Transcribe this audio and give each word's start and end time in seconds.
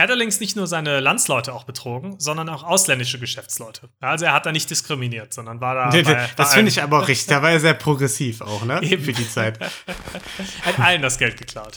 Er 0.00 0.04
hat 0.04 0.12
allerdings 0.12 0.40
nicht 0.40 0.56
nur 0.56 0.66
seine 0.66 0.98
Landsleute 1.00 1.52
auch 1.52 1.64
betrogen, 1.64 2.14
sondern 2.16 2.48
auch 2.48 2.62
ausländische 2.62 3.18
Geschäftsleute. 3.18 3.90
Also 4.00 4.24
er 4.24 4.32
hat 4.32 4.46
da 4.46 4.50
nicht 4.50 4.70
diskriminiert, 4.70 5.34
sondern 5.34 5.60
war 5.60 5.74
da. 5.74 5.90
Nee, 5.90 6.00
bei, 6.00 6.26
das 6.36 6.54
finde 6.54 6.70
ich 6.70 6.82
aber 6.82 7.00
auch 7.00 7.08
richtig. 7.08 7.26
Da 7.26 7.42
war 7.42 7.50
er 7.50 7.60
sehr 7.60 7.74
progressiv 7.74 8.40
auch, 8.40 8.64
ne? 8.64 8.82
Eben. 8.82 9.04
Für 9.04 9.12
die 9.12 9.28
Zeit. 9.28 9.60
hat 10.62 10.80
allen 10.80 11.02
das 11.02 11.18
Geld 11.18 11.36
geklaut. 11.36 11.76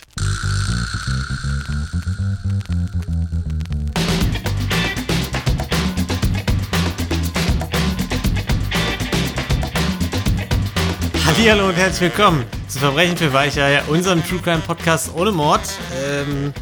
Hallo 11.45 11.67
und 11.67 11.75
herzlich 11.75 11.99
willkommen 11.99 12.45
zu 12.69 12.79
Verbrechen 12.79 13.17
für 13.17 13.33
Weicheier, 13.33 13.83
unserem 13.89 14.25
True 14.25 14.39
Crime 14.39 14.61
Podcast 14.65 15.13
ohne 15.13 15.33
Mord. 15.33 15.77
Ähm, 16.01 16.53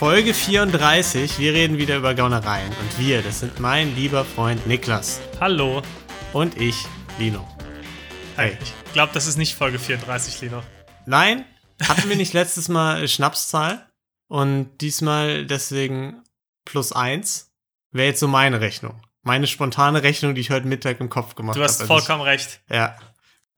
Folge 0.00 0.32
34. 0.32 1.38
Wir 1.38 1.52
reden 1.52 1.76
wieder 1.76 1.98
über 1.98 2.14
Gaunereien. 2.14 2.72
Und 2.72 2.98
wir, 2.98 3.20
das 3.20 3.40
sind 3.40 3.60
mein 3.60 3.94
lieber 3.94 4.24
Freund 4.24 4.66
Niklas. 4.66 5.20
Hallo. 5.38 5.82
Und 6.32 6.58
ich, 6.58 6.86
Lino. 7.18 7.46
Hey. 8.34 8.56
Ich 8.86 8.92
glaube, 8.94 9.12
das 9.12 9.26
ist 9.26 9.36
nicht 9.36 9.54
Folge 9.54 9.78
34, 9.78 10.40
Lino. 10.40 10.62
Nein, 11.04 11.44
hatten 11.86 12.08
wir 12.08 12.16
nicht 12.16 12.32
letztes 12.32 12.70
Mal 12.70 13.06
Schnapszahl? 13.08 13.90
Und 14.26 14.70
diesmal 14.80 15.44
deswegen 15.44 16.22
plus 16.64 16.92
eins. 16.92 17.52
Wäre 17.92 18.08
jetzt 18.08 18.20
so 18.20 18.26
meine 18.26 18.62
Rechnung. 18.62 19.02
Meine 19.20 19.46
spontane 19.46 20.02
Rechnung, 20.02 20.34
die 20.34 20.40
ich 20.40 20.50
heute 20.50 20.66
Mittag 20.66 20.98
im 21.00 21.10
Kopf 21.10 21.34
gemacht 21.34 21.56
habe. 21.56 21.60
Du 21.60 21.68
hast 21.68 21.80
hab, 21.80 21.88
vollkommen 21.88 22.22
ich, 22.22 22.26
recht. 22.26 22.62
Ja. 22.70 22.96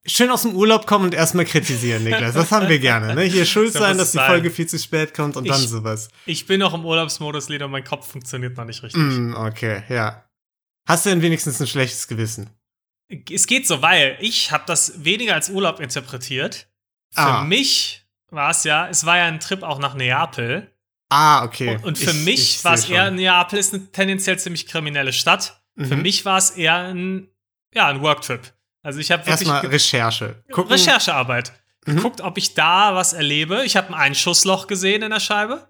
Schön 0.05 0.31
aus 0.31 0.43
dem 0.43 0.57
Urlaub 0.57 0.87
kommen 0.87 1.05
und 1.05 1.15
erstmal 1.15 1.45
kritisieren, 1.45 2.03
Niklas. 2.03 2.35
Das 2.35 2.51
haben 2.51 2.69
wir 2.69 2.81
gerne. 2.81 3.15
Ne? 3.15 3.23
Hier 3.23 3.47
schuld 3.47 3.73
sein, 3.73 3.97
dass 3.97 4.11
die 4.11 4.19
sein. 4.19 4.27
Folge 4.27 4.51
viel 4.51 4.67
zu 4.67 4.77
spät 4.77 5.15
kommt 5.15 5.37
und 5.37 5.45
ich, 5.45 5.53
dann 5.53 5.61
sowas. 5.61 6.09
Ich 6.27 6.47
bin 6.47 6.59
noch 6.59 6.75
im 6.75 6.85
Urlaubsmodus, 6.85 7.49
Leder, 7.49 7.69
mein 7.69 7.85
Kopf 7.85 8.11
funktioniert 8.11 8.57
noch 8.57 8.65
nicht 8.65 8.83
richtig. 8.83 9.01
Mm, 9.01 9.35
okay, 9.35 9.85
ja. 9.89 10.25
Hast 10.89 11.07
du 11.07 11.11
denn 11.11 11.23
wenigstens 11.23 11.61
ein 11.61 11.69
schlechtes 11.69 12.09
Gewissen? 12.09 12.51
Es 13.31 13.47
geht 13.47 13.69
so, 13.69 13.81
weil 13.81 14.17
ich 14.21 14.51
habe 14.51 14.65
das 14.67 15.05
weniger 15.05 15.35
als 15.35 15.51
Urlaub 15.51 15.79
interpretiert. 15.79 16.69
Für 17.15 17.21
ah. 17.21 17.45
mich 17.45 18.05
war 18.31 18.51
es 18.51 18.65
ja, 18.65 18.89
es 18.89 19.07
war 19.07 19.19
ja 19.19 19.27
ein 19.27 19.39
Trip 19.39 19.63
auch 19.63 19.79
nach 19.79 19.95
Neapel. 19.95 20.73
Ah, 21.11 21.45
okay. 21.45 21.77
Und, 21.77 21.85
und 21.85 21.99
für 21.99 22.11
ich, 22.11 22.25
mich 22.25 22.65
war 22.65 22.75
es 22.75 22.89
eher, 22.89 23.11
Neapel 23.13 23.59
ist 23.59 23.73
eine 23.73 23.87
tendenziell 23.93 24.39
ziemlich 24.39 24.67
kriminelle 24.67 25.13
Stadt. 25.13 25.63
Mhm. 25.77 25.85
Für 25.85 25.97
mich 25.97 26.25
war 26.25 26.39
es 26.39 26.51
eher 26.51 26.75
ein, 26.75 27.29
ja, 27.73 27.87
ein 27.87 28.01
Worktrip. 28.01 28.53
Also 28.83 28.99
ich 28.99 29.11
habe 29.11 29.27
wirklich 29.27 29.49
erstmal 29.49 29.67
Recherche. 29.67 30.43
Gucken. 30.51 30.73
Recherchearbeit. 30.73 31.53
Mhm. 31.87 31.97
Geguckt, 31.97 32.21
ob 32.21 32.39
ich 32.39 32.55
da 32.55 32.95
was 32.95 33.13
erlebe. 33.13 33.65
Ich 33.65 33.77
habe 33.77 33.89
ein 33.89 33.95
Einschussloch 33.95 34.67
gesehen 34.67 35.03
in 35.03 35.11
der 35.11 35.21
Scheibe. 35.21 35.69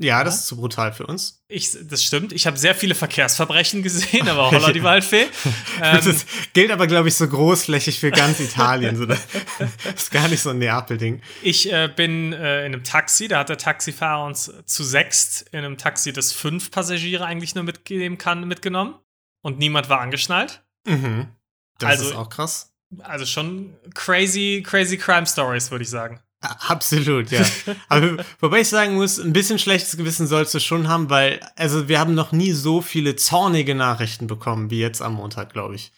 Ja, 0.00 0.22
das 0.22 0.36
ist 0.36 0.46
zu 0.46 0.56
brutal 0.56 0.92
für 0.92 1.06
uns. 1.06 1.42
Ich, 1.48 1.76
das 1.82 2.04
stimmt. 2.04 2.32
Ich 2.32 2.46
habe 2.46 2.56
sehr 2.56 2.76
viele 2.76 2.94
Verkehrsverbrechen 2.94 3.82
gesehen, 3.82 4.28
aber 4.28 4.50
holla 4.52 4.72
die 4.72 4.82
Waldfee. 4.82 5.26
Ähm, 5.80 6.00
das 6.04 6.26
gilt 6.54 6.72
aber, 6.72 6.88
glaube 6.88 7.06
ich, 7.06 7.14
so 7.14 7.28
großflächig 7.28 8.00
für 8.00 8.10
ganz 8.10 8.40
Italien. 8.40 8.96
so, 8.96 9.06
das 9.06 9.20
ist 9.94 10.10
gar 10.10 10.26
nicht 10.26 10.40
so 10.40 10.50
ein 10.50 10.58
Neapel-Ding. 10.58 11.22
Ich 11.42 11.72
äh, 11.72 11.88
bin 11.94 12.32
äh, 12.32 12.66
in 12.66 12.74
einem 12.74 12.82
Taxi, 12.82 13.28
da 13.28 13.40
hat 13.40 13.48
der 13.48 13.58
Taxifahrer 13.58 14.24
uns 14.24 14.52
zu 14.66 14.82
sechst 14.82 15.48
in 15.52 15.60
einem 15.60 15.78
Taxi, 15.78 16.12
das 16.12 16.32
fünf 16.32 16.72
Passagiere 16.72 17.24
eigentlich 17.24 17.54
nur 17.54 17.62
mitnehmen 17.62 18.18
kann, 18.18 18.48
mitgenommen. 18.48 18.96
Und 19.40 19.60
niemand 19.60 19.88
war 19.88 20.00
angeschnallt. 20.00 20.64
Mhm. 20.84 21.28
Das 21.78 21.90
also, 21.90 22.10
ist 22.10 22.16
auch 22.16 22.28
krass. 22.28 22.72
Also 23.00 23.26
schon 23.26 23.76
crazy, 23.94 24.62
crazy 24.66 24.96
Crime 24.96 25.26
Stories, 25.26 25.70
würde 25.70 25.82
ich 25.82 25.90
sagen. 25.90 26.20
Absolut, 26.40 27.30
ja. 27.30 27.44
Aber 27.88 28.24
wobei 28.40 28.60
ich 28.60 28.68
sagen 28.68 28.94
muss, 28.94 29.18
ein 29.18 29.32
bisschen 29.32 29.58
schlechtes 29.58 29.96
Gewissen 29.96 30.26
sollst 30.26 30.54
du 30.54 30.60
schon 30.60 30.88
haben, 30.88 31.10
weil, 31.10 31.40
also 31.56 31.88
wir 31.88 31.98
haben 31.98 32.14
noch 32.14 32.30
nie 32.32 32.52
so 32.52 32.80
viele 32.80 33.16
zornige 33.16 33.74
Nachrichten 33.74 34.28
bekommen 34.28 34.70
wie 34.70 34.78
jetzt 34.78 35.02
am 35.02 35.14
Montag, 35.14 35.52
glaube 35.52 35.74
ich. 35.74 35.92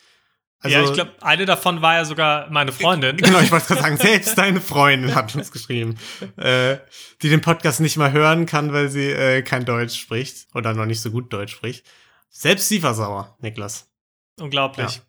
Also, 0.63 0.77
ja, 0.77 0.85
ich 0.85 0.93
glaube, 0.93 1.13
eine 1.23 1.47
davon 1.47 1.81
war 1.81 1.95
ja 1.95 2.05
sogar 2.05 2.51
meine 2.51 2.71
Freundin. 2.73 3.17
Genau, 3.17 3.41
ich 3.41 3.51
wollte 3.51 3.67
gerade 3.67 3.81
sagen, 3.81 3.97
selbst 3.97 4.37
deine 4.37 4.61
Freundin 4.61 5.15
hat 5.15 5.35
uns 5.35 5.53
geschrieben, 5.53 5.99
äh, 6.37 6.77
die 7.23 7.31
den 7.31 7.41
Podcast 7.41 7.81
nicht 7.81 7.97
mal 7.97 8.13
hören 8.13 8.45
kann, 8.45 8.73
weil 8.75 8.91
sie 8.91 9.11
äh, 9.11 9.41
kein 9.41 9.65
Deutsch 9.65 9.99
spricht 9.99 10.49
oder 10.55 10.75
noch 10.75 10.85
nicht 10.85 11.01
so 11.01 11.11
gut 11.11 11.33
Deutsch 11.33 11.53
spricht. 11.53 11.87
Selbst 12.29 12.69
sie 12.69 12.83
war 12.83 12.95
sauer, 12.95 13.37
Niklas. 13.41 13.89
Unglaublich. 14.39 14.97
Ja. 14.97 15.03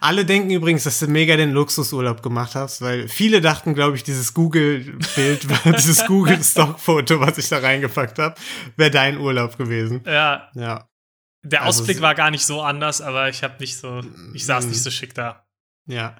Alle 0.00 0.24
denken 0.24 0.50
übrigens, 0.50 0.84
dass 0.84 0.98
du 0.98 1.06
mega 1.06 1.36
den 1.36 1.52
Luxusurlaub 1.52 2.22
gemacht 2.22 2.54
hast, 2.54 2.80
weil 2.80 3.08
viele 3.08 3.40
dachten, 3.40 3.74
glaube 3.74 3.96
ich, 3.96 4.02
dieses 4.02 4.32
Google-Bild, 4.32 5.46
dieses 5.76 6.06
Google-Stock-Foto, 6.06 7.20
was 7.20 7.36
ich 7.38 7.48
da 7.48 7.58
reingepackt 7.58 8.18
habe, 8.18 8.34
wäre 8.76 8.90
dein 8.90 9.18
Urlaub 9.18 9.58
gewesen. 9.58 10.02
Ja. 10.06 10.48
Ja. 10.54 10.88
Der 11.42 11.62
also 11.62 11.82
Ausblick 11.82 12.00
war 12.00 12.14
gar 12.14 12.30
nicht 12.30 12.44
so 12.44 12.62
anders, 12.62 13.00
aber 13.00 13.28
ich 13.28 13.42
habe 13.42 13.54
nicht 13.60 13.78
so, 13.78 14.00
ich 14.34 14.44
saß 14.44 14.66
nicht 14.66 14.82
so 14.82 14.90
schick 14.90 15.14
da. 15.14 15.46
Ja. 15.86 16.16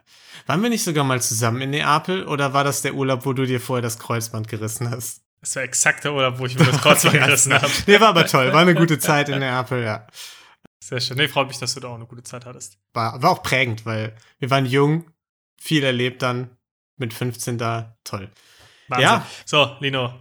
Waren 0.46 0.62
wir 0.62 0.70
nicht 0.70 0.84
sogar 0.84 1.04
mal 1.04 1.20
zusammen 1.20 1.60
in 1.60 1.70
Neapel 1.70 2.24
oder 2.26 2.52
war 2.52 2.64
das 2.64 2.82
der 2.82 2.94
Urlaub, 2.94 3.24
wo 3.26 3.32
du 3.32 3.46
dir 3.46 3.60
vorher 3.60 3.82
das 3.82 3.98
Kreuzband 3.98 4.48
gerissen 4.48 4.90
hast? 4.90 5.22
Das 5.40 5.56
war 5.56 5.62
exakt 5.62 6.04
der 6.04 6.12
Urlaub, 6.12 6.38
wo 6.38 6.46
ich 6.46 6.58
mir 6.58 6.66
das 6.66 6.80
Kreuzband 6.80 7.14
gerissen 7.24 7.54
habe. 7.54 7.70
Nee, 7.86 8.00
war 8.00 8.08
aber 8.08 8.26
toll. 8.26 8.52
War 8.52 8.60
eine 8.60 8.74
gute 8.74 8.98
Zeit 8.98 9.28
in 9.28 9.38
Neapel, 9.38 9.82
ja. 9.82 10.06
Sehr 10.90 11.00
schön. 11.00 11.16
Nee, 11.18 11.28
freut 11.28 11.46
mich, 11.46 11.58
dass 11.58 11.74
du 11.74 11.78
da 11.78 11.86
auch 11.86 11.94
eine 11.94 12.06
gute 12.06 12.24
Zeit 12.24 12.44
hattest. 12.44 12.76
War, 12.94 13.22
war 13.22 13.30
auch 13.30 13.44
prägend, 13.44 13.86
weil 13.86 14.12
wir 14.40 14.50
waren 14.50 14.66
jung, 14.66 15.08
viel 15.56 15.84
erlebt 15.84 16.20
dann, 16.20 16.50
mit 16.96 17.14
15 17.14 17.58
da, 17.58 17.96
toll. 18.02 18.28
Wahnsinn. 18.88 19.04
Ja. 19.04 19.26
So, 19.44 19.76
Lino, 19.78 20.12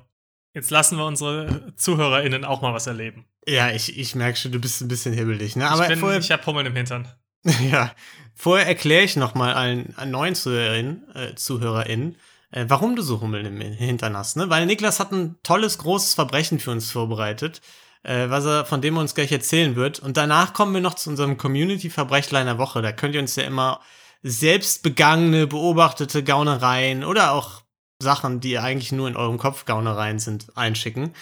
jetzt 0.54 0.70
lassen 0.70 1.00
wir 1.00 1.06
unsere 1.06 1.74
ZuhörerInnen 1.76 2.46
auch 2.46 2.62
mal 2.62 2.72
was 2.72 2.86
erleben. 2.86 3.26
Ja, 3.48 3.72
ich, 3.72 3.98
ich 3.98 4.14
merke 4.14 4.38
schon, 4.38 4.52
du 4.52 4.60
bist 4.60 4.80
ein 4.82 4.88
bisschen 4.88 5.12
hibbelig, 5.12 5.56
ne? 5.56 5.68
Aber 5.68 5.82
ich, 5.82 5.90
bin, 5.90 5.98
vorher, 5.98 6.20
ich 6.20 6.32
hab 6.32 6.46
Hummeln 6.46 6.68
im 6.68 6.76
Hintern. 6.76 7.08
ja. 7.72 7.92
Vorher 8.36 8.68
erkläre 8.68 9.04
ich 9.04 9.16
noch 9.16 9.34
mal 9.34 9.56
allen, 9.56 9.96
allen 9.98 10.12
neuen 10.12 10.36
ZuhörerInnen, 10.36 11.16
äh, 11.16 11.34
ZuhörerInnen 11.34 12.16
äh, 12.52 12.66
warum 12.68 12.96
du 12.96 13.02
so 13.02 13.22
Hummeln 13.22 13.48
im 13.48 13.60
Hintern 13.60 14.16
hast, 14.16 14.38
ne? 14.38 14.52
Weil 14.52 14.68
Niklas 14.68 15.00
hat 15.00 15.12
ein 15.12 15.38
tolles, 15.42 15.80
großes 15.80 16.14
Verbrechen 16.14 16.60
für 16.60 16.70
uns 16.70 16.92
vorbereitet 16.92 17.60
äh, 18.04 18.30
was 18.30 18.46
er, 18.46 18.66
von 18.66 18.82
dem 18.82 18.96
er 18.96 19.02
uns 19.02 19.16
gleich 19.16 19.32
erzählen 19.32 19.76
wird. 19.76 20.00
Und 20.00 20.18
danach 20.18 20.54
kommen 20.54 20.74
wir 20.74 20.82
noch 20.82 20.96
zu 20.96 21.10
unserem 21.10 21.38
Community-Verbrechlein 21.38 22.46
der 22.46 22.58
Woche. 22.58 22.82
Da 22.82 22.92
könnt 22.92 23.16
ihr 23.16 23.22
uns 23.22 23.36
ja 23.36 23.44
immer 23.44 23.82
selbst 24.22 24.84
begangene, 24.84 25.48
beobachtete 25.48 26.24
Gaunereien 26.24 27.04
oder 27.04 27.32
auch 27.32 27.62
Sachen, 28.02 28.40
die 28.40 28.58
eigentlich 28.58 28.92
nur 28.92 29.08
in 29.08 29.18
eurem 29.18 29.38
Kopf 29.38 29.66
Gaunereien 29.66 30.20
sind, 30.20 30.56
einschicken. 30.58 31.14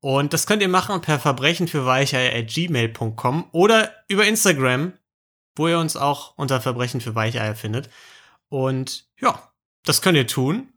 Und 0.00 0.32
das 0.32 0.46
könnt 0.46 0.62
ihr 0.62 0.68
machen 0.68 1.00
per 1.00 1.18
Verbrechen 1.18 1.66
für 1.66 1.84
gmail.com 1.84 3.48
oder 3.52 3.92
über 4.08 4.26
Instagram, 4.26 4.92
wo 5.56 5.68
ihr 5.68 5.78
uns 5.78 5.96
auch 5.96 6.36
unter 6.36 6.60
Verbrechen 6.60 7.00
für 7.00 7.14
Weicheier 7.14 7.56
findet. 7.56 7.90
Und 8.48 9.08
ja, 9.20 9.50
das 9.84 10.02
könnt 10.02 10.16
ihr 10.16 10.26
tun. 10.26 10.72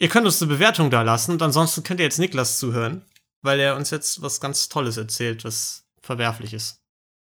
Ihr 0.00 0.08
könnt 0.08 0.26
uns 0.26 0.42
eine 0.42 0.52
Bewertung 0.52 0.90
da 0.90 1.02
lassen 1.02 1.32
und 1.32 1.42
ansonsten 1.42 1.84
könnt 1.84 2.00
ihr 2.00 2.04
jetzt 2.04 2.18
Niklas 2.18 2.58
zuhören 2.58 3.04
weil 3.44 3.60
er 3.60 3.76
uns 3.76 3.90
jetzt 3.90 4.22
was 4.22 4.40
ganz 4.40 4.68
Tolles 4.68 4.96
erzählt, 4.96 5.44
was 5.44 5.86
verwerflich 6.00 6.54
ist. 6.54 6.82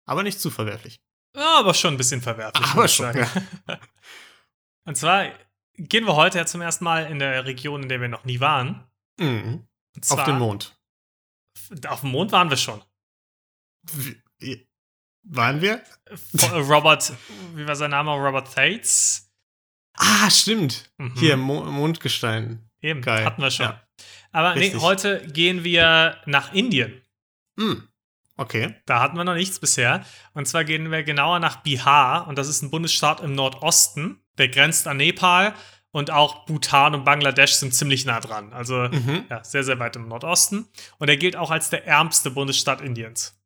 Aber 0.05 0.23
nicht 0.23 0.39
zu 0.39 0.51
verwerflich. 0.51 0.99
Ja, 1.35 1.59
aber 1.59 1.73
schon 1.73 1.95
ein 1.95 1.97
bisschen 1.97 2.21
verwerflich. 2.21 2.67
Aber 2.67 2.87
schon. 2.87 3.17
Ja. 3.17 3.29
Und 4.85 4.95
zwar 4.95 5.31
gehen 5.73 6.05
wir 6.05 6.15
heute 6.15 6.37
ja 6.37 6.45
zum 6.45 6.61
ersten 6.61 6.83
Mal 6.83 7.07
in 7.07 7.19
der 7.19 7.45
Region, 7.45 7.83
in 7.83 7.89
der 7.89 7.99
wir 8.01 8.07
noch 8.07 8.23
nie 8.23 8.39
waren. 8.39 8.87
Mhm. 9.19 9.67
Zwar, 9.99 10.19
auf 10.19 10.25
den 10.25 10.37
Mond. 10.37 10.79
Auf 11.87 12.01
dem 12.01 12.11
Mond 12.11 12.31
waren 12.31 12.49
wir 12.49 12.57
schon. 12.57 12.83
Wie, 14.37 14.69
waren 15.23 15.59
wir? 15.61 15.83
Robert, 16.51 17.13
wie 17.55 17.67
war 17.67 17.75
sein 17.75 17.91
Name? 17.91 18.11
Robert 18.11 18.53
Tates. 18.53 19.31
Ah, 19.93 20.29
stimmt. 20.29 20.91
Mhm. 20.97 21.15
Hier, 21.15 21.37
Mo 21.37 21.63
Mondgestein. 21.63 22.69
Eben, 22.79 23.01
Geil. 23.01 23.25
hatten 23.25 23.41
wir 23.41 23.49
schon. 23.49 23.65
Ja. 23.65 23.84
Aber 24.35 24.53
nee, 24.53 24.75
heute 24.75 25.25
gehen 25.27 25.63
wir 25.63 26.17
nach 26.25 26.53
Indien. 26.53 27.01
Hm. 27.57 27.87
Okay. 28.35 28.75
Da 28.85 28.99
hatten 28.99 29.15
wir 29.15 29.23
noch 29.23 29.33
nichts 29.33 29.59
bisher. 29.59 30.03
Und 30.33 30.45
zwar 30.45 30.65
gehen 30.65 30.91
wir 30.91 31.03
genauer 31.03 31.39
nach 31.39 31.63
Bihar. 31.63 32.27
Und 32.27 32.37
das 32.37 32.49
ist 32.49 32.61
ein 32.61 32.69
Bundesstaat 32.69 33.21
im 33.21 33.31
Nordosten. 33.31 34.19
Der 34.37 34.49
grenzt 34.49 34.89
an 34.89 34.97
Nepal. 34.97 35.53
Und 35.91 36.11
auch 36.11 36.45
Bhutan 36.45 36.93
und 36.95 37.05
Bangladesch 37.05 37.53
sind 37.53 37.73
ziemlich 37.73 38.05
nah 38.05 38.19
dran. 38.19 38.51
Also 38.51 38.89
mhm. 38.89 39.23
ja, 39.29 39.41
sehr, 39.41 39.63
sehr 39.63 39.79
weit 39.79 39.95
im 39.95 40.09
Nordosten. 40.09 40.67
Und 40.97 41.07
er 41.07 41.15
gilt 41.15 41.37
auch 41.37 41.49
als 41.49 41.69
der 41.69 41.87
ärmste 41.87 42.29
Bundesstaat 42.29 42.81
Indiens. 42.81 43.41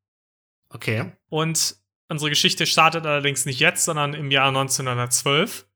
Okay. 0.69 1.12
Und 1.27 1.75
unsere 2.07 2.31
Geschichte 2.31 2.65
startet 2.65 3.06
allerdings 3.06 3.45
nicht 3.45 3.59
jetzt, 3.59 3.85
sondern 3.85 4.15
im 4.15 4.31
Jahr 4.31 4.47
1912 4.47 5.69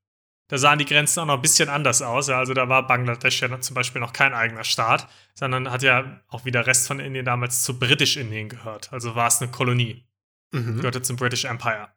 da 0.48 0.58
sahen 0.58 0.78
die 0.78 0.84
Grenzen 0.84 1.20
auch 1.20 1.26
noch 1.26 1.36
ein 1.36 1.42
bisschen 1.42 1.68
anders 1.68 2.02
aus. 2.02 2.28
Ja, 2.28 2.38
also 2.38 2.52
da 2.52 2.68
war 2.68 2.86
Bangladesch 2.86 3.40
ja 3.40 3.60
zum 3.60 3.74
Beispiel 3.74 4.00
noch 4.00 4.12
kein 4.12 4.34
eigener 4.34 4.64
Staat, 4.64 5.08
sondern 5.34 5.70
hat 5.70 5.82
ja 5.82 6.20
auch 6.28 6.44
wie 6.44 6.50
der 6.50 6.66
Rest 6.66 6.86
von 6.86 7.00
Indien 7.00 7.24
damals 7.24 7.62
zu 7.62 7.78
Britisch-Indien 7.78 8.48
gehört. 8.48 8.92
Also 8.92 9.14
war 9.14 9.28
es 9.28 9.40
eine 9.40 9.50
Kolonie. 9.50 10.06
Mhm. 10.52 10.76
Gehörte 10.76 11.02
zum 11.02 11.16
British 11.16 11.44
Empire. 11.44 11.88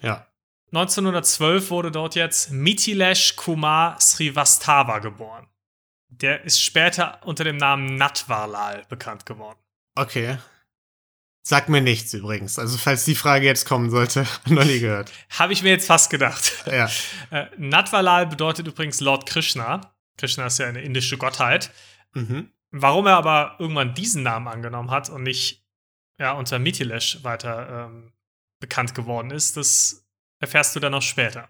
Ja. 0.00 0.26
1912 0.72 1.70
wurde 1.70 1.90
dort 1.90 2.14
jetzt 2.14 2.50
Mithilesh 2.50 3.36
Kumar 3.36 3.98
Srivastava 4.00 4.98
geboren. 4.98 5.46
Der 6.08 6.44
ist 6.44 6.62
später 6.62 7.20
unter 7.24 7.44
dem 7.44 7.56
Namen 7.56 7.96
Natwarlal 7.96 8.84
bekannt 8.88 9.26
geworden. 9.26 9.58
Okay. 9.94 10.38
Sag 11.42 11.68
mir 11.68 11.80
nichts 11.80 12.12
übrigens. 12.12 12.58
Also, 12.58 12.76
falls 12.76 13.04
die 13.04 13.14
Frage 13.14 13.46
jetzt 13.46 13.66
kommen 13.66 13.90
sollte, 13.90 14.26
noch 14.46 14.64
nie 14.64 14.80
gehört. 14.80 15.10
Habe 15.30 15.52
ich 15.52 15.62
mir 15.62 15.70
jetzt 15.70 15.86
fast 15.86 16.10
gedacht. 16.10 16.64
Ja. 16.66 16.88
Äh, 17.30 17.46
Natvalal 17.58 18.26
bedeutet 18.26 18.66
übrigens 18.66 19.00
Lord 19.00 19.26
Krishna. 19.26 19.94
Krishna 20.16 20.46
ist 20.46 20.58
ja 20.58 20.66
eine 20.66 20.80
indische 20.80 21.18
Gottheit. 21.18 21.70
Mhm. 22.14 22.50
Warum 22.70 23.06
er 23.06 23.16
aber 23.16 23.56
irgendwann 23.58 23.92
diesen 23.92 24.22
Namen 24.22 24.48
angenommen 24.48 24.90
hat 24.90 25.10
und 25.10 25.24
nicht 25.24 25.62
ja, 26.18 26.32
unter 26.32 26.58
Mithilesh 26.58 27.22
weiter 27.22 27.86
ähm, 27.90 28.12
bekannt 28.60 28.94
geworden 28.94 29.30
ist, 29.30 29.58
das 29.58 30.06
erfährst 30.40 30.74
du 30.74 30.80
dann 30.80 30.92
noch 30.92 31.02
später. 31.02 31.48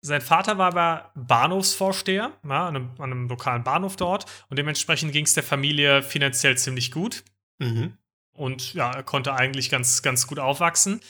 Sein 0.00 0.20
Vater 0.20 0.58
war 0.58 0.68
aber 0.68 1.12
Bahnhofsvorsteher 1.14 2.32
ja, 2.46 2.68
an, 2.68 2.76
einem, 2.76 2.90
an 2.98 3.10
einem 3.10 3.28
lokalen 3.28 3.64
Bahnhof 3.64 3.96
dort 3.96 4.26
und 4.48 4.58
dementsprechend 4.58 5.12
ging 5.12 5.24
es 5.24 5.34
der 5.34 5.42
Familie 5.42 6.02
finanziell 6.02 6.58
ziemlich 6.58 6.90
gut. 6.90 7.24
Mhm. 7.58 7.96
Und 8.34 8.74
ja, 8.74 8.90
er 8.90 9.02
konnte 9.02 9.34
eigentlich 9.34 9.70
ganz, 9.70 10.02
ganz 10.02 10.26
gut 10.26 10.38
aufwachsen. 10.38 11.00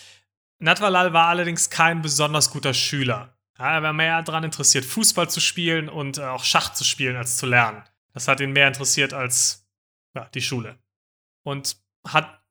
Natvalal 0.58 1.12
war 1.12 1.28
allerdings 1.28 1.70
kein 1.70 2.02
besonders 2.02 2.50
guter 2.50 2.74
Schüler. 2.74 3.36
Ja, 3.58 3.74
er 3.74 3.82
war 3.82 3.92
mehr 3.92 4.22
daran 4.22 4.44
interessiert, 4.44 4.84
Fußball 4.84 5.28
zu 5.28 5.40
spielen 5.40 5.88
und 5.88 6.18
äh, 6.18 6.24
auch 6.24 6.44
Schach 6.44 6.72
zu 6.72 6.84
spielen, 6.84 7.16
als 7.16 7.36
zu 7.36 7.46
lernen. 7.46 7.82
Das 8.12 8.28
hat 8.28 8.40
ihn 8.40 8.52
mehr 8.52 8.68
interessiert 8.68 9.12
als 9.12 9.66
ja, 10.14 10.28
die 10.34 10.42
Schule. 10.42 10.78
Und 11.42 11.76
hat 12.06 12.42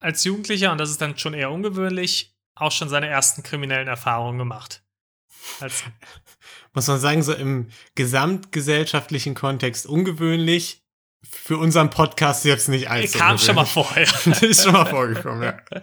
als 0.00 0.24
Jugendlicher, 0.24 0.72
und 0.72 0.78
das 0.78 0.90
ist 0.90 1.00
dann 1.00 1.18
schon 1.18 1.34
eher 1.34 1.50
ungewöhnlich, 1.50 2.34
auch 2.54 2.72
schon 2.72 2.88
seine 2.88 3.08
ersten 3.08 3.42
kriminellen 3.42 3.88
Erfahrungen 3.88 4.38
gemacht. 4.38 4.82
Als 5.60 5.84
Muss 6.72 6.88
man 6.88 7.00
sagen, 7.00 7.22
so 7.22 7.32
im 7.32 7.68
gesamtgesellschaftlichen 7.94 9.34
Kontext 9.34 9.86
ungewöhnlich. 9.86 10.82
Für 11.22 11.58
unseren 11.58 11.90
Podcast 11.90 12.44
jetzt 12.44 12.68
nicht 12.68 12.90
allzu 12.90 13.18
kam 13.18 13.38
schon 13.38 13.56
mal 13.56 13.64
vorher. 13.64 14.06
Das 14.24 14.42
ist 14.42 14.64
schon 14.64 14.72
mal 14.72 14.86
vorgekommen, 14.86 15.42
ja. 15.42 15.58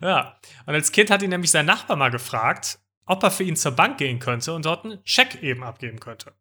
Ja. 0.00 0.40
Und 0.66 0.74
als 0.74 0.92
Kind 0.92 1.10
hat 1.10 1.22
ihn 1.22 1.30
nämlich 1.30 1.50
sein 1.50 1.66
Nachbar 1.66 1.96
mal 1.96 2.10
gefragt, 2.10 2.78
ob 3.06 3.22
er 3.22 3.30
für 3.30 3.44
ihn 3.44 3.56
zur 3.56 3.72
Bank 3.72 3.98
gehen 3.98 4.18
könnte 4.18 4.52
und 4.52 4.64
dort 4.64 4.84
einen 4.84 5.00
Scheck 5.04 5.42
eben 5.42 5.62
abgeben 5.62 6.00
könnte. 6.00 6.34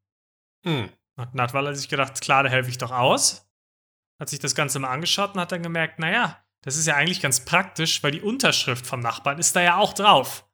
Hm. 0.64 0.90
Und 1.16 1.30
dann 1.34 1.52
hat 1.52 1.78
sich 1.78 1.90
gedacht, 1.90 2.22
klar, 2.22 2.44
da 2.44 2.50
helfe 2.50 2.70
ich 2.70 2.78
doch 2.78 2.92
aus. 2.92 3.48
Hat 4.20 4.30
sich 4.30 4.40
das 4.40 4.56
Ganze 4.56 4.80
mal 4.80 4.90
angeschaut 4.90 5.36
und 5.36 5.42
hat 5.42 5.52
dann 5.52 5.64
gemerkt, 5.64 6.00
naja, 6.00 6.44
das 6.62 6.78
ist 6.78 6.88
ja 6.88 6.96
eigentlich 6.96 7.22
ganz 7.22 7.46
praktisch, 7.46 8.02
weil 8.04 8.12
die 8.12 8.22
Unterschrift 8.22 8.88
vom 8.88 9.02
Nachbarn 9.02 9.38
ist 9.38 9.56
da 9.56 9.62
ja 9.62 9.78
auch 9.78 9.94
drauf. 9.94 10.46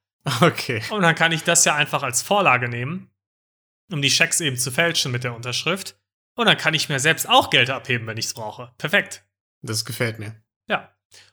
Okay. 0.41 0.81
Und 0.89 1.01
dann 1.01 1.15
kann 1.15 1.31
ich 1.31 1.43
das 1.43 1.65
ja 1.65 1.75
einfach 1.75 2.03
als 2.03 2.21
Vorlage 2.21 2.67
nehmen, 2.67 3.09
um 3.91 4.01
die 4.01 4.11
Schecks 4.11 4.41
eben 4.41 4.57
zu 4.57 4.71
fälschen 4.71 5.11
mit 5.11 5.23
der 5.23 5.35
Unterschrift. 5.35 5.98
Und 6.39 6.45
dann 6.45 6.55
kann 6.55 6.73
ich 6.73 6.87
mir 6.87 7.01
selbst 7.01 7.27
auch 7.27 7.49
Geld 7.49 7.69
abheben, 7.69 8.07
wenn 8.07 8.15
ich 8.15 8.27
es 8.27 8.33
brauche. 8.33 8.71
Perfekt. 8.77 9.25
Das 9.61 9.83
gefällt 9.83 10.19
mir. 10.19 10.41
Ja. 10.69 10.89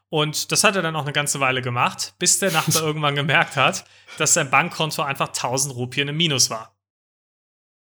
Und 0.08 0.50
das 0.50 0.64
hat 0.64 0.74
er 0.74 0.82
dann 0.82 0.96
auch 0.96 1.04
eine 1.04 1.12
ganze 1.12 1.38
Weile 1.38 1.62
gemacht, 1.62 2.14
bis 2.18 2.40
der 2.40 2.50
Nachbar 2.50 2.82
irgendwann 2.82 3.14
gemerkt 3.14 3.54
hat, 3.54 3.84
dass 4.18 4.34
sein 4.34 4.50
Bankkonto 4.50 5.02
einfach 5.02 5.28
1000 5.28 5.76
Rupien 5.76 6.08
im 6.08 6.16
Minus 6.16 6.50
war. 6.50 6.76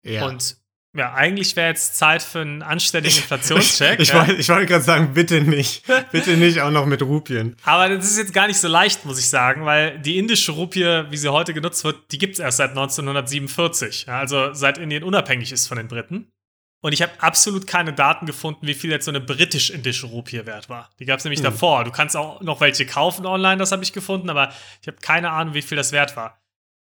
Ja. 0.05 0.27
Und 0.27 0.59
ja, 0.95 1.15
eigentlich 1.15 1.57
wäre 1.57 1.69
jetzt 1.69 1.97
Zeit 1.97 2.23
für 2.23 2.41
einen 2.41 2.61
anständigen 2.61 3.17
Inflationscheck. 3.17 3.99
ich 4.01 4.11
ja. 4.11 4.17
wollte 4.17 4.35
ich 4.35 4.49
wollte 4.51 4.67
gerade 4.67 4.85
sagen, 4.85 5.15
bitte 5.15 5.41
nicht. 5.41 5.87
Bitte 6.13 6.37
nicht 6.37 6.61
auch 6.61 6.71
noch 6.71 6.85
mit 6.85 7.01
Rupien. 7.01 7.57
Aber 7.63 7.89
das 7.89 8.05
ist 8.05 8.19
jetzt 8.19 8.35
gar 8.35 8.49
nicht 8.49 8.61
so 8.61 8.69
leicht, 8.69 9.07
muss 9.07 9.19
ich 9.19 9.31
sagen, 9.31 9.65
weil 9.65 9.99
die 9.99 10.19
indische 10.19 10.53
Rupie, 10.53 11.05
wie 11.09 11.17
sie 11.17 11.33
heute 11.33 11.55
genutzt 11.55 11.85
wird, 11.85 12.13
die 12.13 12.19
gibt 12.19 12.35
es 12.35 12.39
erst 12.39 12.59
seit 12.59 12.71
1947. 12.71 14.05
Ja, 14.09 14.19
also 14.19 14.53
seit 14.53 14.77
Indien 14.77 15.05
unabhängig 15.05 15.53
ist 15.53 15.69
von 15.69 15.79
den 15.79 15.89
Briten. 15.89 16.31
Und 16.81 16.93
ich 16.93 17.03
habe 17.03 17.13
absolut 17.19 17.67
keine 17.67 17.93
Daten 17.93 18.25
gefunden, 18.27 18.67
wie 18.67 18.75
viel 18.75 18.91
jetzt 18.91 19.05
so 19.07 19.11
eine 19.11 19.21
britisch-indische 19.21 20.07
Rupie 20.07 20.47
wert 20.47 20.69
war. 20.69 20.91
Die 21.01 21.07
gab 21.07 21.19
es 21.19 21.25
nämlich 21.25 21.41
Hm. 21.41 21.45
davor. 21.45 21.85
Du 21.85 21.91
kannst 21.91 22.17
auch 22.17 22.41
noch 22.41 22.61
welche 22.61 22.87
kaufen 22.87 23.27
online, 23.27 23.57
das 23.57 23.73
habe 23.73 23.83
ich 23.83 23.93
gefunden, 23.93 24.31
aber 24.31 24.53
ich 24.81 24.87
habe 24.87 24.99
keine 25.01 25.31
Ahnung, 25.31 25.55
wie 25.55 25.63
viel 25.63 25.77
das 25.77 25.91
wert 25.93 26.17
war. 26.17 26.41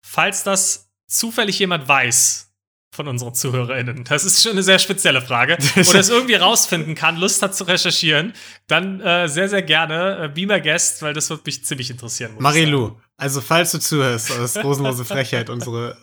Falls 0.04 0.44
das 0.44 0.90
zufällig 1.06 1.58
jemand 1.58 1.86
weiß 1.86 2.48
von 2.94 3.06
unseren 3.06 3.34
ZuhörerInnen, 3.34 4.04
das 4.04 4.24
ist 4.24 4.42
schon 4.42 4.52
eine 4.52 4.62
sehr 4.62 4.78
spezielle 4.78 5.20
Frage, 5.20 5.56
oder 5.76 6.00
es 6.00 6.08
irgendwie 6.08 6.34
rausfinden 6.36 6.94
kann, 6.94 7.16
Lust 7.18 7.42
hat 7.42 7.54
zu 7.54 7.64
recherchieren, 7.64 8.32
dann 8.68 9.00
äh, 9.00 9.28
sehr, 9.28 9.48
sehr 9.50 9.62
gerne 9.62 10.24
äh, 10.24 10.28
be 10.28 10.46
my 10.46 10.60
guest, 10.60 11.02
weil 11.02 11.12
das 11.12 11.28
wird 11.28 11.44
mich 11.44 11.64
ziemlich 11.66 11.90
interessieren. 11.90 12.34
Marilu, 12.38 12.98
also 13.18 13.42
falls 13.42 13.72
du 13.72 13.78
zuhörst, 13.78 14.30
das 14.30 14.56
ist 14.56 14.64
rosenlose 14.64 15.04
Frechheit, 15.04 15.50
unsere 15.50 15.98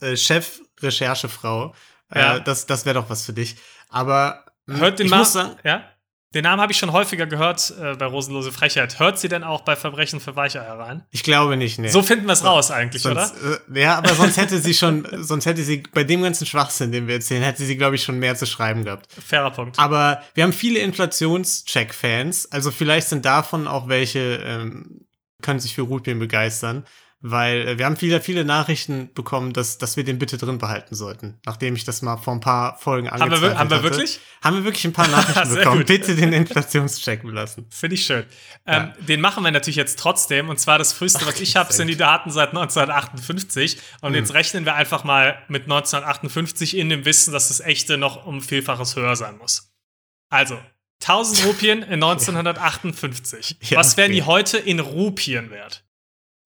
äh, 0.00 0.16
Chef-Recherchefrau, 0.16 1.74
Ja. 2.14 2.36
äh, 2.36 2.42
das, 2.42 2.66
das 2.66 2.84
wäre 2.84 2.94
doch 2.94 3.10
was 3.10 3.24
für 3.24 3.32
dich. 3.32 3.56
Aber 3.88 4.44
mh, 4.66 4.78
Hört 4.78 4.98
den 4.98 5.08
Namen, 5.08 5.56
ja? 5.64 5.82
Den 6.34 6.42
Namen 6.42 6.60
habe 6.60 6.72
ich 6.72 6.78
schon 6.78 6.90
häufiger 6.90 7.26
gehört 7.26 7.72
äh, 7.80 7.94
bei 7.94 8.06
Rosenlose 8.06 8.50
Frechheit. 8.50 8.98
Hört 8.98 9.20
sie 9.20 9.28
denn 9.28 9.44
auch 9.44 9.60
bei 9.60 9.76
Verbrechen 9.76 10.18
für 10.18 10.34
Weicheier 10.34 10.76
rein? 10.76 11.04
ich 11.12 11.22
glaube 11.22 11.56
nicht, 11.56 11.78
nee. 11.78 11.86
So 11.86 12.02
finden 12.02 12.26
wir 12.26 12.32
es 12.32 12.44
raus 12.44 12.72
eigentlich, 12.72 13.02
sonst, 13.02 13.34
oder? 13.40 13.60
Äh, 13.72 13.80
ja, 13.82 13.96
aber 13.98 14.14
sonst 14.14 14.36
hätte 14.36 14.58
sie 14.58 14.74
schon, 14.74 15.06
sonst 15.22 15.46
hätte 15.46 15.62
sie 15.62 15.84
bei 15.92 16.02
dem 16.02 16.22
ganzen 16.22 16.44
Schwachsinn, 16.44 16.90
den 16.90 17.06
wir 17.06 17.14
erzählen, 17.14 17.44
hätte 17.44 17.62
sie, 17.64 17.76
glaube 17.76 17.94
ich, 17.94 18.02
schon 18.02 18.18
mehr 18.18 18.34
zu 18.34 18.46
schreiben 18.46 18.84
gehabt. 18.84 19.06
Fairer 19.12 19.52
Punkt. 19.52 19.78
Aber 19.78 20.24
wir 20.34 20.42
haben 20.42 20.52
viele 20.52 20.80
Inflationscheck-Fans, 20.80 22.50
also 22.50 22.72
vielleicht 22.72 23.08
sind 23.08 23.24
davon 23.24 23.68
auch 23.68 23.88
welche, 23.88 24.42
ähm, 24.44 25.06
können 25.40 25.60
sich 25.60 25.74
für 25.74 25.82
Rupien 25.82 26.18
begeistern, 26.18 26.84
weil 27.26 27.66
äh, 27.68 27.78
wir 27.78 27.86
haben 27.86 27.96
viele, 27.96 28.20
viele 28.20 28.44
Nachrichten 28.44 29.08
bekommen, 29.14 29.54
dass, 29.54 29.78
dass 29.78 29.96
wir 29.96 30.04
den 30.04 30.18
bitte 30.18 30.36
drin 30.36 30.58
behalten 30.58 30.94
sollten, 30.94 31.38
nachdem 31.46 31.74
ich 31.74 31.84
das 31.84 32.02
mal 32.02 32.18
vor 32.18 32.34
ein 32.34 32.40
paar 32.40 32.76
Folgen 32.76 33.10
Haben 33.10 33.18
wir, 33.30 33.40
wir- 33.40 33.58
angezweifelt 33.58 33.58
haben 33.58 33.70
wir 33.70 33.82
wirklich? 33.82 34.20
Haben 34.42 34.56
wir 34.56 34.64
wirklich 34.64 34.84
ein 34.84 34.92
paar 34.92 35.08
Nachrichten 35.16 35.54
bekommen. 35.54 35.78
gut. 35.78 35.86
Bitte 35.86 36.14
den 36.16 36.34
Inflationscheck 36.34 37.22
belassen. 37.22 37.64
Finde 37.70 37.94
ich 37.94 38.04
schön. 38.04 38.26
Ähm, 38.66 38.92
Den 39.00 39.22
machen 39.22 39.42
wir 39.42 39.50
natürlich 39.50 39.76
jetzt 39.76 39.98
trotzdem. 39.98 40.50
Und 40.50 40.60
zwar 40.60 40.76
das 40.78 40.92
früheste, 40.92 41.24
was 41.26 41.40
ich 41.40 41.56
habe, 41.56 41.72
sind 41.72 41.86
die 41.88 41.96
Daten 41.96 42.30
seit 42.30 42.50
1958. 42.50 43.78
Und 44.02 44.10
Hm. 44.12 44.16
jetzt 44.16 44.34
rechnen 44.34 44.66
wir 44.66 44.74
einfach 44.74 45.04
mal 45.04 45.38
mit 45.48 45.62
1958 45.64 46.76
in 46.76 46.90
dem 46.90 47.06
Wissen, 47.06 47.32
dass 47.32 47.48
das 47.48 47.60
echte 47.60 47.96
noch 47.96 48.26
um 48.26 48.42
Vielfaches 48.42 48.96
höher 48.96 49.16
sein 49.16 49.38
muss. 49.38 49.72
Also, 50.30 50.58
1000 51.02 51.46
Rupien 51.46 51.82
in 51.82 51.94
1958. 52.02 53.56
Ja, 53.62 53.78
was 53.78 53.96
wären 53.96 54.10
okay. 54.10 54.14
die 54.20 54.22
heute 54.24 54.58
in 54.58 54.80
Rupien 54.80 55.50
wert? 55.50 55.83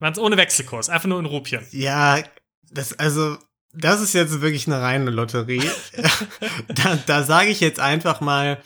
Ganz 0.01 0.19
ohne 0.19 0.37
Wechselkurs, 0.37 0.89
einfach 0.89 1.09
nur 1.09 1.19
in 1.19 1.27
Rupien. 1.27 1.67
Ja, 1.73 2.23
das, 2.71 2.93
also, 2.99 3.37
das 3.73 4.01
ist 4.01 4.13
jetzt 4.15 4.41
wirklich 4.41 4.67
eine 4.67 4.81
reine 4.81 5.11
Lotterie. 5.11 5.69
da 6.69 6.97
da 7.07 7.23
sage 7.25 7.51
ich 7.51 7.61
jetzt 7.61 7.81
einfach 7.81 8.21
mal 8.21 8.63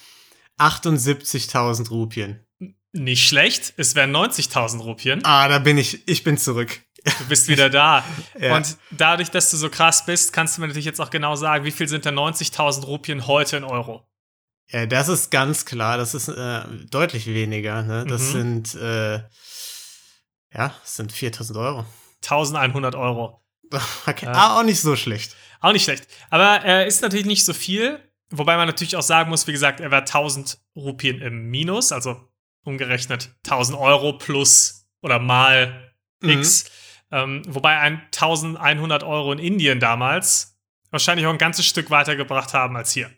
78.000 0.59 1.89
Rupien. 1.91 2.45
Nicht 2.93 3.27
schlecht, 3.27 3.73
es 3.79 3.95
wären 3.95 4.15
90.000 4.15 4.81
Rupien. 4.81 5.25
Ah, 5.25 5.49
da 5.49 5.59
bin 5.59 5.79
ich, 5.79 6.07
ich 6.07 6.25
bin 6.25 6.37
zurück. 6.37 6.81
Du 7.05 7.25
bist 7.29 7.49
wieder 7.49 7.71
da. 7.71 8.05
Ja. 8.39 8.57
Und 8.57 8.77
dadurch, 8.91 9.31
dass 9.31 9.51
du 9.51 9.57
so 9.57 9.69
krass 9.69 10.05
bist, 10.07 10.33
kannst 10.33 10.57
du 10.57 10.61
mir 10.61 10.67
natürlich 10.69 10.87
jetzt 10.87 11.01
auch 11.01 11.11
genau 11.11 11.37
sagen, 11.37 11.65
wie 11.65 11.71
viel 11.71 11.87
sind 11.89 12.05
denn 12.05 12.15
90.000 12.15 12.85
Rupien 12.87 13.27
heute 13.27 13.57
in 13.59 13.65
Euro? 13.65 14.07
Ja, 14.69 14.87
das 14.87 15.09
ist 15.09 15.31
ganz 15.31 15.65
klar. 15.65 15.97
Das 15.97 16.15
ist 16.15 16.29
äh, 16.29 16.63
deutlich 16.91 17.27
weniger. 17.27 17.83
Ne? 17.83 18.05
Das 18.09 18.23
Mhm. 18.23 18.33
sind, 18.33 18.75
äh, 18.75 19.21
ja, 20.55 20.75
das 20.83 20.97
sind 20.97 21.13
4000 21.13 21.59
Euro. 21.59 21.85
1100 22.25 22.95
Euro. 22.95 23.39
Okay. 24.07 24.27
Ah, 24.27 24.59
auch 24.59 24.65
nicht 24.65 24.81
so 24.81 24.97
schlecht. 24.97 25.35
Auch 25.61 25.73
nicht 25.73 25.85
schlecht. 25.85 26.07
Aber 26.29 26.63
äh, 26.65 26.87
ist 26.87 27.01
natürlich 27.01 27.25
nicht 27.25 27.45
so 27.45 27.55
viel. 27.55 27.99
Wobei 28.29 28.57
man 28.57 28.67
natürlich 28.67 28.97
auch 28.97 29.03
sagen 29.03 29.31
muss, 29.31 29.47
wie 29.47 29.53
gesagt, 29.53 29.81
er 29.81 29.91
war 29.91 30.01
1000 30.01 30.59
Rupien 30.77 31.23
im 31.23 31.49
Minus, 31.51 31.91
also 31.91 32.29
umgerechnet 32.65 33.35
1000 33.47 33.79
Euro 33.79 34.13
plus 34.19 34.87
oder 35.01 35.19
mal 35.19 35.93
Mhm. 36.23 36.31
X. 36.31 36.71
Ähm, 37.11 37.43
wobei 37.49 37.79
ein 37.79 38.01
1100 38.13 39.03
Euro 39.03 39.33
in 39.33 39.39
Indien 39.39 39.81
damals 39.81 40.59
wahrscheinlich 40.91 41.27
auch 41.27 41.33
ein 41.33 41.39
ganzes 41.39 41.67
Stück 41.67 41.91
weitergebracht 41.91 42.55
haben 42.55 42.77
als 42.77 42.93
hier. 42.93 43.11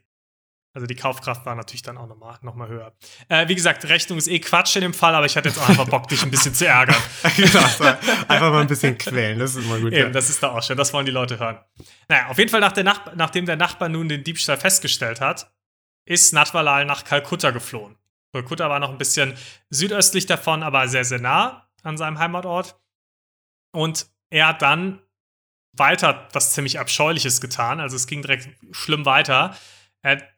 Also 0.75 0.88
die 0.88 0.97
Kaufkraft 0.97 1.47
war 1.47 1.54
natürlich 1.54 1.83
dann 1.83 1.97
auch 1.97 2.09
nochmal 2.09 2.37
noch 2.43 2.57
mal 2.57 2.66
höher. 2.66 2.93
Äh, 3.28 3.47
wie 3.47 3.54
gesagt, 3.54 3.88
Rechnung 3.88 4.19
ist 4.19 4.26
eh 4.26 4.40
Quatsch 4.40 4.75
in 4.75 4.83
dem 4.83 4.93
Fall, 4.93 5.14
aber 5.14 5.25
ich 5.25 5.37
hatte 5.37 5.49
jetzt 5.49 5.59
auch 5.59 5.69
einfach 5.69 5.88
Bock, 5.88 6.09
dich 6.09 6.21
ein 6.25 6.33
bisschen 6.33 6.52
zu 6.52 6.66
ärgern. 6.66 6.97
genau, 7.37 7.61
einfach 7.61 8.50
mal 8.50 8.62
ein 8.62 8.66
bisschen 8.66 8.99
quälen. 8.99 9.38
Das 9.38 9.54
ist 9.54 9.64
immer 9.64 9.78
gut. 9.78 9.93
Eben, 9.93 10.07
ja. 10.07 10.11
das 10.11 10.31
ist 10.31 10.43
da 10.43 10.50
auch 10.50 10.62
schön. 10.64 10.76
Das 10.76 10.93
wollen 10.93 11.07
die 11.07 11.12
Leute 11.12 11.38
hören. 11.38 11.61
Naja, 12.09 12.26
auf 12.26 12.38
jeden 12.38 12.50
Fall, 12.50 12.59
nach 12.59 12.73
der 12.73 12.83
Nach 12.83 13.14
nachdem 13.14 13.47
der 13.47 13.54
Nachbar 13.54 13.88
nun 13.88 14.09
den 14.09 14.25
Diebstahl 14.25 14.57
festgestellt 14.57 15.21
hat, 15.21 15.54
ist 16.07 16.33
Natwalal 16.33 16.85
nach 16.85 17.04
Kalkutta 17.04 17.52
geflohen. 17.52 17.97
Kalkutta 18.33 18.69
war 18.69 18.81
noch 18.81 18.90
ein 18.90 18.99
bisschen 18.99 19.35
südöstlich 19.71 20.26
davon, 20.26 20.64
aber 20.64 20.88
sehr, 20.88 21.04
sehr 21.04 21.21
nah 21.21 21.69
an 21.85 21.97
seinem 21.97 22.19
Heimatort. 22.19 22.81
Und 23.73 24.07
er 24.28 24.49
hat 24.49 24.62
dann 24.62 25.00
weiter 25.73 26.28
was 26.33 26.52
ziemlich 26.52 26.81
Abscheuliches 26.81 27.40
getan. 27.40 27.78
Also 27.78 27.95
es 27.95 28.09
ging 28.09 28.23
direkt 28.23 28.49
schlimm 28.73 29.04
weiter. 29.04 29.57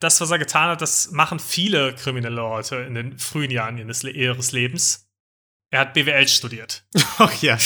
Das, 0.01 0.21
was 0.21 0.31
er 0.31 0.39
getan 0.39 0.69
hat, 0.71 0.81
das 0.81 1.11
machen 1.11 1.41
viele 1.41 1.95
kriminelle 1.95 2.37
Leute 2.37 2.77
in 2.77 2.95
den 2.95 3.19
frühen 3.19 3.51
Jahren 3.51 3.79
ihres, 3.79 4.03
Le 4.05 4.11
ihres 4.11 4.53
Lebens. 4.53 5.09
Er 5.71 5.81
hat 5.81 5.95
BWL 5.95 6.29
studiert. 6.29 6.85
Ach 7.19 7.43
ja. 7.43 7.59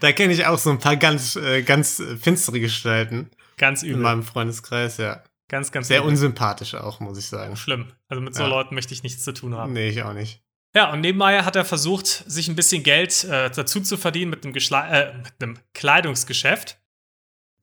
da 0.00 0.12
kenne 0.12 0.32
ich 0.34 0.44
auch 0.44 0.58
so 0.58 0.70
ein 0.70 0.78
paar 0.78 0.96
ganz, 0.96 1.36
äh, 1.36 1.62
ganz 1.62 2.02
finstere 2.20 2.60
Gestalten 2.60 3.30
Ganz 3.56 3.82
in 3.82 3.90
übel. 3.90 4.02
meinem 4.02 4.22
Freundeskreis, 4.22 4.98
ja. 4.98 5.22
Ganz, 5.48 5.72
ganz 5.72 5.88
Sehr 5.88 6.00
übel. 6.00 6.10
unsympathisch 6.10 6.74
auch, 6.74 7.00
muss 7.00 7.16
ich 7.18 7.26
sagen. 7.26 7.56
Schlimm. 7.56 7.92
Also 8.08 8.20
mit 8.20 8.34
so 8.34 8.42
Ja. 8.42 8.48
Leuten 8.48 8.74
möchte 8.74 8.92
ich 8.92 9.02
nichts 9.02 9.22
zu 9.22 9.32
tun 9.32 9.54
haben. 9.54 9.72
Nee, 9.72 9.88
ich 9.88 10.02
auch 10.02 10.12
nicht. 10.12 10.42
Ja, 10.74 10.90
und 10.92 11.00
nebenbei 11.00 11.42
hat 11.42 11.56
er 11.56 11.64
versucht, 11.64 12.06
sich 12.06 12.48
ein 12.48 12.56
bisschen 12.56 12.82
Geld 12.82 13.24
äh, 13.24 13.50
dazu 13.50 13.80
zu 13.80 13.96
verdienen 13.96 14.30
mit 14.30 14.44
einem, 14.44 14.54
äh, 14.54 15.14
mit 15.18 15.32
einem 15.40 15.58
Kleidungsgeschäft. 15.74 16.78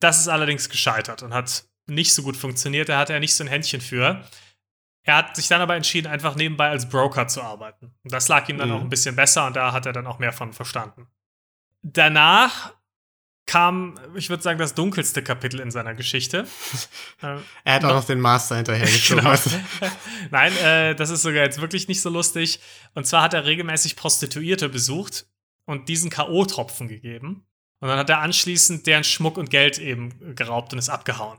Das 0.00 0.20
ist 0.20 0.28
allerdings 0.28 0.68
gescheitert 0.68 1.22
und 1.22 1.34
hat 1.34 1.64
nicht 1.90 2.14
so 2.14 2.22
gut 2.22 2.36
funktioniert. 2.36 2.88
Da 2.88 2.98
hatte 2.98 3.12
er 3.12 3.20
nicht 3.20 3.34
so 3.34 3.44
ein 3.44 3.48
Händchen 3.48 3.80
für. 3.80 4.24
Er 5.02 5.16
hat 5.16 5.36
sich 5.36 5.48
dann 5.48 5.60
aber 5.60 5.76
entschieden, 5.76 6.06
einfach 6.06 6.34
nebenbei 6.36 6.68
als 6.68 6.88
Broker 6.88 7.26
zu 7.26 7.42
arbeiten. 7.42 7.94
Und 8.04 8.12
das 8.12 8.28
lag 8.28 8.48
ihm 8.48 8.58
dann 8.58 8.68
Mhm. 8.68 8.74
auch 8.76 8.80
ein 8.80 8.88
bisschen 8.90 9.16
besser 9.16 9.46
und 9.46 9.56
da 9.56 9.72
hat 9.72 9.86
er 9.86 9.92
dann 9.92 10.06
auch 10.06 10.18
mehr 10.18 10.32
von 10.32 10.52
verstanden. 10.52 11.06
Danach 11.82 12.74
kam, 13.46 13.98
ich 14.14 14.28
würde 14.30 14.42
sagen, 14.42 14.58
das 14.58 14.74
dunkelste 14.74 15.22
Kapitel 15.22 15.60
in 15.60 15.70
seiner 15.70 15.94
Geschichte. 15.94 16.46
Äh, 17.22 17.36
Er 17.64 17.74
hat 17.74 17.84
auch 17.84 17.94
noch 17.94 18.04
den 18.04 18.20
Master 18.20 18.56
hinterhergezogen. 18.56 19.24
Genau. 19.24 19.34
Nein, 20.30 20.56
äh, 20.58 20.94
das 20.94 21.10
ist 21.10 21.22
sogar 21.22 21.42
jetzt 21.44 21.60
wirklich 21.60 21.88
nicht 21.88 22.00
so 22.00 22.08
lustig. 22.10 22.60
Und 22.94 23.06
zwar 23.06 23.22
hat 23.22 23.34
er 23.34 23.44
regelmäßig 23.44 23.96
Prostituierte 23.96 24.68
besucht 24.68 25.26
und 25.66 25.88
diesen 25.88 26.08
K.O.-Tropfen 26.10 26.88
gegeben. 26.88 27.44
Und 27.80 27.88
dann 27.88 27.98
hat 27.98 28.08
er 28.10 28.20
anschließend 28.20 28.86
deren 28.86 29.04
Schmuck 29.04 29.36
und 29.38 29.50
Geld 29.50 29.78
eben 29.78 30.34
geraubt 30.34 30.72
und 30.72 30.78
ist 30.78 30.88
abgehauen. 30.90 31.38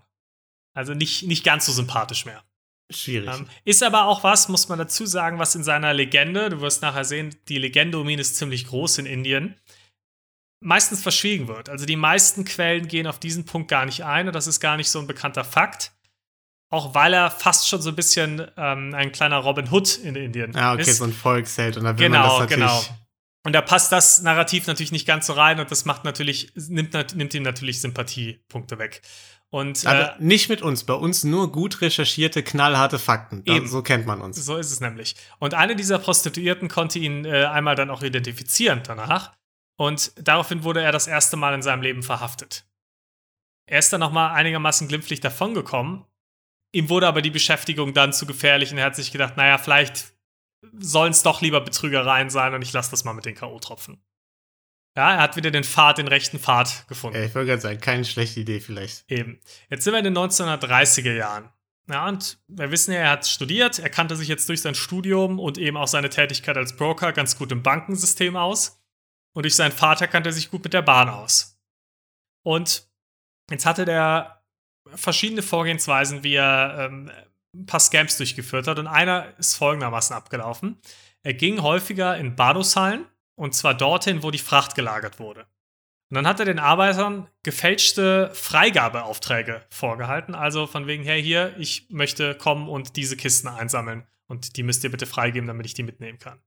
Also 0.73 0.93
nicht, 0.93 1.23
nicht 1.23 1.43
ganz 1.43 1.65
so 1.65 1.71
sympathisch 1.71 2.25
mehr. 2.25 2.43
schwierig. 2.89 3.29
Ähm, 3.33 3.47
ist 3.65 3.83
aber 3.83 4.05
auch 4.05 4.23
was, 4.23 4.47
muss 4.49 4.69
man 4.69 4.79
dazu 4.79 5.05
sagen, 5.05 5.39
was 5.39 5.55
in 5.55 5.63
seiner 5.63 5.93
Legende, 5.93 6.49
du 6.49 6.61
wirst 6.61 6.81
nachher 6.81 7.05
sehen, 7.05 7.35
die 7.47 7.57
Legende 7.57 7.99
um 7.99 8.07
ihn 8.09 8.19
ist 8.19 8.35
ziemlich 8.37 8.67
groß 8.67 8.99
in 8.99 9.05
Indien, 9.05 9.55
meistens 10.61 11.01
verschwiegen 11.01 11.47
wird. 11.47 11.69
Also 11.69 11.85
die 11.85 11.95
meisten 11.95 12.45
Quellen 12.45 12.87
gehen 12.87 13.07
auf 13.07 13.19
diesen 13.19 13.45
Punkt 13.45 13.69
gar 13.69 13.85
nicht 13.85 14.03
ein 14.03 14.27
und 14.27 14.33
das 14.35 14.47
ist 14.47 14.59
gar 14.59 14.77
nicht 14.77 14.89
so 14.89 14.99
ein 14.99 15.07
bekannter 15.07 15.43
Fakt. 15.43 15.91
Auch 16.69 16.93
weil 16.95 17.13
er 17.13 17.29
fast 17.31 17.67
schon 17.67 17.81
so 17.81 17.89
ein 17.89 17.95
bisschen 17.97 18.49
ähm, 18.55 18.93
ein 18.93 19.11
kleiner 19.11 19.37
Robin 19.39 19.69
Hood 19.69 19.97
in 19.97 20.15
Indien 20.15 20.55
ah, 20.55 20.73
okay, 20.73 20.83
ist. 20.83 20.97
so 20.97 21.03
ein 21.03 21.11
Volksheld. 21.11 21.75
Und 21.75 21.83
da 21.83 21.97
will 21.97 22.07
Genau, 22.07 22.19
man 22.19 22.29
das 22.29 22.57
natürlich. 22.57 22.85
genau. 22.87 22.97
Und 23.43 23.53
da 23.53 23.61
passt 23.61 23.91
das 23.91 24.21
Narrativ 24.21 24.67
natürlich 24.67 24.91
nicht 24.93 25.05
ganz 25.07 25.27
so 25.27 25.33
rein 25.33 25.59
und 25.59 25.69
das 25.71 25.83
macht 25.83 26.05
natürlich, 26.05 26.53
nimmt, 26.55 26.93
nimmt 27.15 27.33
ihm 27.33 27.43
natürlich 27.43 27.81
Sympathiepunkte 27.81 28.77
weg. 28.77 29.01
Und 29.51 29.85
Aber 29.85 30.15
äh, 30.15 30.23
nicht 30.23 30.47
mit 30.47 30.61
uns. 30.61 30.85
Bei 30.85 30.93
uns 30.93 31.25
nur 31.25 31.51
gut 31.51 31.81
recherchierte, 31.81 32.41
knallharte 32.41 32.97
Fakten. 32.97 33.43
Da, 33.43 33.55
Eben. 33.55 33.67
so 33.67 33.83
kennt 33.83 34.05
man 34.05 34.21
uns. 34.21 34.37
So 34.37 34.55
ist 34.55 34.71
es 34.71 34.79
nämlich. 34.79 35.15
Und 35.39 35.53
eine 35.53 35.75
dieser 35.75 35.99
Prostituierten 35.99 36.69
konnte 36.69 36.99
ihn 36.99 37.25
äh, 37.25 37.45
einmal 37.45 37.75
dann 37.75 37.89
auch 37.89 38.01
identifizieren 38.01 38.81
danach. 38.85 39.33
Und 39.77 40.13
daraufhin 40.15 40.63
wurde 40.63 40.81
er 40.81 40.93
das 40.93 41.07
erste 41.07 41.35
Mal 41.35 41.53
in 41.53 41.61
seinem 41.61 41.81
Leben 41.81 42.01
verhaftet. 42.01 42.65
Er 43.69 43.79
ist 43.79 43.91
dann 43.91 43.99
nochmal 43.99 44.31
einigermaßen 44.31 44.87
glimpflich 44.87 45.19
davongekommen. 45.19 46.05
Ihm 46.73 46.87
wurde 46.87 47.07
aber 47.07 47.21
die 47.21 47.29
Beschäftigung 47.29 47.93
dann 47.93 48.13
zu 48.13 48.25
gefährlich 48.25 48.71
und 48.71 48.77
er 48.77 48.85
hat 48.85 48.95
sich 48.95 49.11
gedacht, 49.11 49.35
naja, 49.35 49.57
vielleicht 49.57 50.13
sollen 50.77 51.11
es 51.11 51.23
doch 51.23 51.41
lieber 51.41 51.59
Betrügereien 51.59 52.29
sein 52.29 52.53
und 52.53 52.61
ich 52.61 52.71
lasse 52.71 52.91
das 52.91 53.03
mal 53.03 53.13
mit 53.13 53.25
den 53.25 53.35
K.O.-Tropfen. 53.35 53.97
Ja, 54.97 55.13
er 55.13 55.21
hat 55.21 55.37
wieder 55.37 55.51
den 55.51 55.63
Pfad, 55.63 55.99
den 55.99 56.07
rechten 56.07 56.39
Pfad 56.39 56.85
gefunden. 56.87 57.17
Ja, 57.17 57.25
ich 57.25 57.33
wollte 57.33 57.47
gerade 57.47 57.61
sagen, 57.61 57.79
keine 57.79 58.03
schlechte 58.03 58.41
Idee 58.41 58.59
vielleicht. 58.59 59.09
Eben. 59.09 59.39
Jetzt 59.69 59.85
sind 59.85 59.93
wir 59.93 59.99
in 59.99 60.05
den 60.05 60.17
1930er 60.17 61.13
Jahren. 61.13 61.49
Ja, 61.89 62.07
und 62.07 62.39
wir 62.47 62.71
wissen 62.71 62.93
ja, 62.93 62.99
er 62.99 63.09
hat 63.11 63.25
studiert, 63.25 63.79
er 63.79 63.89
kannte 63.89 64.15
sich 64.15 64.27
jetzt 64.27 64.47
durch 64.49 64.61
sein 64.61 64.75
Studium 64.75 65.39
und 65.39 65.57
eben 65.57 65.77
auch 65.77 65.87
seine 65.87 66.09
Tätigkeit 66.09 66.57
als 66.57 66.75
Broker 66.75 67.11
ganz 67.13 67.37
gut 67.37 67.51
im 67.51 67.63
Bankensystem 67.63 68.35
aus. 68.35 68.81
Und 69.33 69.43
durch 69.43 69.55
seinen 69.55 69.71
Vater 69.71 70.07
kannte 70.07 70.29
er 70.29 70.33
sich 70.33 70.51
gut 70.51 70.63
mit 70.63 70.73
der 70.73 70.81
Bahn 70.81 71.09
aus. 71.09 71.57
Und 72.43 72.89
jetzt 73.49 73.65
hatte 73.65 73.85
der 73.85 74.43
verschiedene 74.95 75.41
Vorgehensweisen, 75.41 76.23
wie 76.23 76.35
er 76.35 76.89
ähm, 76.89 77.11
ein 77.55 77.65
paar 77.65 77.79
Scams 77.79 78.17
durchgeführt 78.17 78.67
hat. 78.67 78.77
Und 78.77 78.87
einer 78.87 79.37
ist 79.37 79.55
folgendermaßen 79.55 80.15
abgelaufen. 80.15 80.79
Er 81.23 81.33
ging 81.33 81.61
häufiger 81.61 82.17
in 82.17 82.35
Badushallen 82.35 83.05
und 83.35 83.55
zwar 83.55 83.73
dorthin, 83.73 84.23
wo 84.23 84.31
die 84.31 84.37
Fracht 84.37 84.75
gelagert 84.75 85.19
wurde. 85.19 85.47
Und 86.11 86.15
dann 86.15 86.27
hat 86.27 86.39
er 86.39 86.45
den 86.45 86.59
Arbeitern 86.59 87.29
gefälschte 87.41 88.31
Freigabeaufträge 88.33 89.61
vorgehalten. 89.69 90.35
Also 90.35 90.67
von 90.67 90.85
wegen, 90.85 91.05
hey, 91.05 91.23
hier, 91.23 91.55
ich 91.57 91.87
möchte 91.89 92.35
kommen 92.35 92.67
und 92.67 92.97
diese 92.97 93.15
Kisten 93.15 93.47
einsammeln. 93.47 94.05
Und 94.27 94.57
die 94.57 94.63
müsst 94.63 94.83
ihr 94.83 94.91
bitte 94.91 95.05
freigeben, 95.05 95.47
damit 95.47 95.65
ich 95.65 95.73
die 95.73 95.83
mitnehmen 95.83 96.19
kann. 96.19 96.41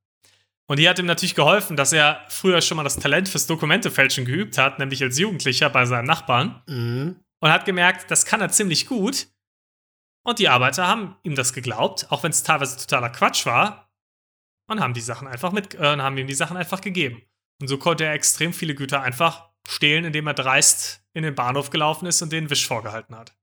Und 0.66 0.78
die 0.78 0.88
hat 0.88 0.98
ihm 0.98 1.06
natürlich 1.06 1.34
geholfen, 1.34 1.76
dass 1.76 1.94
er 1.94 2.24
früher 2.28 2.60
schon 2.60 2.76
mal 2.76 2.84
das 2.84 2.98
Talent 2.98 3.28
fürs 3.28 3.46
Dokumentefälschen 3.46 4.26
geübt 4.26 4.58
hat, 4.58 4.78
nämlich 4.78 5.02
als 5.02 5.18
Jugendlicher 5.18 5.70
bei 5.70 5.86
seinem 5.86 6.06
Nachbarn. 6.06 6.62
Mhm. 6.66 7.16
Und 7.40 7.50
hat 7.50 7.64
gemerkt, 7.64 8.10
das 8.10 8.26
kann 8.26 8.40
er 8.42 8.50
ziemlich 8.50 8.86
gut. 8.86 9.28
Und 10.24 10.38
die 10.38 10.48
Arbeiter 10.48 10.86
haben 10.86 11.16
ihm 11.22 11.34
das 11.34 11.52
geglaubt, 11.52 12.06
auch 12.10 12.22
wenn 12.22 12.30
es 12.30 12.42
teilweise 12.42 12.78
totaler 12.78 13.10
Quatsch 13.10 13.44
war. 13.44 13.83
Und 14.66 14.80
haben 14.80 14.94
die 14.94 15.00
Sachen 15.00 15.28
einfach 15.28 15.52
mit, 15.52 15.74
äh, 15.74 15.96
haben 15.98 16.16
ihm 16.16 16.26
die 16.26 16.34
Sachen 16.34 16.56
einfach 16.56 16.80
gegeben. 16.80 17.22
Und 17.60 17.68
so 17.68 17.78
konnte 17.78 18.04
er 18.04 18.12
extrem 18.14 18.52
viele 18.52 18.74
Güter 18.74 19.02
einfach 19.02 19.50
stehlen, 19.68 20.04
indem 20.04 20.26
er 20.26 20.34
dreist 20.34 21.02
in 21.12 21.22
den 21.22 21.34
Bahnhof 21.34 21.70
gelaufen 21.70 22.06
ist 22.06 22.20
und 22.22 22.32
den 22.32 22.50
Wisch 22.50 22.66
vorgehalten 22.66 23.16
hat. 23.16 23.34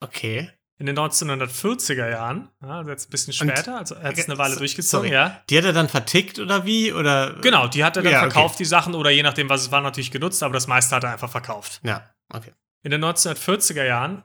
Okay. 0.00 0.50
In 0.80 0.86
den 0.86 0.96
1940er 0.96 2.08
Jahren, 2.08 2.50
ja, 2.62 2.68
also 2.78 2.90
jetzt 2.90 3.08
ein 3.08 3.10
bisschen 3.10 3.32
Und- 3.48 3.50
später, 3.56 3.78
also 3.78 3.96
er 3.96 4.04
hat 4.10 4.18
es 4.18 4.26
eine 4.28 4.38
Weile 4.38 4.52
So- 4.54 4.60
durchgezogen, 4.60 5.08
sorry. 5.10 5.12
ja. 5.12 5.42
Die 5.50 5.58
hat 5.58 5.64
er 5.64 5.72
dann 5.72 5.88
vertickt 5.88 6.38
oder 6.38 6.64
wie? 6.66 6.92
Oder? 6.92 7.34
Genau, 7.40 7.66
die 7.66 7.82
hat 7.82 7.96
er 7.96 8.04
dann 8.04 8.12
Ja, 8.12 8.20
okay. 8.22 8.30
verkauft, 8.30 8.60
die 8.60 8.64
Sachen, 8.64 8.94
oder 8.94 9.10
je 9.10 9.24
nachdem, 9.24 9.48
was 9.48 9.62
es 9.62 9.72
war, 9.72 9.80
natürlich 9.80 10.12
genutzt, 10.12 10.40
aber 10.42 10.54
das 10.54 10.68
meiste 10.68 10.94
hat 10.94 11.02
er 11.02 11.12
einfach 11.12 11.30
verkauft. 11.30 11.80
Ja, 11.82 12.08
okay. 12.32 12.52
In 12.84 12.92
den 12.92 13.00
1940er 13.04 13.84
Jahren 13.84 14.22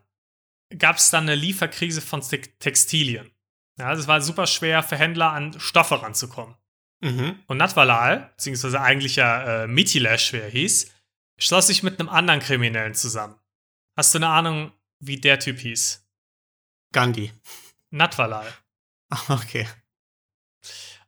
gab 0.77 0.97
es 0.97 1.09
dann 1.09 1.23
eine 1.23 1.33
Lieferkrise 1.35 2.01
von 2.01 2.21
Te 2.21 2.39
Textilien. 2.59 3.31
Ja, 3.79 3.87
also 3.87 4.01
es 4.01 4.07
war 4.07 4.21
super 4.21 4.47
schwer 4.47 4.83
für 4.83 4.97
Händler 4.97 5.31
an 5.31 5.59
Stoffe 5.59 6.01
ranzukommen. 6.01 6.55
Mhm. 7.01 7.39
Und 7.47 7.57
Natvalal, 7.57 8.31
beziehungsweise 8.35 8.79
eigentlich 8.79 9.15
ja 9.15 9.63
äh, 9.63 9.67
Mitilash, 9.67 10.33
wie 10.33 10.37
er 10.37 10.49
hieß, 10.49 10.91
schloss 11.37 11.67
sich 11.67 11.83
mit 11.83 11.99
einem 11.99 12.09
anderen 12.09 12.39
Kriminellen 12.39 12.93
zusammen. 12.93 13.35
Hast 13.97 14.13
du 14.13 14.19
eine 14.19 14.29
Ahnung, 14.29 14.71
wie 14.99 15.17
der 15.17 15.39
Typ 15.39 15.59
hieß? 15.59 16.05
Gandhi. 16.91 17.31
Natvalal. 17.89 18.51
Okay. 19.29 19.67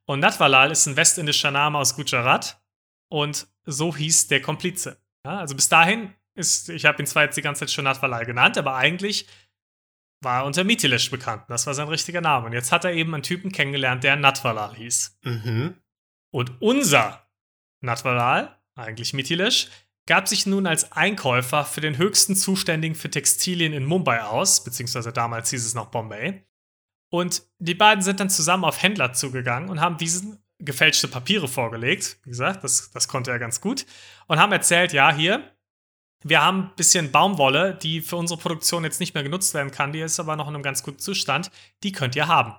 Und 0.06 0.20
Natvalal 0.20 0.70
ist 0.70 0.86
ein 0.86 0.96
westindischer 0.96 1.50
Name 1.50 1.80
aus 1.80 1.96
Gujarat 1.96 2.62
und 3.10 3.48
so 3.66 3.96
hieß 3.96 4.28
der 4.28 4.44
Komplize. 4.44 5.02
Ja, 5.26 5.40
also 5.40 5.56
bis 5.56 5.70
dahin 5.70 6.14
ist, 6.36 6.70
ich 6.70 6.86
habe 6.86 7.02
ihn 7.02 7.08
zwar 7.08 7.24
jetzt 7.24 7.36
die 7.36 7.42
ganze 7.42 7.62
Zeit 7.62 7.72
schon 7.72 7.86
Natvalal 7.86 8.26
genannt, 8.28 8.60
aber 8.60 8.76
eigentlich 8.76 9.28
war 10.22 10.42
er 10.42 10.46
unter 10.46 10.64
Mitilesh 10.64 11.12
bekannt. 11.12 11.44
Das 11.48 11.68
war 11.68 11.74
sein 11.74 11.88
richtiger 11.88 12.22
Name. 12.22 12.48
Und 12.48 12.54
jetzt 12.54 12.72
hat 12.72 12.86
er 12.86 12.94
eben 12.94 13.14
einen 13.14 13.24
Typen 13.24 13.52
kennengelernt, 13.52 14.04
der 14.04 14.16
Natvalal 14.16 14.76
hieß. 14.76 15.20
Mhm. 15.24 15.76
Und 16.32 16.62
unser 16.62 17.28
Natvalal, 17.82 18.60
eigentlich 18.76 19.14
Mitilesh, 19.14 19.70
gab 20.08 20.28
sich 20.28 20.46
nun 20.46 20.68
als 20.68 20.92
Einkäufer 20.92 21.66
für 21.66 21.82
den 21.82 21.98
höchsten 21.98 22.36
Zuständigen 22.36 22.96
für 22.96 23.10
Textilien 23.10 23.74
in 23.74 23.86
Mumbai 23.86 24.22
aus, 24.22 24.64
beziehungsweise 24.64 25.12
damals 25.12 25.50
hieß 25.50 25.66
es 25.66 25.74
noch 25.74 25.88
Bombay. 25.88 26.44
Und 27.12 27.44
die 27.60 27.76
beiden 27.76 28.04
sind 28.04 28.20
dann 28.20 28.30
zusammen 28.30 28.66
auf 28.66 28.82
Händler 28.82 29.14
zugegangen 29.14 29.70
und 29.70 29.80
haben 29.80 29.98
diesen 29.98 30.44
gefälschte 30.60 31.08
Papiere 31.08 31.48
vorgelegt. 31.48 32.20
Wie 32.24 32.30
gesagt, 32.30 32.64
das, 32.64 32.92
das 32.92 33.08
konnte 33.08 33.32
er 33.32 33.40
ganz 33.40 33.62
gut. 33.62 33.86
Und 34.28 34.40
haben 34.40 34.52
erzählt, 34.52 34.94
ja, 34.94 35.14
hier, 35.14 35.55
wir 36.28 36.42
haben 36.42 36.64
ein 36.64 36.76
bisschen 36.76 37.12
Baumwolle, 37.12 37.76
die 37.76 38.02
für 38.02 38.16
unsere 38.16 38.40
Produktion 38.40 38.84
jetzt 38.84 39.00
nicht 39.00 39.14
mehr 39.14 39.22
genutzt 39.22 39.54
werden 39.54 39.70
kann, 39.70 39.94
die 39.94 40.00
ist 40.00 40.20
aber 40.20 40.36
noch 40.36 40.48
in 40.48 40.56
einem 40.56 40.64
ganz 40.64 40.82
guten 40.82 40.98
Zustand. 40.98 41.52
Die 41.84 41.92
könnt 41.92 42.16
ihr 42.16 42.28
haben. 42.28 42.56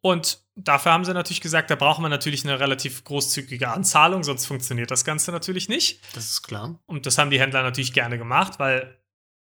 Und 0.00 0.44
dafür 0.54 0.92
haben 0.92 1.04
sie 1.04 1.12
natürlich 1.12 1.40
gesagt, 1.40 1.70
da 1.70 1.74
brauchen 1.74 2.04
wir 2.04 2.08
natürlich 2.08 2.44
eine 2.44 2.60
relativ 2.60 3.02
großzügige 3.02 3.68
Anzahlung, 3.68 4.22
sonst 4.22 4.46
funktioniert 4.46 4.92
das 4.92 5.04
Ganze 5.04 5.32
natürlich 5.32 5.68
nicht. 5.68 6.02
Das 6.14 6.30
ist 6.30 6.42
klar. 6.42 6.78
Und 6.86 7.06
das 7.06 7.18
haben 7.18 7.30
die 7.30 7.40
Händler 7.40 7.64
natürlich 7.64 7.94
gerne 7.94 8.16
gemacht, 8.16 8.60
weil 8.60 8.96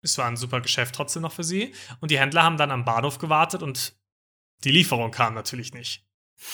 es 0.02 0.18
war 0.18 0.28
ein 0.28 0.38
super 0.38 0.62
Geschäft 0.62 0.96
trotzdem 0.96 1.24
noch 1.24 1.34
für 1.34 1.44
sie. 1.44 1.74
Und 2.00 2.12
die 2.12 2.20
Händler 2.20 2.44
haben 2.44 2.58
dann 2.58 2.72
am 2.72 2.86
Bahnhof 2.86 3.18
gewartet 3.18 3.62
und 3.62 3.94
die 4.64 4.72
Lieferung 4.72 5.12
kam 5.12 5.34
natürlich 5.34 5.74
nicht. 5.74 6.06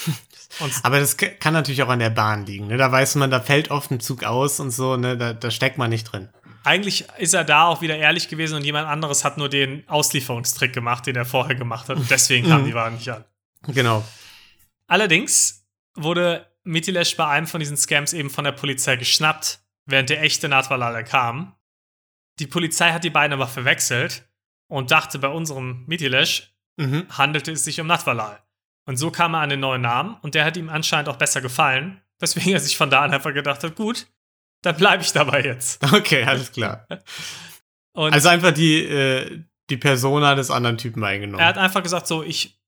Aber 0.84 1.00
das 1.00 1.17
kann 1.17 1.53
natürlich 1.53 1.84
auch 1.84 1.89
an 1.89 2.00
der 2.00 2.10
Bahn 2.10 2.48
liegen. 2.48 2.67
Ne? 2.67 2.77
Da 2.77 2.91
weiß 2.91 3.15
man, 3.15 3.29
da 3.29 3.41
fällt 3.41 3.69
oft 3.69 3.91
ein 3.91 4.00
Zug 4.00 4.24
aus 4.24 4.60
und 4.60 4.72
so, 4.72 4.98
ne? 4.98 5.17
da, 5.17 5.34
da 5.34 5.51
steckt 5.51 5.77
man 5.77 5.91
nicht 5.91 6.05
drin. 6.05 6.29
Eigentlich 6.63 7.06
ist 7.18 7.34
er 7.34 7.44
da 7.44 7.66
auch 7.68 7.82
wieder 7.82 7.98
ehrlich 7.98 8.28
gewesen 8.28 8.56
und 8.56 8.63
jemand 8.66 8.88
anderes 8.88 9.24
hat 9.24 9.38
nur 9.38 9.50
den 9.50 9.88
Auslieferungstrick 9.88 10.74
gemacht, 10.74 11.06
den 11.08 11.16
er 11.16 11.25
vorher 11.25 11.56
gemacht 11.56 11.89
hat. 11.89 11.98
Und 11.98 12.10
deswegen 12.12 12.48
kamen 12.48 12.63
Mhm. 12.63 12.68
die 12.68 12.74
Waren 12.74 12.94
nicht 12.96 13.10
an. 13.10 13.25
Genau. 13.68 14.04
Allerdings 14.88 15.66
wurde 15.96 16.46
Mitilesh 16.63 17.16
bei 17.18 17.28
einem 17.28 17.48
von 17.48 17.60
diesen 17.60 17.78
Scams 17.78 18.13
eben 18.13 18.30
von 18.30 18.44
der 18.44 18.51
Polizei 18.51 18.96
geschnappt, 18.96 19.60
während 19.86 20.10
der 20.10 20.22
echte 20.22 20.50
Natwalala 20.50 21.04
kam. 21.04 21.56
Die 22.39 22.48
Polizei 22.48 22.92
hat 22.92 23.04
die 23.04 23.10
beiden 23.10 23.34
aber 23.34 23.48
verwechselt 23.48 24.28
und 24.68 24.92
dachte, 24.92 25.20
bei 25.20 25.28
unserem 25.28 25.84
Mitilesh 25.88 26.54
Mhm. 26.78 27.06
handelte 27.18 27.51
es 27.51 27.66
sich 27.66 27.82
um 27.82 27.88
Natwalal. 27.88 28.42
Und 28.86 28.96
so 28.96 29.12
kam 29.12 29.34
er 29.34 29.42
an 29.42 29.50
den 29.50 29.60
neuen 29.60 29.82
Namen 29.82 30.16
und 30.22 30.34
der 30.34 30.46
hat 30.46 30.56
ihm 30.56 30.70
anscheinend 30.70 31.10
auch 31.10 31.18
besser 31.18 31.42
gefallen, 31.42 32.01
weswegen 32.20 32.54
er 32.54 32.60
sich 32.62 32.78
von 32.78 32.89
da 32.89 33.01
an 33.01 33.13
einfach 33.13 33.34
gedacht 33.34 33.63
hat, 33.66 33.75
gut, 33.75 34.08
dann 34.62 34.75
bleibe 34.78 35.04
ich 35.04 35.12
dabei 35.12 35.44
jetzt. 35.44 35.82
Okay, 35.94 36.24
alles 36.24 36.51
klar. 36.51 36.88
Also 37.94 38.30
einfach 38.30 38.51
die, 38.51 38.84
äh, 38.84 39.44
die 39.70 39.78
Persona 39.78 40.36
des 40.36 40.51
anderen 40.51 40.78
Typen 40.78 41.04
eingenommen. 41.04 41.39
er 41.39 41.48
hat 41.48 41.58
einfach 41.58 41.84
gesagt, 41.84 42.08
so, 42.08 42.24
ich 42.24 42.60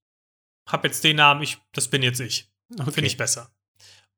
habe 0.68 0.88
jetzt 0.88 1.04
den 1.04 1.18
Namen, 1.18 1.42
ich, 1.42 1.58
das 1.74 1.88
bin 1.88 2.04
jetzt 2.04 2.20
ich. 2.20 2.50
okay. 2.80 2.92
Finde 2.92 3.08
ich 3.08 3.18
besser. 3.18 3.52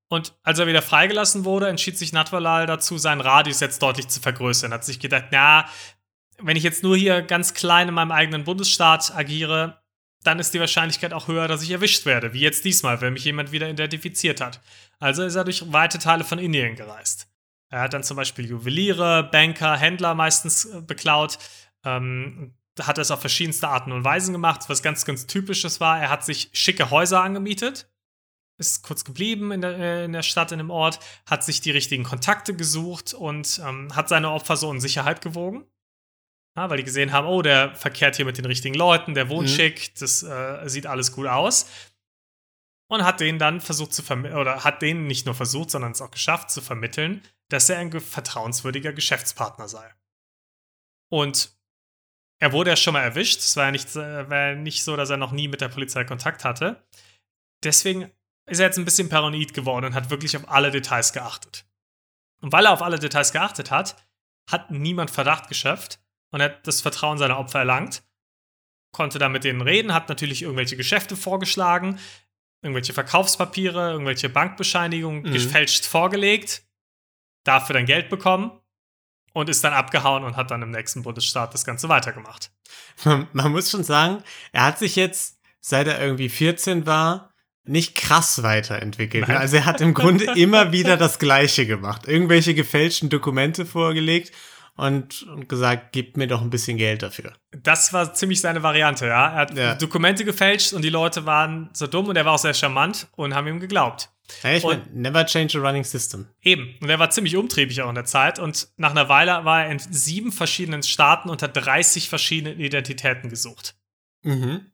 Und 0.10 0.36
als 0.44 0.60
er 0.60 0.68
wieder 0.68 0.82
freigelassen 0.82 1.46
wurde, 1.46 1.68
entschied 1.68 1.98
sich 1.98 2.14
Natwalal 2.14 2.68
dazu, 2.68 2.98
seinen 2.98 3.22
Radius 3.22 3.60
jetzt 3.60 3.82
deutlich 3.82 4.08
zu 4.10 4.22
vergrößern. 4.22 4.72
Er 4.72 4.76
hat 4.76 4.86
sich 4.86 5.00
gedacht, 5.00 5.26
na, 5.32 5.68
wenn 6.40 6.58
ich 6.58 6.64
jetzt 6.64 6.84
nur 6.84 6.96
hier 6.96 7.22
ganz 7.22 7.54
klein 7.54 7.88
in 7.88 7.94
meinem 7.94 8.12
eigenen 8.12 8.44
Bundesstaat 8.44 9.16
agiere, 9.16 9.82
dann 10.24 10.40
ist 10.40 10.54
die 10.54 10.60
Wahrscheinlichkeit 10.60 11.14
auch 11.14 11.28
höher, 11.28 11.48
dass 11.48 11.64
ich 11.64 11.72
erwischt 11.72 12.06
werde, 12.06 12.34
wie 12.34 12.42
jetzt 12.42 12.64
diesmal, 12.64 13.02
wenn 13.02 13.14
mich 13.14 13.26
jemand 13.26 13.52
wieder 13.52 13.70
identifiziert 13.70 14.40
hat. 14.40 14.62
Also 15.00 15.24
ist 15.24 15.36
er 15.36 15.44
durch 15.44 15.72
weite 15.74 16.00
Teile 16.00 16.24
von 16.24 16.40
Indien 16.40 16.76
gereist. 16.76 17.28
Er 17.74 17.82
hat 17.82 17.94
dann 17.94 18.04
zum 18.04 18.18
Beispiel 18.18 18.46
Juweliere, 18.46 19.24
Banker, 19.32 19.76
Händler 19.76 20.14
meistens 20.14 20.66
äh, 20.66 20.82
beklaut. 20.82 21.40
Ähm, 21.84 22.54
hat 22.80 23.00
es 23.00 23.10
auf 23.10 23.20
verschiedenste 23.20 23.68
Arten 23.68 23.92
und 23.92 24.04
Weisen 24.04 24.32
gemacht. 24.32 24.66
Was 24.68 24.84
ganz, 24.84 25.06
ganz 25.06 25.26
typisches 25.26 25.80
war, 25.80 26.00
er 26.00 26.12
hat 26.12 26.24
sich 26.24 26.52
schicke 26.54 26.92
Häuser 26.92 27.24
angemietet, 27.24 27.92
ist 28.60 28.84
kurz 28.84 29.04
geblieben 29.04 29.52
in 29.52 29.62
der, 29.62 29.80
äh, 29.80 30.06
in 30.06 30.14
der 30.14 30.22
Stadt, 30.22 30.52
in 30.52 30.60
dem 30.60 30.70
Ort, 30.70 31.00
hat 31.26 31.44
sich 31.44 31.62
die 31.62 31.72
richtigen 31.72 32.04
Kontakte 32.04 32.56
gesucht 32.56 33.16
und 33.16 33.60
ähm, 33.68 33.96
hat 33.96 34.08
seine 34.08 34.30
Opfer 34.30 34.56
so 34.56 34.72
in 34.72 34.80
Sicherheit 34.80 35.22
gewogen. 35.22 35.66
Ja, 36.56 36.70
weil 36.70 36.78
die 36.78 36.84
gesehen 36.84 37.12
haben, 37.12 37.26
oh, 37.26 37.42
der 37.42 37.74
verkehrt 37.74 38.18
hier 38.18 38.26
mit 38.26 38.38
den 38.38 38.46
richtigen 38.46 38.76
Leuten, 38.76 39.16
der 39.16 39.30
wohnt 39.30 39.50
mhm. 39.50 39.54
schick, 39.54 39.96
das 39.96 40.22
äh, 40.22 40.70
sieht 40.70 40.86
alles 40.86 41.12
gut 41.12 41.26
aus. 41.26 41.66
Und 42.94 43.04
hat 43.04 43.22
denen 43.22 43.40
dann 43.40 43.60
versucht 43.60 43.92
zu 43.92 44.04
vermitteln, 44.04 44.38
oder 44.38 44.64
hat 44.64 44.84
denen 44.84 45.08
nicht 45.08 45.26
nur 45.26 45.34
versucht, 45.34 45.72
sondern 45.72 45.94
es 45.94 46.02
auch 46.02 46.12
geschafft 46.12 46.52
zu 46.52 46.62
vermitteln, 46.62 47.24
dass 47.50 47.68
er 47.68 47.80
ein 47.80 47.92
vertrauenswürdiger 48.00 48.94
Geschäftspartner 48.94 49.68
sei. 49.68 49.92
Und 51.12 51.58
er 52.40 52.52
wurde 52.52 52.70
ja 52.70 52.76
schon 52.76 52.94
mal 52.94 53.02
erwischt. 53.02 53.40
Es 53.40 53.58
war 53.58 53.66
ja 53.66 53.72
nicht, 53.72 53.96
äh, 53.96 54.30
war 54.30 54.54
nicht 54.54 54.84
so, 54.84 54.96
dass 54.96 55.10
er 55.10 55.18
noch 55.18 55.32
nie 55.32 55.48
mit 55.48 55.60
der 55.60 55.70
Polizei 55.70 56.04
Kontakt 56.04 56.46
hatte. 56.46 56.86
Deswegen 57.64 58.12
ist 58.46 58.60
er 58.60 58.68
jetzt 58.68 58.78
ein 58.78 58.86
bisschen 58.86 59.10
paranoid 59.10 59.56
geworden 59.56 59.86
und 59.86 59.96
hat 59.96 60.12
wirklich 60.12 60.38
auf 60.38 60.48
alle 60.48 60.70
Details 60.70 61.14
geachtet. 61.14 61.66
Und 62.44 62.52
weil 62.52 62.66
er 62.66 62.74
auf 62.74 62.84
alle 62.84 63.00
Details 63.00 63.32
geachtet 63.32 63.72
hat, 63.72 63.96
hat 64.52 64.70
niemand 64.70 65.10
Verdacht 65.10 65.48
geschöpft 65.48 66.00
und 66.32 66.44
hat 66.44 66.68
das 66.68 66.82
Vertrauen 66.82 67.18
seiner 67.18 67.40
Opfer 67.40 67.58
erlangt, 67.58 68.04
konnte 68.92 69.18
da 69.18 69.30
mit 69.30 69.46
denen 69.46 69.62
reden, 69.62 69.96
hat 69.96 70.10
natürlich 70.10 70.44
irgendwelche 70.44 70.78
Geschäfte 70.78 71.16
vorgeschlagen, 71.16 71.98
irgendwelche 72.64 72.94
Verkaufspapiere, 72.94 73.92
irgendwelche 73.92 74.30
Bankbescheinigungen 74.30 75.24
mhm. 75.24 75.34
gefälscht 75.34 75.86
vorgelegt, 75.86 76.64
dafür 77.44 77.74
dann 77.74 77.86
Geld 77.86 78.10
bekommen 78.10 78.52
und 79.34 79.50
ist 79.50 79.64
dann 79.64 79.74
abgehauen 79.74 80.24
und 80.24 80.38
hat 80.38 80.50
dann 80.50 80.62
im 80.62 80.72
nächsten 80.72 81.04
Bundesstaat 81.04 81.54
das 81.54 81.66
Ganze 81.66 81.90
weitergemacht. 81.90 82.52
Man, 83.04 83.52
muss 83.52 83.70
schon 83.70 83.84
sagen, 83.84 84.24
er 84.52 84.66
hat 84.66 84.80
sich 84.80 84.96
jetzt, 84.96 85.40
seit 85.60 85.88
er 85.88 86.02
irgendwie 86.02 86.30
14 86.30 86.86
war, 86.86 87.32
nicht 87.66 87.96
krass 87.96 88.44
weiterentwickelt. 88.44 89.28
Ne? 89.28 89.38
Also 89.38 89.58
er 89.58 89.66
hat 89.66 89.82
im 89.82 89.94
Grunde 89.94 90.26
immer 90.36 90.72
wieder 90.72 90.98
das 90.98 91.20
Gleiche 91.20 91.66
gemacht. 91.66 92.08
Irgendwelche 92.08 92.54
gefälschten 92.54 93.10
Dokumente 93.10 93.66
vorgelegt 93.66 94.34
und, 94.76 95.24
und 95.24 95.48
gesagt, 95.48 95.92
gib 95.92 96.18
mir 96.18 96.28
doch 96.28 96.42
ein 96.42 96.50
bisschen 96.50 96.78
Geld 96.78 97.04
dafür. 97.04 97.34
Das 97.52 97.94
war 97.94 98.14
ziemlich 98.14 98.42
seine 98.42 98.64
Variante, 98.64 99.08
ja. 99.08 99.28
Er 99.28 99.36
hat 99.36 99.58
ja. 99.58 99.76
Dokumente 99.76 100.26
gefälscht 100.26 100.74
und 100.74 100.82
die 100.82 100.90
Leute 100.90 101.26
waren 101.26 101.70
so 101.74 101.88
dumm 101.88 102.08
und 102.08 102.16
er 102.16 102.26
war 102.26 102.34
auch 102.34 102.40
sehr 102.40 102.54
charmant 102.54 103.08
und 103.16 103.36
haben 103.36 103.48
ihm 103.48 103.60
geglaubt. 103.60 104.10
Ja, 104.42 104.54
ich 104.54 104.64
meine, 104.64 104.84
never 104.94 105.26
change 105.26 105.60
a 105.60 105.62
running 105.62 105.84
system. 105.84 106.28
Eben. 106.42 106.76
Und 106.82 106.90
er 106.90 106.98
war 106.98 107.10
ziemlich 107.10 107.36
umtriebig 107.36 107.82
auch 107.82 107.90
in 107.90 107.96
der 107.96 108.06
Zeit. 108.06 108.40
Und 108.40 108.70
nach 108.78 108.92
einer 108.92 109.10
Weile 109.10 109.44
war 109.46 109.66
er 109.66 109.72
in 109.72 109.80
sieben 109.80 110.32
verschiedenen 110.32 110.82
Staaten 110.82 111.30
unter 111.30 111.48
30 111.48 112.10
verschiedenen 112.10 112.60
Identitäten 112.60 113.30
gesucht. 113.30 113.76
Mhm. 114.24 114.72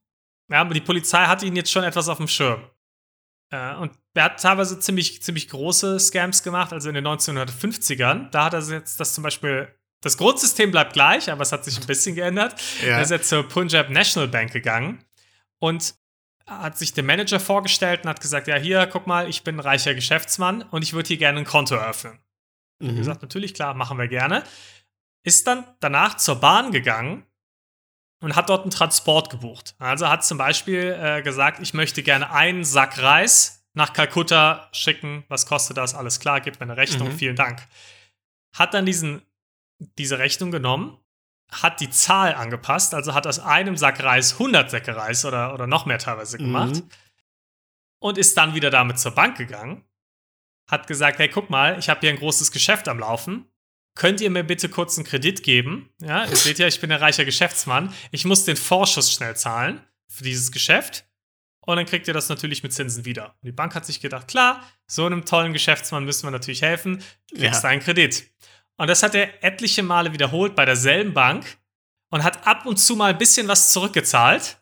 Ja, 0.51 0.62
aber 0.62 0.74
die 0.74 0.82
Polizei 0.82 1.25
hatte 1.25 1.46
ihn 1.46 1.56
jetzt 1.56 1.72
schon 1.72 1.84
etwas 1.84 2.10
auf 2.10 2.18
dem 2.18 2.27
Schirm. 2.27 2.62
Äh, 3.51 3.75
und 3.75 3.91
er 4.13 4.25
hat 4.25 4.41
teilweise 4.41 4.79
ziemlich, 4.79 5.22
ziemlich 5.24 5.50
große 5.50 6.00
Scams 6.00 6.44
gemacht, 6.44 6.72
also 6.72 6.89
in 6.89 6.96
den 6.96 7.08
1950ern. 7.08 8.29
Da 8.29 8.46
hat 8.46 8.53
er 8.53 8.62
jetzt 8.62 9.00
das 9.00 9.13
zum 9.13 9.24
Beispiel 9.24 9.67
das 10.01 10.17
Grundsystem 10.17 10.71
bleibt 10.71 10.93
gleich, 10.93 11.31
aber 11.31 11.41
es 11.41 11.51
hat 11.51 11.65
sich 11.65 11.79
ein 11.79 11.85
bisschen 11.85 12.15
geändert. 12.15 12.55
Ja. 12.81 12.97
Er 12.97 13.01
ist 13.01 13.12
jetzt 13.12 13.29
zur 13.29 13.47
Punjab 13.47 13.89
National 13.89 14.29
Bank 14.29 14.53
gegangen 14.53 15.03
und 15.59 15.95
hat 16.47 16.77
sich 16.77 16.93
dem 16.93 17.05
Manager 17.05 17.39
vorgestellt 17.39 18.03
und 18.03 18.09
hat 18.09 18.21
gesagt, 18.21 18.47
ja, 18.47 18.55
hier, 18.55 18.88
guck 18.88 19.05
mal, 19.05 19.27
ich 19.29 19.43
bin 19.43 19.57
ein 19.57 19.59
reicher 19.59 19.93
Geschäftsmann 19.93 20.62
und 20.63 20.81
ich 20.81 20.93
würde 20.93 21.07
hier 21.07 21.17
gerne 21.17 21.39
ein 21.39 21.45
Konto 21.45 21.75
eröffnen. 21.75 22.19
Mhm. 22.79 22.95
gesagt, 22.95 23.21
natürlich, 23.21 23.53
klar, 23.53 23.73
machen 23.73 23.97
wir 23.97 24.07
gerne. 24.07 24.43
Ist 25.23 25.47
dann 25.47 25.65
danach 25.79 26.17
zur 26.17 26.35
Bahn 26.35 26.71
gegangen 26.71 27.25
und 28.21 28.35
hat 28.35 28.49
dort 28.49 28.63
einen 28.63 28.71
Transport 28.71 29.29
gebucht. 29.29 29.75
Also 29.79 30.07
hat 30.07 30.25
zum 30.25 30.38
Beispiel 30.38 30.97
äh, 30.99 31.21
gesagt, 31.21 31.59
ich 31.59 31.73
möchte 31.73 32.03
gerne 32.03 32.31
einen 32.31 32.63
Sack 32.63 33.01
Reis 33.01 33.67
nach 33.73 33.93
Kalkutta 33.93 34.69
schicken. 34.71 35.25
Was 35.27 35.45
kostet 35.45 35.77
das? 35.77 35.93
Alles 35.93 36.19
klar, 36.19 36.41
gibt 36.41 36.59
mir 36.59 36.65
eine 36.65 36.77
Rechnung, 36.77 37.09
mhm. 37.09 37.17
vielen 37.17 37.35
Dank. 37.35 37.62
Hat 38.53 38.73
dann 38.73 38.85
diesen 38.85 39.21
diese 39.80 40.20
Rechnung 40.20 40.52
genommen, 40.52 40.98
hat 41.52 41.80
die 41.80 41.89
Zahl 41.89 42.36
angepasst, 42.36 42.94
also 42.94 43.13
hat 43.13 43.26
aus 43.26 43.39
einem 43.39 43.76
Sack 43.76 44.04
Reis 44.04 44.34
100 44.34 44.70
Säcke 44.70 44.96
Reis 44.96 45.26
oder, 45.26 45.54
oder 45.54 45.65
noch 45.65 45.86
mehr 45.86 45.98
teilweise 45.98 46.38
gemacht 46.38 46.76
mhm. 46.76 46.89
und 48.00 48.18
ist 48.18 48.38
dann 48.38 48.54
wieder 48.54 48.70
damit 48.70 49.00
zur 49.00 49.12
Bank 49.12 49.38
gegangen, 49.38 49.84
hat 50.70 50.86
gesagt, 50.86 51.18
hey, 51.18 51.28
guck 51.28 51.50
mal, 51.50 51.80
ich 51.80 51.89
habe 51.89 52.02
hier 52.02 52.12
ein 52.12 52.18
großes 52.18 52.52
Geschäft 52.52 52.88
am 52.88 53.00
Laufen, 53.00 53.46
könnt 53.96 54.22
ihr 54.22 54.30
mir 54.30 54.44
bitte 54.44 54.70
kurz 54.70 54.98
einen 54.98 55.08
Kredit 55.08 55.42
geben? 55.42 55.89
Ja, 56.02 56.26
ihr 56.26 56.36
seht 56.36 56.60
ja, 56.60 56.68
ich 56.68 56.80
bin 56.80 56.92
ein 56.92 57.00
reicher 57.00 57.26
Geschäftsmann, 57.26 57.94
ich 58.12 58.26
muss 58.26 58.46
den 58.46 58.56
Vorschuss 58.56 59.12
schnell 59.12 59.36
zahlen 59.36 59.82
für 60.08 60.24
dieses 60.24 60.52
Geschäft 60.52 61.10
und 61.62 61.78
dann 61.78 61.86
kriegt 61.86 62.08
ihr 62.08 62.13
das 62.13 62.30
natürlich 62.30 62.62
mit 62.62 62.74
Zinsen 62.74 63.06
wieder. 63.06 63.36
Und 63.42 63.46
die 63.46 63.52
Bank 63.52 63.74
hat 63.76 63.86
sich 63.86 64.00
gedacht, 64.00 64.28
klar, 64.28 64.63
so 64.88 65.06
einem 65.06 65.26
tollen 65.26 65.54
Geschäftsmann 65.54 66.06
müssen 66.06 66.28
wir 66.28 66.32
natürlich 66.32 66.62
helfen, 66.62 67.04
kriegst 67.36 67.63
ja. 67.63 67.70
einen 67.70 67.82
Kredit. 67.82 68.26
Und 68.80 68.88
das 68.88 69.04
hat 69.04 69.13
er 69.13 69.44
etliche 69.44 69.84
Male 69.84 70.13
wiederholt 70.13 70.56
bei 70.56 70.63
derselben 70.63 71.13
Bank 71.13 71.58
und 72.12 72.24
hat 72.24 72.48
ab 72.48 72.65
und 72.65 72.78
zu 72.78 72.96
mal 72.96 73.12
ein 73.12 73.18
bisschen 73.18 73.46
was 73.50 73.74
zurückgezahlt. 73.74 74.58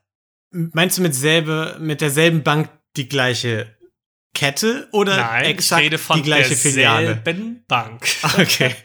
Meinst 0.50 0.98
du 0.98 1.04
mit, 1.04 1.14
selbe, 1.14 1.78
mit 1.80 2.02
derselben 2.02 2.42
Bank 2.42 2.72
die 2.96 3.08
gleiche 3.08 3.78
Kette 4.34 4.90
oder 4.92 5.18
Nein, 5.18 5.46
exakt 5.46 5.82
ich 5.82 5.86
rede 5.86 5.98
von 6.00 6.18
die 6.18 6.24
gleiche 6.24 6.56
Filiale? 6.56 7.22
Bank. 7.68 8.08
Okay. 8.40 8.76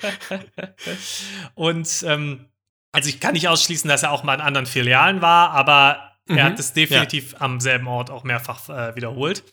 und 1.55 1.89
ähm, 2.07 2.45
also 2.93 3.09
ich 3.09 3.19
kann 3.19 3.33
nicht 3.33 3.49
ausschließen, 3.49 3.89
dass 3.89 4.03
er 4.03 4.11
auch 4.11 4.25
mal 4.25 4.35
in 4.35 4.43
anderen 4.43 4.67
Filialen 4.67 5.23
war, 5.23 5.53
aber 5.53 6.13
mhm. 6.27 6.37
er 6.37 6.45
hat 6.45 6.59
es 6.59 6.75
definitiv 6.75 7.33
ja. 7.33 7.41
am 7.41 7.59
selben 7.59 7.87
Ort 7.87 8.11
auch 8.11 8.25
mehrfach 8.25 8.69
äh, 8.69 8.95
wiederholt. 8.97 9.45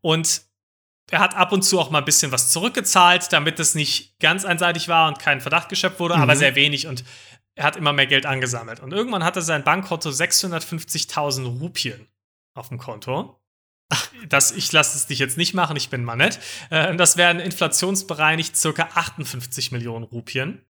Und 0.00 0.42
er 1.10 1.20
hat 1.20 1.34
ab 1.34 1.52
und 1.52 1.62
zu 1.62 1.78
auch 1.78 1.90
mal 1.90 1.98
ein 1.98 2.04
bisschen 2.04 2.32
was 2.32 2.50
zurückgezahlt, 2.50 3.32
damit 3.32 3.60
es 3.60 3.74
nicht 3.74 4.18
ganz 4.20 4.44
einseitig 4.44 4.88
war 4.88 5.08
und 5.08 5.18
kein 5.18 5.40
Verdacht 5.40 5.68
geschöpft 5.68 6.00
wurde, 6.00 6.16
mhm. 6.16 6.22
aber 6.22 6.36
sehr 6.36 6.54
wenig 6.54 6.86
und 6.86 7.04
er 7.56 7.64
hat 7.64 7.76
immer 7.76 7.92
mehr 7.92 8.06
Geld 8.06 8.26
angesammelt. 8.26 8.80
Und 8.80 8.92
irgendwann 8.92 9.22
hatte 9.22 9.42
sein 9.42 9.62
Bankkonto 9.62 10.08
650.000 10.10 11.60
Rupien 11.60 12.08
auf 12.54 12.68
dem 12.68 12.78
Konto. 12.78 13.40
Das, 14.28 14.50
ich 14.50 14.72
lasse 14.72 14.96
es 14.96 15.06
dich 15.06 15.18
jetzt 15.18 15.36
nicht 15.36 15.54
machen, 15.54 15.76
ich 15.76 15.90
bin 15.90 16.04
mal 16.04 16.16
nett. 16.16 16.40
Äh, 16.70 16.96
das 16.96 17.16
wären 17.16 17.38
inflationsbereinigt 17.38 18.56
circa 18.56 18.88
58 18.94 19.70
Millionen 19.70 20.04
Rupien. 20.04 20.64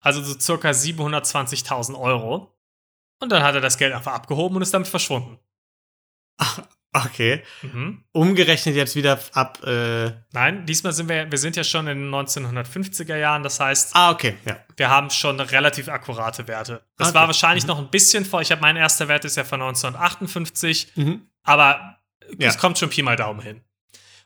Also 0.00 0.22
so 0.22 0.38
circa 0.38 0.70
720.000 0.70 1.98
Euro. 1.98 2.54
Und 3.20 3.30
dann 3.30 3.42
hat 3.42 3.54
er 3.54 3.60
das 3.60 3.78
Geld 3.78 3.94
einfach 3.94 4.12
abgehoben 4.12 4.56
und 4.56 4.62
ist 4.62 4.74
damit 4.74 4.88
verschwunden. 4.88 5.38
Ach, 6.36 6.62
Okay. 6.92 7.42
Mhm. 7.62 8.04
Umgerechnet 8.12 8.74
jetzt 8.74 8.96
wieder 8.96 9.18
ab. 9.32 9.62
Äh 9.64 10.12
Nein, 10.32 10.64
diesmal 10.64 10.92
sind 10.92 11.08
wir, 11.08 11.30
wir 11.30 11.38
sind 11.38 11.54
ja 11.56 11.64
schon 11.64 11.86
in 11.86 12.10
den 12.10 12.14
1950er 12.14 13.16
Jahren, 13.16 13.42
das 13.42 13.60
heißt. 13.60 13.94
Ah, 13.94 14.10
okay, 14.10 14.36
ja. 14.46 14.56
Wir 14.76 14.88
haben 14.88 15.10
schon 15.10 15.38
relativ 15.38 15.88
akkurate 15.88 16.48
Werte. 16.48 16.82
Das 16.96 17.08
okay. 17.08 17.18
war 17.18 17.26
wahrscheinlich 17.26 17.64
mhm. 17.64 17.68
noch 17.68 17.78
ein 17.78 17.90
bisschen 17.90 18.24
vor. 18.24 18.40
Ich 18.40 18.50
habe 18.50 18.62
mein 18.62 18.76
erster 18.76 19.08
Wert 19.08 19.24
ist 19.24 19.36
ja 19.36 19.44
von 19.44 19.60
1958, 19.60 20.92
mhm. 20.96 21.28
aber 21.42 21.98
ja. 22.38 22.48
es 22.48 22.58
kommt 22.58 22.78
schon 22.78 22.88
Pi 22.88 23.02
mal 23.02 23.16
Daumen 23.16 23.40
hin. 23.40 23.60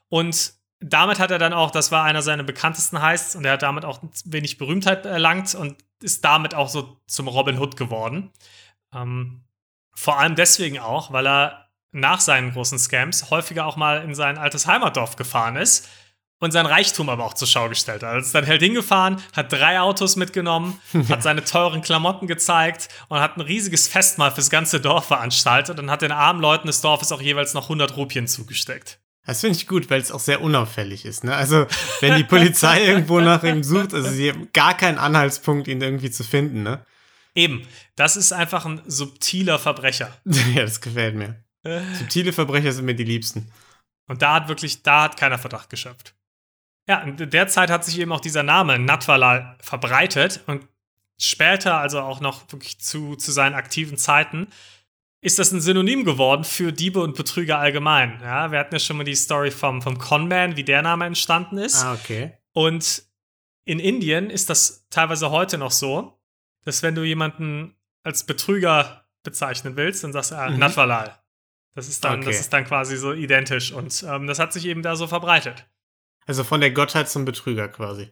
Und 0.09 0.55
damit 0.79 1.19
hat 1.19 1.31
er 1.31 1.39
dann 1.39 1.53
auch, 1.53 1.71
das 1.71 1.91
war 1.93 2.05
einer 2.05 2.23
seiner 2.23 2.43
bekanntesten 2.43 3.01
Heists 3.01 3.37
und 3.37 3.45
er 3.45 3.53
hat 3.53 3.63
damit 3.63 3.85
auch 3.85 4.01
wenig 4.25 4.59
Berühmtheit 4.59 5.07
erlangt 5.07 5.55
und 5.55 5.77
ist 6.01 6.25
damit 6.25 6.55
auch 6.55 6.69
so 6.69 7.01
zum 7.07 7.29
Robin 7.29 7.59
Hood 7.59 7.77
geworden. 7.77 8.31
Ähm, 8.93 9.45
vor 9.95 10.19
allem 10.19 10.35
deswegen 10.35 10.79
auch, 10.79 11.13
weil 11.13 11.27
er 11.27 11.62
nach 11.93 12.21
seinen 12.21 12.53
großen 12.53 12.79
Scams 12.79 13.31
häufiger 13.31 13.67
auch 13.67 13.77
mal 13.77 14.03
in 14.03 14.15
sein 14.15 14.39
altes 14.39 14.67
Heimatdorf 14.67 15.17
gefahren 15.17 15.57
ist 15.57 15.89
und 16.43 16.51
sein 16.51 16.67
Reichtum 16.67 17.09
aber 17.09 17.25
auch 17.25 17.35
zur 17.35 17.47
Schau 17.47 17.69
gestellt 17.69 18.03
hat. 18.03 18.15
Er 18.15 18.19
ist 18.19 18.35
dann 18.35 18.47
halt 18.47 18.61
hingefahren, 18.61 19.23
hat 19.33 19.53
drei 19.53 19.79
Autos 19.81 20.17
mitgenommen, 20.17 20.81
hat 21.09 21.23
seine 21.23 21.45
teuren 21.45 21.83
Klamotten 21.83 22.27
gezeigt 22.27 22.89
und 23.09 23.21
hat 23.21 23.37
ein 23.37 23.43
riesiges 23.43 23.87
Festmahl 23.87 24.33
fürs 24.33 24.51
ganze 24.51 24.81
Dorf 24.81 25.07
veranstaltet 25.07 25.79
und 25.79 25.91
hat 25.91 26.03
den 26.03 26.11
armen 26.11 26.41
Leuten 26.41 26.67
des 26.67 26.81
Dorfes 26.81 27.13
auch 27.13 27.23
jeweils 27.23 27.55
noch 27.55 27.65
100 27.65 27.97
Rupien 27.97 28.27
zugesteckt. 28.27 28.99
Das 29.25 29.41
finde 29.41 29.57
ich 29.57 29.69
gut, 29.69 29.89
weil 29.89 30.01
es 30.01 30.11
auch 30.11 30.19
sehr 30.19 30.41
unauffällig 30.41 31.05
ist. 31.05 31.23
Ne? 31.23 31.33
Also, 31.33 31.67
wenn 32.01 32.17
die 32.17 32.25
Polizei 32.25 32.83
irgendwo 32.87 33.21
nach 33.21 33.45
ihm 33.45 33.63
sucht, 33.63 33.95
also 33.95 34.11
sie 34.11 34.31
haben 34.31 34.49
gar 34.53 34.77
keinen 34.77 34.99
Anhaltspunkt, 34.99 35.69
ihn 35.69 35.81
irgendwie 35.81 36.11
zu 36.11 36.25
finden. 36.25 36.65
Ne? 36.65 36.85
Eben, 37.37 37.65
das 37.95 38.17
ist 38.17 38.33
einfach 38.33 38.67
ein 38.67 38.83
subtiler 38.85 39.61
Verbrecher. 39.61 40.13
ja, 40.25 40.63
das 40.63 40.81
gefällt 40.81 41.15
mir. 41.15 41.37
Subtile 41.65 42.33
Verbrecher 42.33 42.73
sind 42.73 42.85
mir 42.85 42.95
die 42.95 43.05
liebsten. 43.05 43.51
Und 44.09 44.23
da 44.23 44.35
hat 44.35 44.49
wirklich, 44.49 44.83
da 44.83 45.05
hat 45.05 45.17
keiner 45.17 45.39
Verdacht 45.39 45.71
geschöpft. 45.71 46.15
Ja, 46.89 47.01
in 47.03 47.17
der 47.17 47.49
Zeit 47.49 47.71
hat 47.71 47.85
sich 47.85 47.99
eben 47.99 48.13
auch 48.13 48.21
dieser 48.21 48.43
Name 48.43 48.79
Natwalal 48.79 49.57
verbreitet 49.61 50.43
und 50.47 50.67
später, 51.19 51.79
also 51.79 52.01
auch 52.01 52.21
noch 52.21 52.51
wirklich 52.53 52.81
zu, 52.81 53.15
zu 53.15 53.31
seinen 53.31 53.55
aktiven 53.55 53.97
Zeiten, 53.97 54.49
ist 55.21 55.39
das 55.39 55.53
ein 55.53 55.61
Synonym 55.61 56.05
geworden 56.05 56.43
für 56.43 56.73
Diebe 56.73 57.01
und 57.01 57.15
Betrüger 57.17 57.59
allgemein. 57.59 58.19
Ja, 58.21 58.51
wir 58.51 58.59
hatten 58.59 58.75
ja 58.75 58.81
schon 58.81 58.97
mal 58.97 59.05
die 59.05 59.15
Story 59.15 59.53
vom, 59.53 59.81
vom 59.81 59.99
Conman, 59.99 60.57
wie 60.57 60.65
der 60.65 60.83
Name 60.83 61.07
entstanden 61.07 61.59
ist. 61.59 61.85
Ah, 61.85 61.95
okay. 61.95 62.33
Und 62.53 63.05
in 63.65 63.79
Indien 63.79 64.31
ist 64.31 64.51
das 64.51 64.85
teilweise 64.91 65.31
heute 65.31 65.59
noch 65.59 65.71
so, 65.71 66.19
dass 66.65 66.83
wenn 66.83 66.97
du 66.97 67.05
jemanden 67.05 67.77
als 68.03 68.25
Betrüger 68.25 69.05
bezeichnen 69.23 69.77
willst, 69.77 70.03
dann 70.03 70.13
sagst 70.13 70.33
du 70.33 70.35
ah, 70.35 70.51
Mhm. 70.51 70.59
Natwalal. 70.59 71.17
Das 71.75 71.89
ist 71.89 72.05
dann, 72.05 72.21
Okay. 72.21 72.27
das 72.27 72.41
ist 72.41 72.53
dann 72.53 72.65
quasi 72.65 72.97
so 72.97 73.13
identisch 73.13 73.73
und 73.73 74.05
ähm, 74.07 74.27
das 74.27 74.39
hat 74.39 74.53
sich 74.53 74.67
eben 74.67 74.83
da 74.83 74.95
so 74.97 75.07
verbreitet. 75.07 75.67
Also 76.27 76.45
von 76.45 76.61
der 76.61 76.71
Gottheit 76.71 77.09
zum 77.09 77.25
Betrüger 77.25 77.69
quasi. 77.69 78.11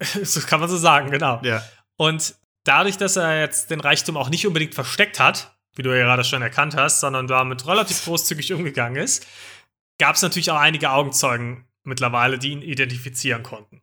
so 0.22 0.40
kann 0.40 0.60
man 0.60 0.68
so 0.68 0.76
sagen, 0.76 1.10
genau. 1.10 1.40
Ja. 1.42 1.62
Und 1.96 2.34
dadurch, 2.64 2.96
dass 2.96 3.16
er 3.16 3.40
jetzt 3.40 3.70
den 3.70 3.80
Reichtum 3.80 4.16
auch 4.16 4.30
nicht 4.30 4.46
unbedingt 4.46 4.74
versteckt 4.74 5.20
hat, 5.20 5.56
wie 5.74 5.82
du 5.82 5.96
ja 5.96 6.04
gerade 6.04 6.24
schon 6.24 6.42
erkannt 6.42 6.74
hast, 6.76 7.00
sondern 7.00 7.26
damit 7.26 7.66
relativ 7.66 8.04
großzügig 8.04 8.52
umgegangen 8.52 9.02
ist, 9.02 9.26
gab 9.98 10.16
es 10.16 10.22
natürlich 10.22 10.50
auch 10.50 10.58
einige 10.58 10.90
Augenzeugen 10.90 11.66
mittlerweile, 11.84 12.38
die 12.38 12.52
ihn 12.52 12.62
identifizieren 12.62 13.42
konnten. 13.42 13.82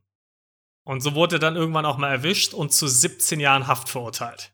Und 0.90 1.02
so 1.02 1.14
wurde 1.14 1.36
er 1.36 1.40
dann 1.40 1.56
irgendwann 1.56 1.86
auch 1.86 1.98
mal 2.00 2.10
erwischt 2.10 2.56
und 2.56 2.74
zu 2.74 2.88
17 2.88 3.40
Jahren 3.40 3.68
Haft 3.68 3.90
verurteilt. 3.90 4.52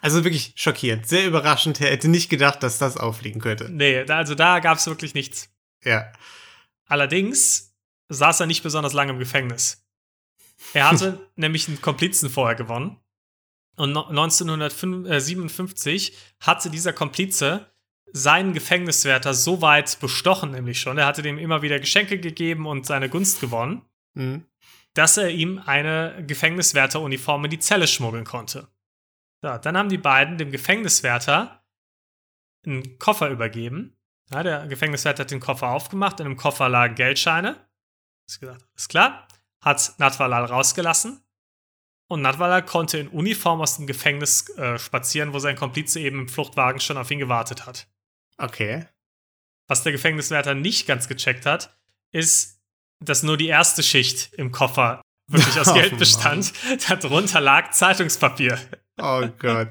Also 0.00 0.24
wirklich 0.24 0.52
schockierend. 0.56 1.06
Sehr 1.06 1.24
überraschend. 1.24 1.80
Er 1.80 1.92
hätte 1.92 2.08
nicht 2.08 2.28
gedacht, 2.30 2.64
dass 2.64 2.78
das 2.78 2.96
auffliegen 2.96 3.40
könnte. 3.40 3.68
Nee, 3.70 4.00
also 4.00 4.34
da 4.34 4.58
gab 4.58 4.78
es 4.78 4.88
wirklich 4.88 5.14
nichts. 5.14 5.50
Ja. 5.84 6.10
Allerdings 6.88 7.76
saß 8.08 8.40
er 8.40 8.46
nicht 8.46 8.64
besonders 8.64 8.92
lange 8.92 9.12
im 9.12 9.20
Gefängnis. 9.20 9.86
Er 10.74 10.90
hatte 10.90 11.20
nämlich 11.36 11.68
einen 11.68 11.80
Komplizen 11.80 12.28
vorher 12.28 12.56
gewonnen. 12.56 12.96
Und 13.76 13.92
no- 13.92 14.08
1957 14.08 16.12
hatte 16.40 16.70
dieser 16.70 16.92
Komplize 16.92 17.66
seinen 18.12 18.52
Gefängniswärter 18.52 19.32
so 19.34 19.62
weit 19.62 20.00
bestochen, 20.00 20.50
nämlich 20.50 20.80
schon, 20.80 20.98
er 20.98 21.06
hatte 21.06 21.22
dem 21.22 21.38
immer 21.38 21.62
wieder 21.62 21.78
Geschenke 21.78 22.18
gegeben 22.18 22.66
und 22.66 22.84
seine 22.86 23.08
Gunst 23.08 23.40
gewonnen, 23.40 23.82
Mhm. 24.14 24.44
Dass 24.98 25.16
er 25.16 25.30
ihm 25.30 25.62
eine 25.64 26.24
Gefängniswärteruniform 26.26 27.44
in 27.44 27.52
die 27.52 27.60
Zelle 27.60 27.86
schmuggeln 27.86 28.24
konnte. 28.24 28.66
Ja, 29.44 29.56
dann 29.56 29.76
haben 29.76 29.90
die 29.90 29.96
beiden 29.96 30.38
dem 30.38 30.50
Gefängniswärter 30.50 31.64
einen 32.66 32.98
Koffer 32.98 33.30
übergeben. 33.30 33.96
Ja, 34.32 34.42
der 34.42 34.66
Gefängniswärter 34.66 35.22
hat 35.22 35.30
den 35.30 35.38
Koffer 35.38 35.68
aufgemacht, 35.68 36.18
in 36.18 36.24
dem 36.24 36.36
Koffer 36.36 36.68
lagen 36.68 36.96
Geldscheine. 36.96 37.68
Ist 38.28 38.40
gesagt, 38.40 38.66
ist 38.74 38.88
klar. 38.88 39.28
Hat 39.60 39.94
Natwalal 39.98 40.46
rausgelassen. 40.46 41.24
Und 42.08 42.22
Natwalal 42.22 42.64
konnte 42.64 42.98
in 42.98 43.06
Uniform 43.06 43.60
aus 43.60 43.76
dem 43.76 43.86
Gefängnis 43.86 44.48
äh, 44.56 44.80
spazieren, 44.80 45.32
wo 45.32 45.38
sein 45.38 45.54
Komplize 45.54 46.00
eben 46.00 46.22
im 46.22 46.28
Fluchtwagen 46.28 46.80
schon 46.80 46.96
auf 46.96 47.10
ihn 47.12 47.20
gewartet 47.20 47.66
hat. 47.66 47.86
Okay. 48.36 48.88
Was 49.68 49.84
der 49.84 49.92
Gefängniswärter 49.92 50.56
nicht 50.56 50.88
ganz 50.88 51.06
gecheckt 51.06 51.46
hat, 51.46 51.78
ist, 52.10 52.57
dass 53.00 53.22
nur 53.22 53.36
die 53.36 53.48
erste 53.48 53.82
Schicht 53.82 54.32
im 54.34 54.52
Koffer 54.52 55.00
wirklich 55.30 55.58
aus 55.60 55.68
Oh, 55.70 55.74
Geld 55.74 55.92
Mann. 55.92 55.98
bestand. 55.98 56.52
Darunter 56.88 57.40
lag 57.40 57.70
Zeitungspapier. 57.72 58.58
Oh 59.00 59.26
Gott. 59.38 59.68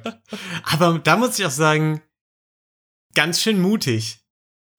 Aber 0.63 0.99
da 0.99 1.17
muss 1.17 1.37
ich 1.39 1.45
auch 1.45 1.51
sagen, 1.51 2.01
ganz 3.13 3.41
schön 3.41 3.59
mutig, 3.59 4.19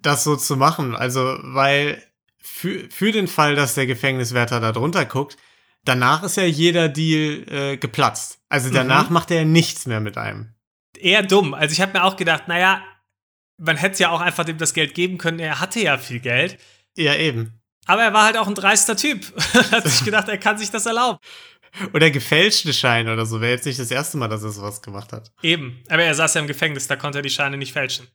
das 0.01 0.25
so 0.25 0.37
zu 0.37 0.57
machen. 0.57 0.95
Also, 0.97 1.39
weil 1.43 2.03
für, 2.41 2.89
für 2.91 3.13
den 3.13 3.29
Fall, 3.29 3.57
dass 3.57 3.75
der 3.75 3.87
Gefängniswärter 3.87 4.61
da 4.61 4.73
drunter 4.73 5.05
guckt, 5.05 5.37
danach 5.85 6.23
ist 6.23 6.37
ja 6.37 6.45
jeder 6.45 6.89
Deal 6.89 7.45
äh, 7.53 7.77
geplatzt. 7.77 8.39
Also 8.49 8.71
danach 8.71 9.09
Mhm. 9.09 9.15
macht 9.15 9.31
er 9.31 9.45
nichts 9.45 9.87
mehr 9.87 10.01
mit 10.01 10.17
einem. 10.17 10.55
Eher 10.99 11.23
dumm. 11.23 11.53
Also 11.55 11.73
ich 11.73 11.81
habe 11.81 11.93
mir 11.99 12.05
auch 12.05 12.17
gedacht, 12.17 12.49
naja, 12.49 12.83
man 13.59 13.77
hätte 13.77 14.03
ja 14.03 14.11
auch 14.11 14.21
einfach 14.21 14.45
dem 14.45 14.57
das 14.59 14.73
Geld 14.75 14.95
geben 14.95 15.19
können. 15.19 15.39
Er 15.41 15.61
hatte 15.61 15.81
ja 15.81 15.99
viel 15.99 16.21
Geld. 16.21 16.59
Ja, 16.97 17.15
eben. 17.15 17.58
Aber 17.89 18.03
er 18.03 18.13
war 18.13 18.25
halt 18.25 18.37
auch 18.37 18.47
ein 18.47 18.55
dreister 18.55 18.97
Typ. 18.97 19.25
hat 19.73 19.89
sich 19.89 20.05
gedacht, 20.05 20.29
er 20.29 20.37
kann 20.37 20.59
sich 20.59 20.71
das 20.71 20.85
erlauben. 20.85 21.19
Oder 21.95 22.11
gefälschte 22.11 22.73
Scheine 22.75 23.13
oder 23.13 23.25
so. 23.25 23.41
Wäre 23.41 23.53
jetzt 23.53 23.65
nicht 23.65 23.79
das 23.79 23.91
erste 23.91 24.19
Mal, 24.19 24.29
dass 24.29 24.43
er 24.43 24.51
sowas 24.51 24.83
gemacht 24.83 25.13
hat. 25.13 25.33
Eben. 25.43 25.83
Aber 25.89 26.03
er 26.03 26.15
saß 26.15 26.35
ja 26.35 26.43
im 26.43 26.47
Gefängnis, 26.47 26.87
da 26.87 26.97
konnte 26.97 27.19
er 27.19 27.23
die 27.23 27.31
Scheine 27.31 27.57
nicht 27.57 27.73
fälschen. 27.73 28.07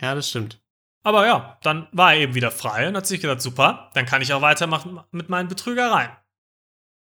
Ja, 0.00 0.14
das 0.14 0.28
stimmt. 0.28 0.60
Aber 1.04 1.24
ja, 1.24 1.56
dann 1.62 1.86
war 1.92 2.14
er 2.14 2.20
eben 2.20 2.34
wieder 2.34 2.50
frei 2.50 2.88
und 2.88 2.96
hat 2.96 3.06
sich 3.06 3.20
gedacht, 3.20 3.40
super, 3.40 3.90
dann 3.94 4.06
kann 4.06 4.22
ich 4.22 4.32
auch 4.32 4.42
weitermachen 4.42 5.00
mit 5.12 5.28
meinen 5.28 5.48
Betrügereien. 5.48 6.10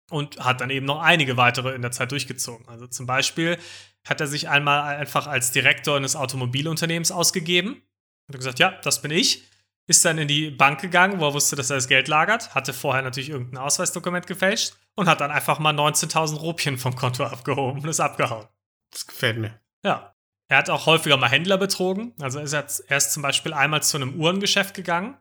Und 0.09 0.43
hat 0.43 0.59
dann 0.59 0.71
eben 0.71 0.87
noch 0.87 1.01
einige 1.01 1.37
weitere 1.37 1.75
in 1.75 1.83
der 1.83 1.91
Zeit 1.91 2.11
durchgezogen. 2.11 2.67
Also 2.67 2.87
zum 2.87 3.05
Beispiel 3.05 3.59
hat 4.07 4.19
er 4.19 4.27
sich 4.27 4.49
einmal 4.49 4.95
einfach 4.95 5.27
als 5.27 5.51
Direktor 5.51 5.97
eines 5.97 6.15
Automobilunternehmens 6.15 7.11
ausgegeben. 7.11 7.83
Hat 8.27 8.37
gesagt, 8.37 8.57
ja, 8.57 8.71
das 8.83 9.03
bin 9.03 9.11
ich. 9.11 9.50
Ist 9.91 10.05
dann 10.05 10.17
in 10.17 10.29
die 10.29 10.51
Bank 10.51 10.79
gegangen, 10.79 11.19
wo 11.19 11.27
er 11.27 11.33
wusste, 11.33 11.57
dass 11.57 11.69
er 11.69 11.75
das 11.75 11.89
Geld 11.89 12.07
lagert. 12.07 12.55
Hatte 12.55 12.71
vorher 12.71 13.01
natürlich 13.01 13.29
irgendein 13.29 13.57
Ausweisdokument 13.57 14.25
gefälscht 14.25 14.73
und 14.95 15.09
hat 15.09 15.19
dann 15.19 15.31
einfach 15.31 15.59
mal 15.59 15.73
19.000 15.73 16.37
Rupien 16.37 16.77
vom 16.77 16.95
Konto 16.95 17.25
abgehoben 17.25 17.81
und 17.81 17.89
ist 17.89 17.99
abgehauen. 17.99 18.47
Das 18.89 19.05
gefällt 19.05 19.37
mir. 19.37 19.59
Ja. 19.83 20.15
Er 20.47 20.59
hat 20.59 20.69
auch 20.69 20.85
häufiger 20.85 21.17
mal 21.17 21.29
Händler 21.29 21.57
betrogen. 21.57 22.13
Also 22.21 22.39
er 22.39 22.45
ist, 22.45 22.79
er 22.79 22.97
ist 22.97 23.11
zum 23.11 23.21
Beispiel 23.21 23.51
einmal 23.51 23.83
zu 23.83 23.97
einem 23.97 24.17
Uhrengeschäft 24.17 24.75
gegangen 24.75 25.17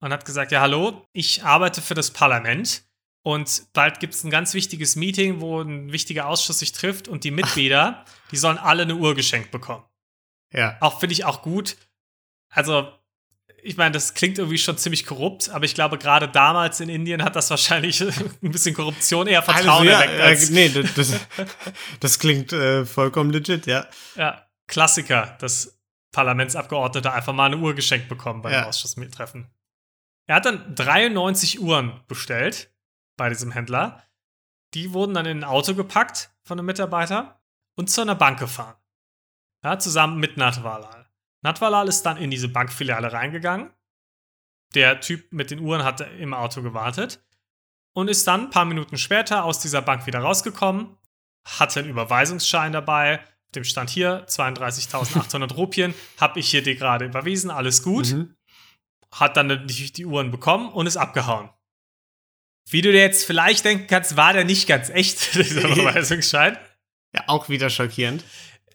und 0.00 0.14
hat 0.14 0.24
gesagt, 0.24 0.50
ja, 0.50 0.62
hallo, 0.62 1.06
ich 1.12 1.44
arbeite 1.44 1.82
für 1.82 1.94
das 1.94 2.10
Parlament 2.10 2.84
und 3.22 3.70
bald 3.74 4.00
gibt 4.00 4.14
es 4.14 4.24
ein 4.24 4.30
ganz 4.30 4.54
wichtiges 4.54 4.96
Meeting, 4.96 5.42
wo 5.42 5.60
ein 5.60 5.92
wichtiger 5.92 6.26
Ausschuss 6.26 6.60
sich 6.60 6.72
trifft 6.72 7.06
und 7.06 7.22
die 7.22 7.30
Mitglieder, 7.32 8.06
die 8.30 8.38
sollen 8.38 8.56
alle 8.56 8.84
eine 8.84 8.94
Uhr 8.94 9.14
geschenkt 9.14 9.50
bekommen. 9.50 9.84
Ja. 10.54 10.78
Auch 10.80 11.00
finde 11.00 11.12
ich 11.12 11.26
auch 11.26 11.42
gut. 11.42 11.76
Also, 12.48 12.90
ich 13.66 13.76
meine, 13.76 13.90
das 13.90 14.14
klingt 14.14 14.38
irgendwie 14.38 14.58
schon 14.58 14.78
ziemlich 14.78 15.04
korrupt, 15.04 15.48
aber 15.48 15.64
ich 15.64 15.74
glaube, 15.74 15.98
gerade 15.98 16.28
damals 16.28 16.78
in 16.78 16.88
Indien 16.88 17.22
hat 17.24 17.34
das 17.34 17.50
wahrscheinlich 17.50 18.00
ein 18.42 18.52
bisschen 18.52 18.74
Korruption 18.74 19.26
eher 19.26 19.42
Vertrauen 19.42 19.88
Also, 19.88 19.90
ja, 19.90 20.00
erweckt 20.00 20.20
als 20.20 20.50
äh, 20.50 20.52
nee, 20.52 20.68
das, 20.68 20.94
das, 20.94 21.20
das 22.00 22.18
klingt 22.18 22.52
äh, 22.52 22.86
vollkommen 22.86 23.30
legit, 23.30 23.66
ja. 23.66 23.86
Ja, 24.14 24.46
Klassiker, 24.68 25.36
dass 25.40 25.78
Parlamentsabgeordnete 26.12 27.12
einfach 27.12 27.32
mal 27.32 27.46
eine 27.46 27.58
Uhr 27.58 27.74
geschenkt 27.74 28.08
bekommen 28.08 28.40
beim 28.40 28.52
Ja. 28.52 28.66
Ausschusstreffen. 28.66 29.50
Er 30.26 30.36
hat 30.36 30.44
dann 30.46 30.74
93 30.74 31.60
Uhren 31.60 32.00
bestellt 32.06 32.72
bei 33.16 33.28
diesem 33.28 33.50
Händler. 33.50 34.02
Die 34.74 34.92
wurden 34.92 35.14
dann 35.14 35.26
in 35.26 35.40
ein 35.40 35.44
Auto 35.44 35.74
gepackt 35.74 36.30
von 36.42 36.58
einem 36.58 36.66
Mitarbeiter 36.66 37.40
und 37.74 37.90
zu 37.90 38.00
einer 38.00 38.14
Bank 38.14 38.38
gefahren. 38.38 38.76
Ja, 39.64 39.78
zusammen 39.78 40.18
mit 40.20 40.36
Natwalal. 40.36 41.05
Natwalal 41.42 41.88
ist 41.88 42.02
dann 42.02 42.16
in 42.16 42.30
diese 42.30 42.48
Bankfiliale 42.48 43.12
reingegangen. 43.12 43.70
Der 44.74 45.00
Typ 45.00 45.32
mit 45.32 45.50
den 45.50 45.60
Uhren 45.60 45.84
hat 45.84 46.00
im 46.18 46.34
Auto 46.34 46.62
gewartet 46.62 47.24
und 47.92 48.08
ist 48.08 48.26
dann 48.26 48.44
ein 48.44 48.50
paar 48.50 48.64
Minuten 48.64 48.98
später 48.98 49.44
aus 49.44 49.60
dieser 49.60 49.80
Bank 49.80 50.06
wieder 50.06 50.18
rausgekommen, 50.18 50.98
hatte 51.44 51.80
einen 51.80 51.88
Überweisungsschein 51.88 52.72
dabei, 52.72 53.20
auf 53.20 53.52
dem 53.54 53.64
stand 53.64 53.90
hier 53.90 54.26
32.800 54.26 55.52
Rupien, 55.54 55.94
habe 56.20 56.40
ich 56.40 56.50
hier 56.50 56.62
dir 56.62 56.74
gerade 56.74 57.06
überwiesen, 57.06 57.50
alles 57.50 57.82
gut. 57.82 58.12
Mhm. 58.12 58.34
Hat 59.12 59.36
dann 59.36 59.46
natürlich 59.46 59.92
die 59.92 60.04
Uhren 60.04 60.30
bekommen 60.30 60.68
und 60.68 60.86
ist 60.86 60.96
abgehauen. 60.96 61.48
Wie 62.68 62.82
du 62.82 62.90
dir 62.90 63.00
jetzt 63.00 63.24
vielleicht 63.24 63.64
denken 63.64 63.86
kannst, 63.86 64.16
war 64.16 64.32
der 64.32 64.44
nicht 64.44 64.66
ganz 64.66 64.90
echt, 64.90 65.34
dieser 65.34 65.68
Überweisungsschein. 65.68 66.58
Ja, 67.14 67.24
auch 67.28 67.48
wieder 67.48 67.70
schockierend. 67.70 68.24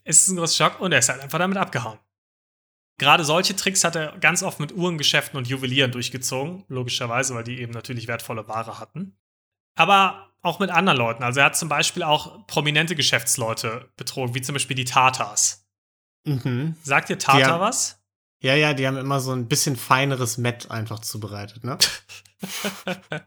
Es 0.04 0.20
ist 0.20 0.28
ein 0.28 0.36
großer 0.36 0.64
Schock 0.64 0.80
und 0.80 0.92
er 0.92 0.98
ist 0.98 1.08
halt 1.08 1.20
einfach 1.20 1.38
damit 1.38 1.58
abgehauen. 1.58 1.98
Gerade 2.98 3.24
solche 3.24 3.56
Tricks 3.56 3.84
hat 3.84 3.96
er 3.96 4.16
ganz 4.18 4.42
oft 4.42 4.60
mit 4.60 4.72
Uhrengeschäften 4.72 5.36
und 5.36 5.48
Juwelieren 5.48 5.90
durchgezogen, 5.92 6.64
logischerweise, 6.68 7.34
weil 7.34 7.44
die 7.44 7.60
eben 7.60 7.72
natürlich 7.72 8.06
wertvolle 8.06 8.46
Ware 8.48 8.78
hatten. 8.78 9.16
Aber 9.74 10.28
auch 10.42 10.58
mit 10.58 10.70
anderen 10.70 10.98
Leuten. 10.98 11.22
Also 11.22 11.40
er 11.40 11.46
hat 11.46 11.56
zum 11.56 11.68
Beispiel 11.68 12.02
auch 12.02 12.46
prominente 12.46 12.94
Geschäftsleute 12.96 13.90
betrogen, 13.96 14.34
wie 14.34 14.42
zum 14.42 14.54
Beispiel 14.54 14.76
die 14.76 14.84
Tatars. 14.84 15.66
Mhm. 16.24 16.76
Sagt 16.82 17.08
dir 17.08 17.18
Tatar 17.18 17.52
haben- 17.52 17.60
was? 17.60 17.98
Ja, 18.40 18.56
ja, 18.56 18.74
die 18.74 18.86
haben 18.88 18.96
immer 18.96 19.20
so 19.20 19.30
ein 19.32 19.46
bisschen 19.46 19.76
feineres 19.76 20.36
Met 20.36 20.68
einfach 20.68 20.98
zubereitet, 20.98 21.62
ne? 21.62 21.78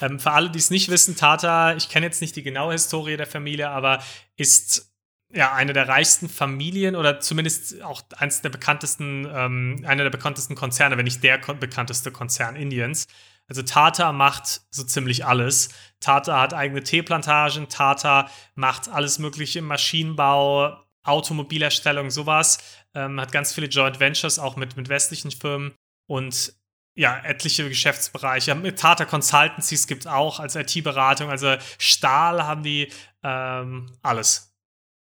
ähm, 0.00 0.18
für 0.18 0.32
alle, 0.32 0.50
die 0.50 0.58
es 0.58 0.70
nicht 0.70 0.88
wissen, 0.88 1.14
Tata, 1.14 1.76
ich 1.76 1.88
kenne 1.88 2.06
jetzt 2.06 2.20
nicht 2.20 2.34
die 2.34 2.42
genaue 2.42 2.72
Historie 2.72 3.16
der 3.16 3.28
Familie, 3.28 3.70
aber 3.70 4.02
ist 4.36 4.92
ja 5.34 5.52
eine 5.52 5.72
der 5.72 5.88
reichsten 5.88 6.28
Familien 6.28 6.96
oder 6.96 7.20
zumindest 7.20 7.82
auch 7.82 8.02
eines 8.16 8.40
der 8.42 8.50
bekanntesten, 8.50 9.28
ähm, 9.32 9.84
einer 9.86 10.04
der 10.04 10.10
bekanntesten 10.10 10.54
Konzerne, 10.54 10.96
wenn 10.96 11.04
nicht 11.04 11.22
der 11.22 11.40
kon 11.40 11.58
bekannteste 11.58 12.10
Konzern 12.10 12.56
Indiens. 12.56 13.06
Also 13.46 13.62
Tata 13.62 14.12
macht 14.12 14.62
so 14.70 14.84
ziemlich 14.84 15.26
alles. 15.26 15.68
Tata 16.00 16.40
hat 16.40 16.54
eigene 16.54 16.82
Teeplantagen, 16.82 17.68
Tata 17.68 18.30
macht 18.54 18.88
alles 18.88 19.18
mögliche 19.18 19.58
im 19.58 19.66
Maschinenbau, 19.66 20.78
Automobilherstellung, 21.02 22.10
sowas. 22.10 22.58
Ähm, 22.94 23.20
hat 23.20 23.32
ganz 23.32 23.52
viele 23.52 23.66
Joint 23.66 24.00
Ventures 24.00 24.38
auch 24.38 24.56
mit, 24.56 24.76
mit 24.76 24.88
westlichen 24.88 25.30
Firmen 25.30 25.74
und 26.06 26.54
ja, 26.96 27.18
etliche 27.24 27.68
Geschäftsbereiche. 27.68 28.74
Tata 28.76 29.04
Consultancies 29.04 29.88
gibt 29.88 30.02
es 30.02 30.06
auch 30.06 30.38
als 30.38 30.54
IT-Beratung. 30.54 31.28
Also 31.28 31.56
Stahl 31.76 32.44
haben 32.44 32.62
die 32.62 32.90
ähm, 33.24 33.90
alles. 34.00 34.53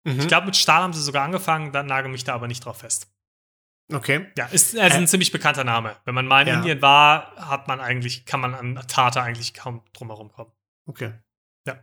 Mhm. 0.05 0.21
Ich 0.21 0.29
glaube, 0.29 0.47
mit 0.47 0.57
Stahl 0.57 0.83
haben 0.83 0.93
sie 0.93 1.03
sogar 1.03 1.25
angefangen, 1.25 1.73
dann 1.73 1.87
nagel 1.87 2.11
mich 2.11 2.25
da 2.25 2.35
aber 2.35 2.49
nicht 2.49 2.65
drauf 2.65 2.79
fest. 2.79 3.09
Okay. 3.93 4.27
Ja, 4.37 4.47
ist 4.47 4.79
also 4.79 4.97
ein 4.97 5.05
äh, 5.05 5.07
ziemlich 5.07 5.33
bekannter 5.33 5.65
Name. 5.65 5.97
Wenn 6.05 6.15
man 6.15 6.27
mal 6.27 6.43
in 6.43 6.49
ja. 6.49 6.55
Indien 6.55 6.83
war, 6.83 7.35
hat 7.37 7.69
man 7.69 7.81
eigentlich, 7.81 8.25
kann 8.25 8.41
man 8.41 8.55
an 8.55 8.83
Tata 8.89 9.23
eigentlich 9.23 9.55
kaum 9.55 9.83
drumherum 9.93 10.33
kommen. 10.33 10.51
Okay. 10.87 11.13
Ja. 11.67 11.79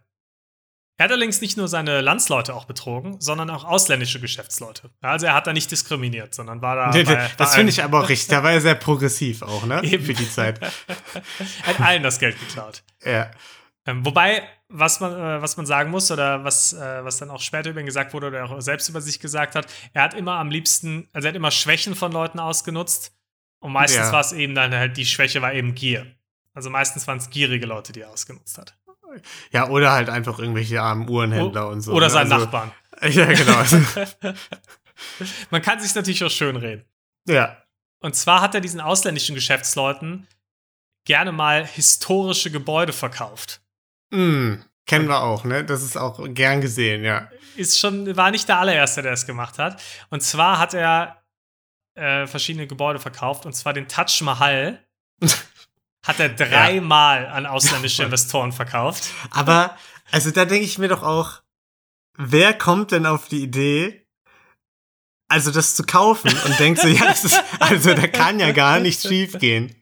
Er 0.98 1.04
hat 1.04 1.12
allerdings 1.12 1.40
nicht 1.42 1.58
nur 1.58 1.68
seine 1.68 2.02
Landsleute 2.02 2.56
auch 2.56 2.66
betrogen, 2.66 3.20
sondern 3.22 3.50
auch 3.50 3.64
ausländische 3.64 4.20
Geschäftsleute. 4.20 4.90
Also 5.02 5.28
er 5.28 5.34
hat 5.34 5.48
da 5.48 5.54
nicht 5.54 5.72
diskriminiert, 5.72 6.34
sondern 6.34 6.62
war 6.62 6.76
da. 6.76 6.92
Nee, 6.92 7.04
bei, 7.04 7.30
das 7.38 7.56
finde 7.56 7.72
ich 7.72 7.84
aber 7.84 8.02
auch 8.02 8.10
richtig. 8.10 8.30
Da 8.30 8.44
war 8.44 8.52
er 8.52 8.62
sehr 8.62 8.76
progressiv 8.76 9.42
auch, 9.42 9.66
ne? 9.66 9.82
Eben. 9.84 10.04
Für 10.04 10.14
die 10.14 10.30
Zeit. 10.30 10.60
er 11.64 11.68
hat 11.68 11.80
allen 11.80 12.04
das 12.04 12.20
Geld 12.20 12.40
geklaut. 12.40 12.84
Ja. 13.06 13.32
Ähm, 13.86 14.06
wobei, 14.06 14.44
was 14.70 15.00
man, 15.00 15.14
äh, 15.14 15.42
was 15.42 15.58
man 15.58 15.66
sagen 15.66 15.90
muss, 15.90 16.12
oder 16.12 16.44
was, 16.44 16.74
äh, 16.74 17.04
was 17.04 17.18
dann 17.18 17.30
auch 17.32 17.42
später 17.42 17.72
über 17.72 17.80
ihn 17.80 17.86
gesagt 17.86 18.14
wurde, 18.14 18.28
oder 18.28 18.46
auch 18.46 18.62
selbst 18.62 18.88
über 18.88 19.02
sich 19.02 19.20
gesagt 19.20 19.56
hat, 19.56 19.66
er 19.94 20.04
hat 20.04 20.14
immer 20.14 20.34
am 20.34 20.52
liebsten, 20.52 21.10
also 21.12 21.28
er 21.28 21.30
hat 21.30 21.36
immer 21.36 21.52
Schwächen 21.52 21.96
von 21.96 22.12
Leuten 22.12 22.40
ausgenutzt. 22.40 23.16
Und 23.60 23.74
meistens 23.74 24.08
ja. 24.08 24.12
war 24.14 24.22
es 24.22 24.32
eben 24.32 24.56
dann 24.56 24.74
halt, 24.74 24.96
die 24.96 25.06
Schwäche 25.06 25.42
war 25.42 25.54
eben 25.54 25.76
Gier. 25.76 26.06
Also 26.54 26.70
meistens 26.70 27.08
waren 27.08 27.18
es 27.18 27.30
gierige 27.30 27.66
Leute, 27.66 27.92
die 27.92 28.02
er 28.02 28.10
ausgenutzt 28.10 28.58
hat. 28.58 28.78
Ja, 29.52 29.70
oder 29.70 29.92
halt 29.92 30.10
einfach 30.10 30.40
irgendwelche 30.40 30.82
armen 30.82 31.10
Uhrenhändler 31.10 31.68
o 31.68 31.72
und 31.72 31.82
so. 31.82 31.92
Oder 31.94 32.08
ne? 32.08 32.12
seinen 32.12 32.32
also, 32.32 32.46
Nachbarn. 32.46 32.72
Ja, 33.02 33.26
genau. 33.28 33.64
man 35.52 35.62
kann 35.62 35.80
sich 35.80 35.96
natürlich 35.96 36.22
auch 36.22 36.30
schön 36.30 36.58
reden. 36.58 36.84
Ja. 37.26 37.64
Und 38.02 38.14
zwar 38.14 38.42
hat 38.42 38.56
er 38.56 38.60
diesen 38.60 38.82
ausländischen 38.82 39.36
Geschäftsleuten 39.36 40.28
gerne 41.06 41.32
mal 41.32 41.66
historische 41.66 42.52
Gebäude 42.52 42.92
verkauft. 42.92 43.62
Mm, 44.12 44.56
kennen 44.86 45.08
wir 45.08 45.22
auch, 45.22 45.44
ne? 45.44 45.64
Das 45.64 45.84
ist 45.84 45.98
auch 45.98 46.20
gern 46.30 46.62
gesehen, 46.62 47.04
ja. 47.04 47.30
Ist 47.56 47.80
schon, 47.80 48.16
war 48.16 48.32
nicht 48.32 48.48
der 48.48 48.60
allererste, 48.60 49.02
der 49.02 49.14
es 49.14 49.26
gemacht 49.26 49.60
hat. 49.60 49.82
Und 50.10 50.22
zwar 50.22 50.60
hat 50.60 50.74
er 50.74 51.24
äh, 51.96 52.28
verschiedene 52.28 52.68
Gebäude 52.68 53.00
verkauft, 53.00 53.46
und 53.46 53.54
zwar 53.54 53.74
den 53.74 53.88
Taj 53.88 54.24
Mahal. 54.24 54.84
hat 56.04 56.20
er 56.20 56.30
dreimal 56.30 57.24
ja. 57.24 57.32
an 57.32 57.46
ausländische 57.46 58.04
Investoren 58.04 58.52
verkauft. 58.52 59.12
Aber, 59.32 59.78
also 60.12 60.32
da 60.32 60.46
denke 60.46 60.66
ich 60.66 60.78
mir 60.78 60.88
doch 60.88 61.04
auch, 61.04 61.42
wer 62.18 62.54
kommt 62.54 62.92
denn 62.92 63.06
auf 63.06 63.28
die 63.28 63.44
Idee, 63.44 64.08
also 65.28 65.52
das 65.52 65.76
zu 65.76 65.84
kaufen 65.84 66.32
und 66.46 66.60
denkt 66.60 66.82
so, 66.82 66.88
ja, 66.88 67.06
das 67.06 67.26
ist, 67.26 67.44
also 67.60 67.94
da 67.94 68.08
kann 68.08 68.40
ja 68.40 68.52
gar 68.52 68.80
nichts 68.80 69.08
schief 69.08 69.38
gehen. 69.38 69.76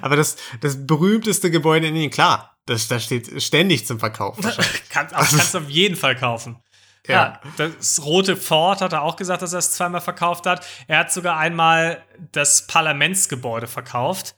Aber 0.00 0.16
das, 0.16 0.36
das 0.60 0.86
berühmteste 0.86 1.50
Gebäude 1.50 1.86
in 1.88 1.94
Indien, 1.94 2.10
klar, 2.10 2.57
das, 2.68 2.88
das 2.88 3.04
steht 3.04 3.42
ständig 3.42 3.86
zum 3.86 3.98
Verkauf. 3.98 4.36
Kann, 4.90 5.06
also, 5.12 5.36
kannst 5.36 5.54
du 5.54 5.58
auf 5.58 5.70
jeden 5.70 5.96
Fall 5.96 6.16
kaufen. 6.16 6.62
Ja. 7.06 7.40
ja. 7.58 7.68
das 7.70 8.04
rote 8.04 8.36
Ford 8.36 8.80
hat 8.80 8.92
er 8.92 9.02
auch 9.02 9.16
gesagt, 9.16 9.42
dass 9.42 9.52
er 9.52 9.60
es 9.60 9.72
zweimal 9.72 10.00
verkauft 10.00 10.46
hat. 10.46 10.66
Er 10.86 10.98
hat 10.98 11.12
sogar 11.12 11.38
einmal 11.38 12.04
das 12.32 12.66
Parlamentsgebäude 12.66 13.66
verkauft, 13.66 14.34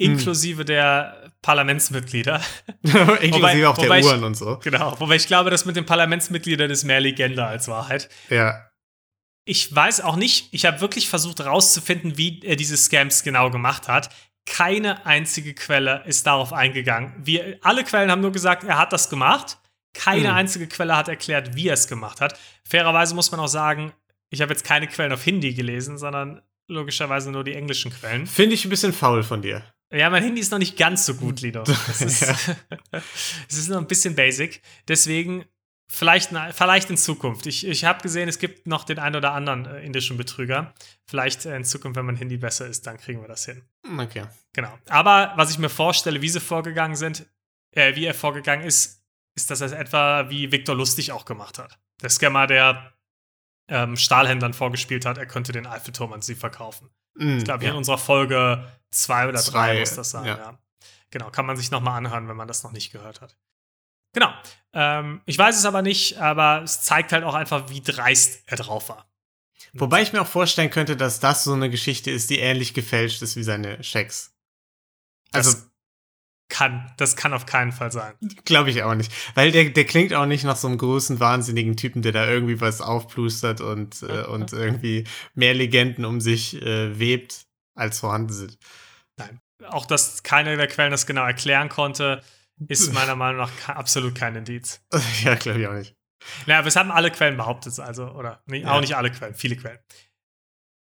hm. 0.00 0.12
inklusive 0.12 0.60
hm. 0.60 0.66
der 0.66 1.32
Parlamentsmitglieder. 1.42 2.40
inklusive 2.82 3.32
wobei, 3.32 3.66
auch 3.66 3.78
der 3.78 3.90
Uhren 3.90 4.20
ich, 4.20 4.24
und 4.24 4.34
so. 4.36 4.58
Genau, 4.62 4.98
wobei 5.00 5.16
ich 5.16 5.26
glaube, 5.26 5.50
das 5.50 5.64
mit 5.64 5.74
den 5.74 5.86
Parlamentsmitgliedern 5.86 6.70
ist 6.70 6.84
mehr 6.84 7.00
Legende 7.00 7.44
als 7.44 7.66
Wahrheit. 7.68 8.08
Ja. 8.30 8.68
Ich 9.44 9.74
weiß 9.74 10.02
auch 10.02 10.14
nicht, 10.14 10.48
ich 10.52 10.66
habe 10.66 10.80
wirklich 10.80 11.08
versucht 11.08 11.40
herauszufinden, 11.40 12.16
wie 12.16 12.40
er 12.44 12.54
diese 12.54 12.76
Scams 12.76 13.24
genau 13.24 13.50
gemacht 13.50 13.88
hat. 13.88 14.10
Keine 14.46 15.06
einzige 15.06 15.54
Quelle 15.54 16.02
ist 16.06 16.26
darauf 16.26 16.52
eingegangen. 16.52 17.14
Wir, 17.18 17.58
alle 17.62 17.84
Quellen 17.84 18.10
haben 18.10 18.20
nur 18.20 18.32
gesagt, 18.32 18.64
er 18.64 18.78
hat 18.78 18.92
das 18.92 19.08
gemacht. 19.08 19.58
Keine 19.94 20.30
mhm. 20.30 20.34
einzige 20.34 20.66
Quelle 20.66 20.96
hat 20.96 21.08
erklärt, 21.08 21.54
wie 21.54 21.68
er 21.68 21.74
es 21.74 21.86
gemacht 21.86 22.20
hat. 22.20 22.38
Fairerweise 22.68 23.14
muss 23.14 23.30
man 23.30 23.40
auch 23.40 23.48
sagen, 23.48 23.92
ich 24.30 24.40
habe 24.40 24.52
jetzt 24.52 24.64
keine 24.64 24.88
Quellen 24.88 25.12
auf 25.12 25.22
Hindi 25.22 25.54
gelesen, 25.54 25.98
sondern 25.98 26.42
logischerweise 26.68 27.30
nur 27.30 27.44
die 27.44 27.54
englischen 27.54 27.92
Quellen. 27.92 28.26
Finde 28.26 28.54
ich 28.54 28.64
ein 28.64 28.70
bisschen 28.70 28.92
faul 28.92 29.22
von 29.22 29.42
dir. 29.42 29.62
Ja, 29.92 30.08
mein 30.08 30.24
Hindi 30.24 30.40
ist 30.40 30.50
noch 30.50 30.58
nicht 30.58 30.78
ganz 30.78 31.04
so 31.04 31.14
gut, 31.14 31.40
Lido. 31.42 31.64
Es 31.88 32.00
ist, 32.00 32.22
ist 33.48 33.68
noch 33.68 33.78
ein 33.78 33.86
bisschen 33.86 34.14
basic. 34.14 34.62
Deswegen 34.88 35.44
Vielleicht, 35.94 36.30
vielleicht 36.52 36.88
in 36.88 36.96
Zukunft. 36.96 37.44
Ich, 37.44 37.66
ich 37.66 37.84
habe 37.84 38.00
gesehen, 38.00 38.26
es 38.26 38.38
gibt 38.38 38.66
noch 38.66 38.84
den 38.84 38.98
einen 38.98 39.14
oder 39.14 39.34
anderen 39.34 39.66
äh, 39.66 39.84
indischen 39.84 40.16
Betrüger. 40.16 40.72
Vielleicht 41.04 41.44
äh, 41.44 41.54
in 41.54 41.64
Zukunft, 41.64 41.98
wenn 41.98 42.06
mein 42.06 42.16
Handy 42.16 42.38
besser 42.38 42.66
ist, 42.66 42.86
dann 42.86 42.96
kriegen 42.96 43.20
wir 43.20 43.28
das 43.28 43.44
hin. 43.44 43.62
Okay. 43.98 44.24
Genau. 44.54 44.72
Aber 44.88 45.34
was 45.36 45.50
ich 45.50 45.58
mir 45.58 45.68
vorstelle, 45.68 46.22
wie 46.22 46.30
sie 46.30 46.40
vorgegangen 46.40 46.96
sind, 46.96 47.26
äh, 47.72 47.94
wie 47.94 48.06
er 48.06 48.14
vorgegangen 48.14 48.64
ist, 48.64 49.04
ist, 49.34 49.50
dass 49.50 49.60
er 49.60 49.66
es 49.66 49.72
etwa 49.72 50.30
wie 50.30 50.50
Viktor 50.50 50.74
Lustig 50.74 51.12
auch 51.12 51.26
gemacht 51.26 51.58
hat. 51.58 51.78
Der 52.00 52.08
Scammer, 52.08 52.46
der 52.46 52.94
ähm, 53.68 53.98
Stahlhändlern 53.98 54.54
vorgespielt 54.54 55.04
hat, 55.04 55.18
er 55.18 55.26
könnte 55.26 55.52
den 55.52 55.66
Eiffelturm 55.66 56.14
an 56.14 56.22
sie 56.22 56.34
verkaufen. 56.34 56.88
Mm, 57.16 57.36
ich 57.36 57.44
glaube, 57.44 57.64
ja. 57.64 57.70
in 57.70 57.76
unserer 57.76 57.98
Folge 57.98 58.66
zwei 58.90 59.28
oder 59.28 59.42
drei 59.42 59.80
muss 59.80 59.94
das 59.94 60.10
sein. 60.10 60.24
Ja. 60.24 60.38
ja. 60.38 60.58
Genau, 61.10 61.30
kann 61.30 61.44
man 61.44 61.58
sich 61.58 61.70
nochmal 61.70 61.98
anhören, 61.98 62.28
wenn 62.28 62.36
man 62.36 62.48
das 62.48 62.62
noch 62.62 62.72
nicht 62.72 62.92
gehört 62.92 63.20
hat. 63.20 63.36
Genau. 64.12 64.32
Ähm, 64.74 65.20
ich 65.26 65.38
weiß 65.38 65.58
es 65.58 65.64
aber 65.64 65.82
nicht, 65.82 66.18
aber 66.18 66.62
es 66.62 66.82
zeigt 66.82 67.12
halt 67.12 67.24
auch 67.24 67.34
einfach, 67.34 67.68
wie 67.70 67.82
dreist 67.82 68.42
er 68.46 68.56
drauf 68.56 68.88
war. 68.88 69.06
Wobei 69.74 70.02
ich 70.02 70.12
mir 70.12 70.20
auch 70.20 70.26
vorstellen 70.26 70.70
könnte, 70.70 70.96
dass 70.96 71.20
das 71.20 71.44
so 71.44 71.52
eine 71.54 71.70
Geschichte 71.70 72.10
ist, 72.10 72.28
die 72.28 72.38
ähnlich 72.38 72.74
gefälscht 72.74 73.22
ist 73.22 73.36
wie 73.36 73.42
seine 73.42 73.82
Schecks. 73.82 74.34
Also 75.32 75.52
das 75.52 75.70
kann, 76.50 76.92
das 76.98 77.16
kann 77.16 77.32
auf 77.32 77.46
keinen 77.46 77.72
Fall 77.72 77.90
sein. 77.90 78.12
Glaube 78.44 78.68
ich 78.68 78.82
auch 78.82 78.94
nicht. 78.94 79.10
Weil 79.34 79.50
der, 79.50 79.70
der 79.70 79.86
klingt 79.86 80.12
auch 80.12 80.26
nicht 80.26 80.44
nach 80.44 80.56
so 80.56 80.68
einem 80.68 80.76
großen, 80.76 81.20
wahnsinnigen 81.20 81.78
Typen, 81.78 82.02
der 82.02 82.12
da 82.12 82.28
irgendwie 82.28 82.60
was 82.60 82.82
aufplustert 82.82 83.62
und, 83.62 84.02
äh, 84.02 84.24
und 84.24 84.52
irgendwie 84.52 85.04
mehr 85.34 85.54
Legenden 85.54 86.04
um 86.04 86.20
sich 86.20 86.60
äh, 86.60 86.98
webt, 86.98 87.46
als 87.74 88.00
vorhanden 88.00 88.34
sind. 88.34 88.58
Nein. 89.16 89.40
Auch, 89.68 89.86
dass 89.86 90.22
keiner 90.22 90.56
der 90.56 90.66
Quellen 90.66 90.90
das 90.90 91.06
genau 91.06 91.24
erklären 91.24 91.70
konnte 91.70 92.22
ist 92.68 92.92
meiner 92.92 93.16
Meinung 93.16 93.38
nach 93.42 93.68
absolut 93.68 94.14
kein 94.14 94.36
Indiz. 94.36 94.84
Ja, 95.22 95.34
glaube 95.34 95.60
ich 95.60 95.66
auch 95.66 95.74
nicht. 95.74 95.96
Naja, 96.46 96.60
aber 96.60 96.68
es 96.68 96.76
haben 96.76 96.90
alle 96.90 97.10
Quellen 97.10 97.36
behauptet, 97.36 97.78
also, 97.80 98.10
oder 98.10 98.42
nee, 98.46 98.60
ja. 98.60 98.72
auch 98.72 98.80
nicht 98.80 98.96
alle 98.96 99.10
Quellen, 99.10 99.34
viele 99.34 99.56
Quellen. 99.56 99.78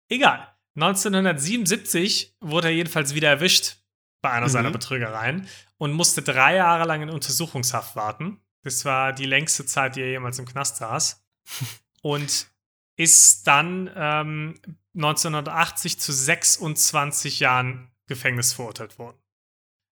Egal. 0.09 0.48
1977 0.77 2.37
wurde 2.40 2.68
er 2.68 2.74
jedenfalls 2.74 3.14
wieder 3.14 3.29
erwischt 3.29 3.77
bei 4.22 4.31
einer 4.31 4.46
mhm. 4.46 4.50
seiner 4.50 4.70
Betrügereien 4.70 5.48
und 5.77 5.92
musste 5.92 6.22
drei 6.22 6.57
Jahre 6.57 6.85
lang 6.85 7.03
in 7.03 7.11
Untersuchungshaft 7.11 7.94
warten. 7.96 8.40
Das 8.62 8.85
war 8.85 9.12
die 9.12 9.27
längste 9.27 9.66
Zeit, 9.66 9.96
die 9.96 10.00
er 10.00 10.11
jemals 10.11 10.38
im 10.38 10.46
Knast 10.46 10.77
saß. 10.77 11.24
und 12.03 12.48
ist 12.96 13.46
dann 13.46 13.90
ähm, 13.94 14.61
1980 14.94 15.98
zu 15.98 16.12
26 16.12 17.40
Jahren 17.40 17.90
Gefängnis 18.07 18.53
verurteilt 18.53 18.98
worden. 18.98 19.18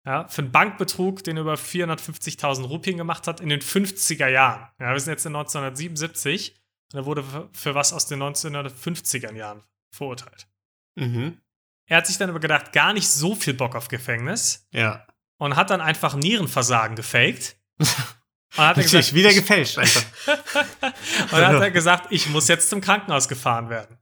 Ja, 0.05 0.27
für 0.27 0.41
einen 0.41 0.51
Bankbetrug, 0.51 1.23
den 1.23 1.37
er 1.37 1.41
über 1.41 1.53
450.000 1.53 2.65
Rupien 2.65 2.97
gemacht 2.97 3.27
hat 3.27 3.39
in 3.39 3.49
den 3.49 3.61
50er 3.61 4.27
Jahren. 4.27 4.67
Ja, 4.79 4.93
wir 4.93 4.99
sind 4.99 5.11
jetzt 5.11 5.25
in 5.25 5.35
1977 5.35 6.59
und 6.91 6.99
er 6.99 7.05
wurde 7.05 7.23
für, 7.53 7.75
was 7.75 7.93
aus 7.93 8.07
den 8.07 8.21
1950er 8.21 9.33
Jahren 9.35 9.63
verurteilt. 9.91 10.47
Mhm. 10.95 11.39
Er 11.85 11.97
hat 11.97 12.07
sich 12.07 12.17
dann 12.17 12.29
aber 12.29 12.39
gedacht, 12.39 12.73
gar 12.73 12.93
nicht 12.93 13.09
so 13.09 13.35
viel 13.35 13.53
Bock 13.53 13.75
auf 13.75 13.89
Gefängnis. 13.89 14.67
Ja. 14.71 15.05
Und 15.37 15.55
hat 15.55 15.69
dann 15.69 15.81
einfach 15.81 16.15
Nierenversagen 16.15 16.95
gefaked. 16.95 17.57
Und 17.79 18.57
hat 18.57 18.77
er 18.77 18.83
gesagt, 18.83 19.13
wieder 19.13 19.33
gefälscht 19.33 19.77
einfach. 19.77 20.03
und 20.27 21.31
dann 21.31 21.55
hat 21.55 21.61
er 21.61 21.71
gesagt, 21.71 22.07
ich 22.09 22.27
muss 22.27 22.49
jetzt 22.49 22.69
zum 22.69 22.81
Krankenhaus 22.81 23.29
gefahren 23.29 23.69
werden. 23.69 23.97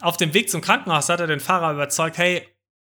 Auf 0.00 0.16
dem 0.16 0.32
Weg 0.32 0.48
zum 0.48 0.60
Krankenhaus 0.60 1.08
hat 1.08 1.18
er 1.18 1.26
den 1.26 1.40
Fahrer 1.40 1.72
überzeugt, 1.72 2.18
hey, 2.18 2.48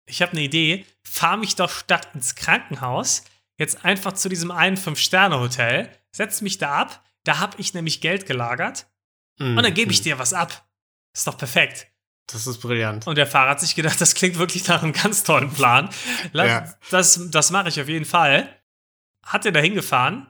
ich 0.09 0.21
habe 0.21 0.33
eine 0.33 0.41
Idee, 0.41 0.85
fahr 1.03 1.37
mich 1.37 1.55
doch 1.55 1.69
statt 1.69 2.09
ins 2.13 2.35
Krankenhaus 2.35 3.23
jetzt 3.57 3.85
einfach 3.85 4.13
zu 4.13 4.29
diesem 4.29 4.51
einen 4.51 4.77
Fünf-Sterne-Hotel, 4.77 5.89
setz 6.11 6.41
mich 6.41 6.57
da 6.57 6.75
ab, 6.75 7.03
da 7.23 7.39
habe 7.39 7.59
ich 7.59 7.73
nämlich 7.73 8.01
Geld 8.01 8.25
gelagert 8.25 8.87
mm, 9.37 9.57
und 9.57 9.63
dann 9.63 9.73
gebe 9.73 9.91
ich 9.91 10.01
dir 10.01 10.17
was 10.17 10.33
ab. 10.33 10.65
Ist 11.13 11.27
doch 11.27 11.37
perfekt. 11.37 11.87
Das 12.27 12.47
ist 12.47 12.59
brillant. 12.59 13.07
Und 13.07 13.17
der 13.17 13.27
Fahrer 13.27 13.51
hat 13.51 13.59
sich 13.59 13.75
gedacht, 13.75 13.99
das 13.99 14.13
klingt 14.15 14.37
wirklich 14.37 14.67
nach 14.67 14.83
einem 14.83 14.93
ganz 14.93 15.23
tollen 15.23 15.51
Plan. 15.51 15.89
ja. 16.33 16.73
Das, 16.89 17.19
das 17.29 17.51
mache 17.51 17.69
ich 17.69 17.81
auf 17.81 17.87
jeden 17.87 18.05
Fall. 18.05 18.47
Hat 19.23 19.45
er 19.45 19.51
da 19.51 19.59
hingefahren, 19.59 20.27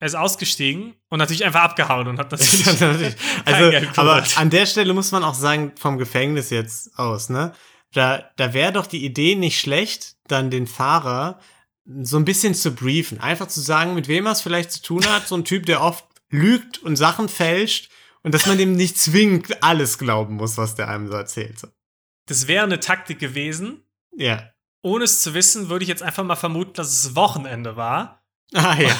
er 0.00 0.06
ist 0.06 0.14
ausgestiegen 0.14 0.94
und 1.08 1.18
natürlich 1.18 1.44
einfach 1.44 1.62
abgehauen 1.62 2.06
und 2.06 2.18
hat 2.18 2.30
natürlich. 2.32 2.80
natürlich. 2.80 3.16
also, 3.44 4.00
aber 4.00 4.24
an 4.36 4.50
der 4.50 4.66
Stelle 4.66 4.94
muss 4.94 5.10
man 5.10 5.24
auch 5.24 5.34
sagen, 5.34 5.72
vom 5.76 5.98
Gefängnis 5.98 6.50
jetzt 6.50 6.96
aus, 6.98 7.30
ne? 7.30 7.52
Da, 7.94 8.30
da 8.36 8.52
wäre 8.52 8.72
doch 8.72 8.86
die 8.86 9.04
Idee 9.04 9.34
nicht 9.34 9.58
schlecht, 9.58 10.16
dann 10.26 10.50
den 10.50 10.66
Fahrer 10.66 11.40
so 12.02 12.18
ein 12.18 12.24
bisschen 12.24 12.54
zu 12.54 12.74
briefen. 12.74 13.18
Einfach 13.20 13.48
zu 13.48 13.60
sagen, 13.60 13.94
mit 13.94 14.08
wem 14.08 14.26
er 14.26 14.32
es 14.32 14.42
vielleicht 14.42 14.72
zu 14.72 14.82
tun 14.82 15.06
hat. 15.06 15.26
So 15.26 15.36
ein 15.36 15.44
Typ, 15.44 15.64
der 15.66 15.80
oft 15.80 16.04
lügt 16.30 16.78
und 16.78 16.96
Sachen 16.96 17.28
fälscht 17.28 17.90
und 18.22 18.34
dass 18.34 18.46
man 18.46 18.58
dem 18.58 18.72
nicht 18.72 18.98
zwingend 18.98 19.62
alles 19.62 19.98
glauben 19.98 20.34
muss, 20.34 20.58
was 20.58 20.74
der 20.74 20.88
einem 20.88 21.08
so 21.08 21.14
erzählt. 21.14 21.66
Das 22.26 22.46
wäre 22.46 22.64
eine 22.64 22.80
Taktik 22.80 23.18
gewesen. 23.18 23.84
Ja. 24.14 24.50
ohne 24.82 25.04
es 25.04 25.22
zu 25.22 25.32
wissen, 25.32 25.68
würde 25.68 25.84
ich 25.84 25.88
jetzt 25.88 26.02
einfach 26.02 26.24
mal 26.24 26.34
vermuten, 26.34 26.72
dass 26.74 26.88
es 26.88 27.14
Wochenende 27.14 27.76
war. 27.76 28.24
Ah 28.52 28.76
ja. 28.76 28.94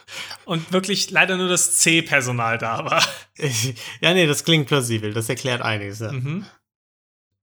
Und 0.44 0.72
wirklich 0.72 1.10
leider 1.10 1.36
nur 1.36 1.48
das 1.48 1.78
C-Personal 1.78 2.58
da 2.58 2.84
war. 2.84 3.02
ja, 4.00 4.12
nee, 4.14 4.26
das 4.26 4.44
klingt 4.44 4.66
plausibel. 4.66 5.14
Das 5.14 5.28
erklärt 5.28 5.62
einiges. 5.62 6.00
Ja. 6.00 6.12
Mhm. 6.12 6.44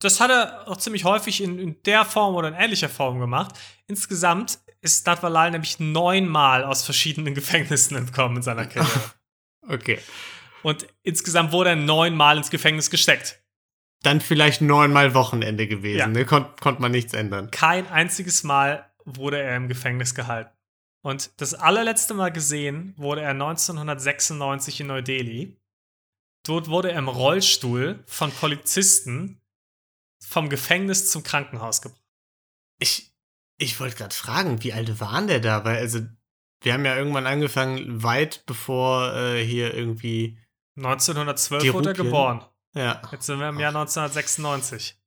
Das 0.01 0.19
hat 0.19 0.31
er 0.31 0.67
auch 0.67 0.77
ziemlich 0.77 1.05
häufig 1.05 1.41
in, 1.41 1.59
in, 1.59 1.83
der 1.83 2.05
Form 2.05 2.35
oder 2.35 2.49
in 2.49 2.55
ähnlicher 2.55 2.89
Form 2.89 3.19
gemacht. 3.19 3.57
Insgesamt 3.87 4.59
ist 4.81 5.05
Natvalal 5.05 5.51
nämlich 5.51 5.79
neunmal 5.79 6.63
aus 6.63 6.83
verschiedenen 6.83 7.35
Gefängnissen 7.35 7.95
entkommen 7.95 8.37
in 8.37 8.43
seiner 8.43 8.65
Karriere. 8.65 9.11
okay. 9.69 9.99
Und 10.63 10.87
insgesamt 11.03 11.51
wurde 11.51 11.71
er 11.71 11.75
neunmal 11.75 12.37
ins 12.37 12.49
Gefängnis 12.49 12.89
gesteckt. 12.89 13.41
Dann 14.03 14.21
vielleicht 14.21 14.61
neunmal 14.61 15.13
Wochenende 15.13 15.67
gewesen. 15.67 15.99
Ja. 15.99 16.07
Ne? 16.07 16.25
Kon 16.25 16.45
konnte 16.59 16.81
man 16.81 16.91
nichts 16.91 17.13
ändern. 17.13 17.51
Kein 17.51 17.87
einziges 17.87 18.43
Mal 18.43 18.91
wurde 19.05 19.39
er 19.39 19.55
im 19.55 19.67
Gefängnis 19.67 20.15
gehalten. 20.15 20.51
Und 21.03 21.31
das 21.37 21.53
allerletzte 21.53 22.13
Mal 22.13 22.31
gesehen 22.31 22.93
wurde 22.97 23.21
er 23.21 23.31
1996 23.31 24.81
in 24.81 24.87
Neu-Delhi. 24.87 25.57
Dort 26.45 26.67
wurde 26.69 26.91
er 26.91 26.99
im 26.99 27.07
Rollstuhl 27.07 28.03
von 28.07 28.31
Polizisten 28.31 29.40
vom 30.23 30.49
Gefängnis 30.49 31.09
zum 31.09 31.23
Krankenhaus 31.23 31.81
gebracht. 31.81 32.01
Ich, 32.79 33.13
ich 33.57 33.79
wollte 33.79 33.95
gerade 33.95 34.15
fragen, 34.15 34.63
wie 34.63 34.73
alt 34.73 34.99
war 34.99 35.21
der 35.25 35.39
da? 35.39 35.65
Weil, 35.65 35.77
also, 35.77 35.99
wir 36.61 36.73
haben 36.73 36.85
ja 36.85 36.95
irgendwann 36.95 37.27
angefangen, 37.27 38.03
weit 38.03 38.45
bevor 38.45 39.13
äh, 39.15 39.43
hier 39.43 39.73
irgendwie. 39.73 40.37
1912 40.77 41.73
wurde 41.73 41.89
er 41.89 41.95
geboren. 41.95 42.45
Ja. 42.73 43.01
Jetzt 43.11 43.25
sind 43.25 43.39
wir 43.39 43.49
im 43.49 43.59
Jahr 43.59 43.75
1996. 43.75 44.97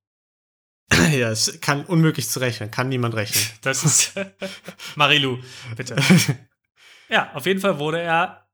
Ja, 1.12 1.30
es 1.30 1.60
kann 1.62 1.86
unmöglich 1.86 2.28
zu 2.28 2.40
rechnen, 2.40 2.70
kann 2.70 2.90
niemand 2.90 3.14
rechnen. 3.14 3.42
Das 3.62 3.84
ist 3.84 4.12
Marilou, 4.96 5.38
bitte. 5.76 5.96
Ja, 7.08 7.32
auf 7.32 7.46
jeden 7.46 7.60
Fall 7.60 7.78
wurde 7.78 8.00
er 8.00 8.50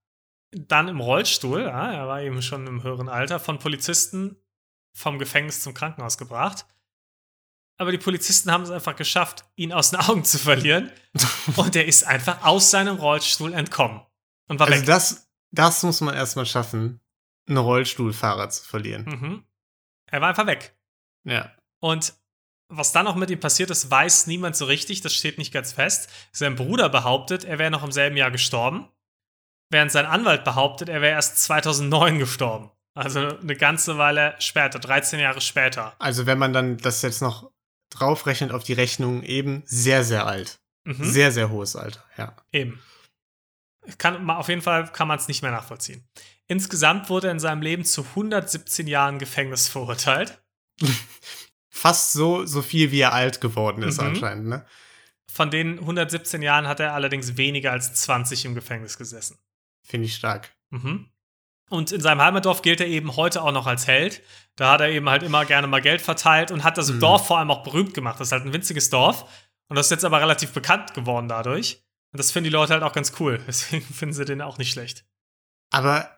dann 0.53 0.89
im 0.89 1.01
Rollstuhl, 1.01 1.63
ja, 1.63 1.93
er 1.93 2.07
war 2.07 2.23
eben 2.23 2.41
schon 2.41 2.67
im 2.69 2.83
höheren 2.83 3.09
Alter, 3.09 3.41
von 3.41 3.59
Polizisten 3.59 4.37
vom 5.01 5.19
Gefängnis 5.19 5.61
zum 5.61 5.75
Krankenhaus 5.75 6.19
gebracht. 6.19 6.67
Aber 7.79 7.93
die 7.93 7.99
Polizisten 7.99 8.53
haben 8.53 8.63
es 8.63 8.71
einfach 8.71 8.95
geschafft, 8.95 9.45
ihn 9.57 9.73
aus 9.73 9.91
den 9.91 10.01
Augen 10.09 10.25
zu 10.25 10.39
verlieren. 10.39 10.93
und 11.57 11.75
er 11.75 11.87
ist 11.87 12.07
einfach 12.07 12.45
aus 12.45 12.71
seinem 12.71 12.97
Rollstuhl 12.97 13.55
entkommen. 13.55 14.03
Und 14.49 14.61
war 14.61 14.67
also 14.69 14.81
weg. 14.81 14.87
Das, 14.87 15.31
das 15.51 15.83
muss 15.83 16.01
man 16.01 16.15
erstmal 16.15 16.47
schaffen, 16.47 17.01
einen 17.49 17.59
Rollstuhlfahrer 17.59 18.51
zu 18.51 18.65
verlieren. 18.65 19.05
Mhm. 19.05 19.45
Er 20.07 20.21
war 20.21 20.29
einfach 20.29 20.47
weg. 20.47 20.77
Ja. 21.25 21.51
Und 21.79 22.15
was 22.69 22.93
dann 22.93 23.07
noch 23.07 23.17
mit 23.17 23.31
ihm 23.31 23.41
passiert 23.41 23.71
ist, 23.71 23.91
weiß 23.91 24.27
niemand 24.27 24.57
so 24.57 24.65
richtig, 24.67 25.01
das 25.01 25.15
steht 25.15 25.39
nicht 25.39 25.53
ganz 25.53 25.73
fest. 25.73 26.09
Sein 26.33 26.57
Bruder 26.57 26.89
behauptet, 26.89 27.45
er 27.45 27.59
wäre 27.59 27.71
noch 27.71 27.83
im 27.83 27.93
selben 27.93 28.17
Jahr 28.17 28.31
gestorben, 28.31 28.89
während 29.71 29.91
sein 29.91 30.07
Anwalt 30.07 30.45
behauptet, 30.45 30.89
er 30.89 31.01
wäre 31.01 31.15
erst 31.15 31.39
2009 31.39 32.19
gestorben. 32.19 32.71
Also 33.01 33.39
eine 33.39 33.57
ganze 33.57 33.99
Weile 33.99 34.35
später, 34.39 34.79
13 34.79 35.21
Jahre 35.21 35.41
später. 35.41 35.95
Also 35.99 36.27
wenn 36.27 36.39
man 36.39 36.53
dann 36.53 36.77
das 36.79 37.03
jetzt 37.03 37.23
noch 37.23 37.51
draufrechnet 37.91 38.53
auf 38.53 38.63
die 38.63 38.73
Rechnung, 38.73 39.23
eben 39.23 39.63
sehr, 39.67 40.05
sehr 40.05 40.27
alt. 40.27 40.61
Mhm. 40.85 41.05
Sehr, 41.05 41.33
sehr 41.33 41.51
hohes 41.51 41.77
Alter, 41.77 42.05
ja. 42.17 42.37
Eben. 42.53 42.81
Kann, 43.99 44.29
auf 44.31 44.49
jeden 44.49 44.63
Fall 44.63 44.91
kann 44.93 45.09
man 45.09 45.19
es 45.19 45.29
nicht 45.29 45.43
mehr 45.43 45.51
nachvollziehen. 45.51 46.07
Insgesamt 46.47 47.09
wurde 47.09 47.29
er 47.29 47.33
in 47.33 47.41
seinem 47.41 47.63
Leben 47.63 47.85
zu 47.85 48.03
117 48.03 48.87
Jahren 48.87 49.19
Gefängnis 49.19 49.69
verurteilt. 49.69 50.43
fast 51.71 52.13
so, 52.13 52.45
so 52.45 52.61
viel, 52.63 52.93
wie 52.93 53.01
er 53.01 53.13
alt 53.13 53.41
geworden 53.41 53.83
ist, 53.83 54.01
mhm. 54.01 54.09
anscheinend, 54.09 54.47
ne? 54.47 54.67
Von 55.33 55.51
den 55.51 55.79
117 55.79 56.43
Jahren 56.43 56.67
hat 56.67 56.81
er 56.81 56.93
allerdings 56.93 57.37
weniger 57.37 57.71
als 57.71 57.95
20 57.95 58.45
im 58.45 58.55
Gefängnis 58.55 58.99
gesessen. 58.99 59.39
Finde 59.83 60.07
ich 60.07 60.17
stark. 60.17 60.53
Mhm. 60.71 61.09
Und 61.71 61.93
in 61.93 62.01
seinem 62.01 62.21
Heimatdorf 62.21 62.63
gilt 62.63 62.81
er 62.81 62.89
eben 62.89 63.17
heute 63.17 63.43
auch 63.43 63.53
noch 63.53 63.67
als 63.67 63.87
Held. 63.87 64.23
Da 64.57 64.73
hat 64.73 64.81
er 64.81 64.91
eben 64.91 65.09
halt 65.09 65.23
immer 65.23 65.45
gerne 65.45 65.69
mal 65.69 65.81
Geld 65.81 66.01
verteilt 66.01 66.51
und 66.51 66.65
hat 66.65 66.77
das 66.77 66.91
mhm. 66.91 67.01
Dorf 67.01 67.29
vor 67.29 67.39
allem 67.39 67.51
auch 67.53 67.63
berühmt 67.63 67.95
gemacht. 67.95 68.19
Das 68.19 68.29
ist 68.29 68.33
halt 68.33 68.45
ein 68.45 68.53
winziges 68.53 68.91
Dorf. 68.91 69.25
Und 69.69 69.77
das 69.77 69.87
ist 69.87 69.91
jetzt 69.91 70.05
aber 70.05 70.21
relativ 70.21 70.51
bekannt 70.51 70.95
geworden 70.95 71.29
dadurch. 71.29 71.81
Und 72.13 72.19
das 72.19 72.33
finden 72.33 72.51
die 72.51 72.51
Leute 72.51 72.73
halt 72.73 72.83
auch 72.83 72.93
ganz 72.93 73.13
cool. 73.21 73.41
Deswegen 73.47 73.87
finden 73.87 74.15
sie 74.15 74.25
den 74.25 74.43
auch 74.43 74.59
nicht 74.59 74.73
schlecht. 74.73 75.05
Aber 75.71 76.11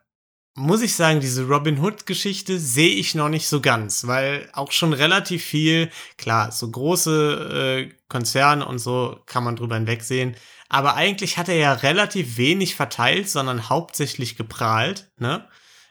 muss 0.55 0.81
ich 0.81 0.95
sagen, 0.95 1.21
diese 1.21 1.47
Robin 1.47 1.79
Hood-Geschichte 1.79 2.59
sehe 2.59 2.95
ich 2.95 3.15
noch 3.15 3.29
nicht 3.29 3.47
so 3.47 3.61
ganz, 3.61 4.07
weil 4.07 4.49
auch 4.55 4.73
schon 4.73 4.95
relativ 4.95 5.45
viel, 5.45 5.91
klar, 6.17 6.51
so 6.51 6.71
große 6.71 7.89
äh, 7.91 7.95
Konzerne 8.09 8.67
und 8.67 8.79
so 8.79 9.21
kann 9.27 9.45
man 9.45 9.57
drüber 9.57 9.77
hinwegsehen, 9.77 10.35
aber 10.73 10.95
eigentlich 10.95 11.37
hat 11.37 11.51
er 11.51 11.57
ja 11.57 11.75
relativ 11.75 12.39
wenig 12.39 12.75
verteilt, 12.75 13.29
sondern 13.29 13.69
hauptsächlich 13.69 14.37
geprahlt, 14.37 15.11
ne? 15.19 15.47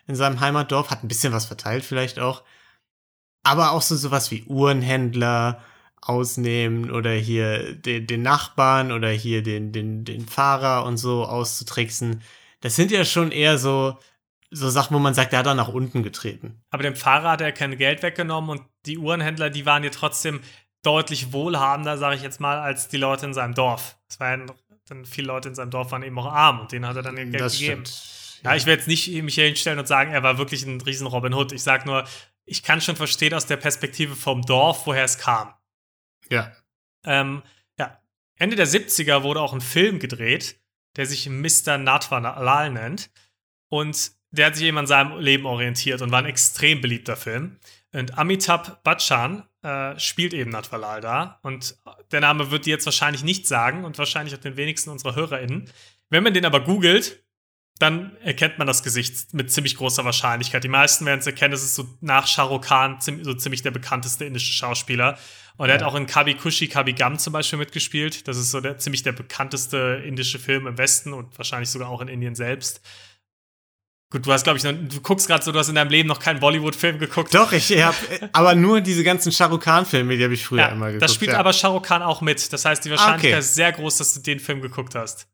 In 0.08 0.15
seinem 0.15 0.39
Heimatdorf, 0.39 0.89
hat 0.89 1.04
ein 1.04 1.08
bisschen 1.08 1.32
was 1.32 1.46
verteilt 1.46 1.86
vielleicht 1.86 2.17
auch, 2.17 2.44
aber 3.44 3.74
auch 3.74 3.84
so 3.84 3.96
sowas 3.96 4.32
wie 4.32 4.44
Uhrenhändler 4.46 5.62
ausnehmen 6.02 6.89
oder 6.89 7.12
hier 7.12 7.76
den, 7.76 8.08
den 8.08 8.24
Nachbarn 8.24 8.91
oder 8.91 9.10
hier 9.10 9.44
den, 9.44 9.72
den, 9.72 10.04
den 10.04 10.28
Fahrer 10.28 10.84
und 10.86 10.98
so 10.98 11.26
auszutricksen. 11.26 12.24
Das 12.62 12.76
sind 12.76 12.89
ja 12.89 13.06
schon 13.06 13.32
eher 13.32 13.60
so, 13.60 14.00
so 14.50 14.72
Sachen, 14.72 14.96
wo 14.96 15.00
man 15.00 15.13
sagt, 15.13 15.32
der 15.32 15.39
hat 15.39 15.46
da 15.46 15.54
nach 15.54 15.67
unten 15.67 16.02
getreten. 16.02 16.60
Aber 16.72 16.82
dem 16.82 16.96
Fahrer 16.96 17.30
hat 17.30 17.41
er 17.41 17.52
kein 17.52 17.78
Geld 17.78 18.02
weggenommen 18.02 18.50
und 18.50 18.62
die 18.88 18.98
Uhrenhändler, 18.98 19.52
die 19.52 19.67
waren 19.67 19.84
ja 19.84 19.91
trotzdem 19.91 20.41
deutlich 20.82 21.34
wohlhabender, 21.34 22.00
sage 22.00 22.15
ich 22.15 22.24
jetzt 22.24 22.39
mal, 22.39 22.58
als 22.58 22.88
die 22.88 22.98
Leute 22.98 23.28
in 23.28 23.36
seinem 23.36 23.54
Dorf. 23.54 23.98
Es 24.10 24.20
waren 24.20 24.52
dann 24.91 25.06
viele 25.06 25.27
Leute 25.27 25.49
in 25.49 25.56
seinem 25.56 25.71
Dorf 25.71 25.91
waren 25.91 26.04
eben 26.04 26.19
auch 26.19 26.32
arm 26.32 26.60
und 26.60 26.71
denen 26.71 26.86
hat 26.86 26.95
er 26.95 27.01
dann 27.01 27.17
ihr 27.17 27.25
Geld 27.25 27.41
das 27.41 27.58
gegeben. 27.58 27.86
Stimmt. 27.86 28.43
Ja, 28.43 28.56
ich 28.56 28.65
werde 28.65 28.82
jetzt 28.82 28.88
nicht 28.88 29.10
mich 29.23 29.36
hier 29.36 29.45
hinstellen 29.45 29.80
und 29.80 29.88
sagen, 29.88 30.12
er 30.12 30.23
war 30.23 30.38
wirklich 30.38 30.63
ein 30.65 30.82
riesen 30.82 31.08
Robin 31.08 31.34
Hood. 31.34 31.51
Ich 31.51 31.63
sage 31.63 31.86
nur, 31.86 32.06
ich 32.45 32.63
kann 32.63 32.82
schon 32.82 32.95
verstehen 32.95 33.34
aus 33.34 33.45
der 33.45 33.58
Perspektive 33.58 34.15
vom 34.15 34.41
Dorf, 34.41 34.86
woher 34.86 35.04
es 35.04 35.17
kam. 35.17 35.54
Ja. 36.30 36.51
Ähm, 37.06 37.43
ja. 37.77 38.01
Ende 38.36 38.56
der 38.56 38.67
70er 38.67 39.23
wurde 39.23 39.41
auch 39.41 39.54
ein 39.54 39.62
Film 39.62 39.99
gedreht, 39.99 40.60
der 40.95 41.06
sich 41.06 41.30
Mr. 41.30 41.77
Natwanalal 41.77 42.71
nennt. 42.71 43.12
Und 43.69 44.12
der 44.32 44.47
hat 44.47 44.56
sich 44.56 44.65
eben 44.65 44.77
an 44.77 44.88
seinem 44.88 45.19
Leben 45.19 45.45
orientiert 45.45 46.01
und 46.01 46.12
war 46.12 46.19
ein 46.19 46.25
extrem 46.25 46.82
beliebter 46.82 47.15
Film. 47.15 47.60
Und 47.93 48.17
Amitabh 48.17 48.80
Bachchan 48.84 49.47
äh, 49.63 49.97
spielt 50.00 50.34
eben 50.34 50.52
Natvalal 50.52 51.02
da. 51.02 51.39
Und 51.43 51.76
der 52.12 52.21
Name 52.21 52.52
wird 52.52 52.65
dir 52.65 52.71
jetzt 52.71 52.86
wahrscheinlich 52.86 53.24
nicht 53.24 53.47
sagen 53.47 53.86
und 53.86 53.97
wahrscheinlich 53.97 54.36
auch 54.36 54.39
den 54.39 54.58
wenigsten 54.58 54.89
unserer 54.89 55.15
HörerInnen. 55.15 55.69
Wenn 56.10 56.24
man 56.24 56.34
den 56.34 56.45
aber 56.45 56.62
googelt, 56.62 57.24
dann 57.82 58.15
erkennt 58.17 58.60
man 58.60 58.67
das 58.67 58.84
Gesicht 58.84 59.34
mit 59.34 59.52
ziemlich 59.52 59.76
großer 59.76 60.06
Wahrscheinlichkeit. 60.06 60.63
Die 60.63 60.67
meisten 60.67 61.06
werden 61.06 61.19
es 61.19 61.26
erkennen, 61.26 61.54
es 61.54 61.63
ist 61.63 61.76
so 61.76 61.88
nach 62.00 62.28
Shah 62.28 62.43
Rukh 62.43 62.67
Khan 62.67 62.97
so 63.00 63.34
ziemlich 63.34 63.63
der 63.63 63.71
bekannteste 63.71 64.26
indische 64.26 64.54
Schauspieler. 64.54 65.17
Und 65.58 65.69
er 65.69 65.76
hat 65.76 65.84
auch 65.84 65.95
in 65.95 66.06
Kabi 66.06 66.36
Kushi 66.36 66.67
Kabi 66.67 66.93
Gam 66.93 67.17
zum 67.17 67.34
Beispiel 67.34 67.60
mitgespielt. 67.60 68.28
Das 68.28 68.38
ist 68.38 68.52
so 68.52 68.62
der, 68.62 68.78
ziemlich 68.78 69.04
der 69.04 69.12
bekannteste 69.12 70.02
indische 70.06 70.39
Film 70.39 70.67
im 70.67 70.78
Westen 70.78 71.13
und 71.13 71.38
wahrscheinlich 71.38 71.69
sogar 71.69 71.89
auch 71.89 72.02
in 72.02 72.08
Indien 72.08 72.36
selbst. 72.36 72.82
Gut, 74.12 74.28
du 74.28 74.34
hast, 74.34 74.43
glaube 74.43 74.58
ich, 74.58 74.63
noch, 74.65 74.74
du 74.74 75.00
guckst 75.00 75.26
gerade 75.26 75.41
so, 75.41 75.54
du 75.54 75.60
hast 75.60 75.69
in 75.69 75.76
deinem 75.76 75.89
Leben 75.89 76.10
noch 76.10 76.19
keinen 76.19 76.41
Bollywood-Film 76.41 77.00
geguckt. 77.00 77.34
Doch, 77.34 77.54
ich 77.54 77.82
habe 77.82 77.95
aber 78.34 78.56
nur 78.56 78.82
diese 78.82 79.06
ganzen 79.06 79.32
Shahrukh 79.32 79.63
Khan-Filme, 79.63 80.17
die 80.17 80.24
habe 80.26 80.34
ich 80.34 80.45
früher 80.45 80.60
ja, 80.60 80.67
immer 80.67 80.88
geguckt. 80.88 81.04
Das 81.04 81.15
spielt 81.15 81.32
ja. 81.32 81.39
aber 81.39 81.54
Shahrukh 81.54 81.88
Khan 81.88 82.04
auch 82.04 82.19
mit. 82.19 82.52
Das 82.52 82.65
heißt, 82.65 82.84
die 82.84 82.91
Wahrscheinlichkeit 82.91 83.32
ah, 83.32 83.38
okay. 83.38 83.39
ist 83.39 83.56
sehr 83.56 83.71
groß, 83.71 83.97
dass 83.97 84.13
du 84.13 84.19
den 84.19 84.41
Film 84.41 84.62
geguckt 84.62 84.95
hast. 84.95 85.30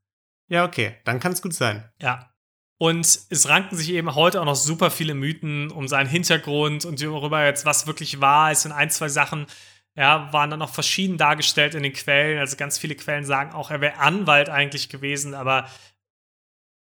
Ja, 0.48 0.64
okay, 0.64 0.96
dann 1.06 1.20
kann 1.20 1.32
es 1.32 1.42
gut 1.42 1.56
sein. 1.56 1.90
Ja. 2.00 2.32
Und 2.78 3.20
es 3.32 3.50
ranken 3.50 3.76
sich 3.76 3.90
eben 3.90 4.14
heute 4.14 4.40
auch 4.40 4.46
noch 4.46 4.56
super 4.56 4.92
viele 4.92 5.16
Mythen 5.16 5.72
um 5.72 5.88
seinen 5.88 6.08
Hintergrund 6.08 6.86
und 6.86 7.02
darüber 7.02 7.44
jetzt, 7.44 7.66
was 7.66 7.88
wirklich 7.88 8.22
wahr 8.22 8.52
ist. 8.52 8.68
Und 8.68 8.74
ein, 8.74 8.92
zwei 8.92 9.10
Sachen 9.10 9.48
ja, 9.96 10.32
waren 10.32 10.52
dann 10.52 10.60
noch 10.60 10.70
verschieden 10.70 11.18
dargestellt 11.18 11.74
in 11.74 11.82
den 11.82 11.94
Quellen. 11.94 12.38
Also 12.38 12.56
ganz 12.56 12.78
viele 12.78 12.94
Quellen 12.94 13.26
sagen 13.26 13.54
auch, 13.54 13.72
er 13.72 13.82
wäre 13.82 13.98
Anwalt 13.98 14.50
eigentlich 14.50 14.90
gewesen, 14.90 15.34
aber 15.34 15.68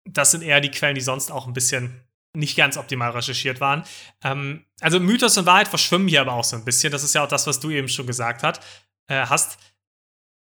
das 0.05 0.31
sind 0.31 0.41
eher 0.41 0.61
die 0.61 0.71
Quellen, 0.71 0.95
die 0.95 1.01
sonst 1.01 1.31
auch 1.31 1.47
ein 1.47 1.53
bisschen 1.53 2.01
nicht 2.33 2.55
ganz 2.55 2.77
optimal 2.77 3.11
recherchiert 3.11 3.59
waren. 3.59 3.83
Ähm, 4.23 4.65
also 4.79 4.99
Mythos 4.99 5.37
und 5.37 5.45
Wahrheit 5.45 5.67
verschwimmen 5.67 6.07
hier 6.07 6.21
aber 6.21 6.33
auch 6.33 6.43
so 6.43 6.55
ein 6.55 6.65
bisschen. 6.65 6.91
Das 6.91 7.03
ist 7.03 7.13
ja 7.13 7.23
auch 7.23 7.27
das, 7.27 7.47
was 7.47 7.59
du 7.59 7.71
eben 7.71 7.89
schon 7.89 8.07
gesagt 8.07 8.43
hat, 8.43 8.63
äh, 9.07 9.25
hast. 9.25 9.57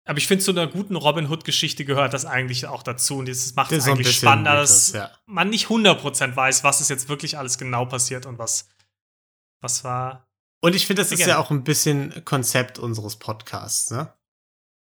Aber 0.04 0.18
ich 0.18 0.26
finde, 0.26 0.44
zu 0.44 0.52
einer 0.52 0.66
guten 0.66 0.96
Robin 0.96 1.28
Hood-Geschichte 1.28 1.84
gehört 1.84 2.14
das 2.14 2.24
eigentlich 2.24 2.66
auch 2.66 2.82
dazu. 2.82 3.18
Und 3.18 3.28
das 3.28 3.54
macht 3.54 3.72
es 3.72 3.86
eigentlich 3.86 4.16
spannender, 4.16 4.52
Mythos, 4.52 4.92
dass 4.92 4.92
ja. 4.92 5.10
man 5.26 5.50
nicht 5.50 5.66
100% 5.66 6.36
weiß, 6.36 6.64
was 6.64 6.80
ist 6.80 6.90
jetzt 6.90 7.08
wirklich 7.08 7.36
alles 7.36 7.58
genau 7.58 7.84
passiert 7.84 8.24
und 8.24 8.38
was, 8.38 8.68
was 9.60 9.84
war. 9.84 10.28
Und 10.62 10.74
ich 10.74 10.86
finde, 10.86 11.02
das 11.02 11.12
ist 11.12 11.26
ja 11.26 11.38
auch 11.38 11.50
ein 11.50 11.64
bisschen 11.64 12.24
Konzept 12.24 12.78
unseres 12.78 13.16
Podcasts, 13.16 13.90
ne? 13.90 14.12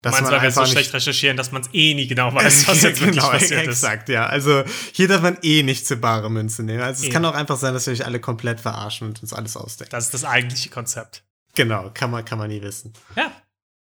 Dass 0.03 0.11
Meinst, 0.11 0.31
man 0.31 0.33
weil 0.33 0.41
wir 0.43 0.51
so 0.51 0.65
schlecht 0.65 0.93
recherchieren, 0.93 1.37
dass 1.37 1.53
man 1.53 1.61
es 1.61 1.69
eh 1.71 1.93
nie 1.93 2.07
genau 2.07 2.33
weiß, 2.33 2.67
was 2.67 2.81
jetzt 2.81 2.99
wirklich 2.99 3.21
genau, 3.21 3.29
passiert 3.29 3.61
ist. 3.61 3.83
Exakt, 3.83 4.09
ja. 4.09 4.25
Also 4.25 4.65
hier 4.91 5.07
darf 5.07 5.21
man 5.21 5.37
eh 5.41 5.63
nicht 5.63 5.87
zu 5.87 5.95
bare 5.95 6.29
Münze 6.29 6.61
nehmen. 6.61 6.81
Also 6.81 7.03
es 7.03 7.09
eh. 7.09 7.11
kann 7.11 7.23
auch 7.23 7.33
einfach 7.33 7.57
sein, 7.57 7.73
dass 7.73 7.87
wir 7.87 7.93
euch 7.93 8.05
alle 8.05 8.19
komplett 8.19 8.59
verarschen 8.59 9.07
und 9.07 9.21
uns 9.21 9.31
alles 9.31 9.55
ausdenken. 9.55 9.91
Das 9.91 10.03
ist 10.03 10.13
das 10.13 10.25
eigentliche 10.25 10.69
Konzept. 10.69 11.23
Genau, 11.55 11.89
kann 11.93 12.11
man, 12.11 12.25
kann 12.25 12.37
man 12.37 12.49
nie 12.49 12.61
wissen. 12.61 12.91
Ja. 13.15 13.31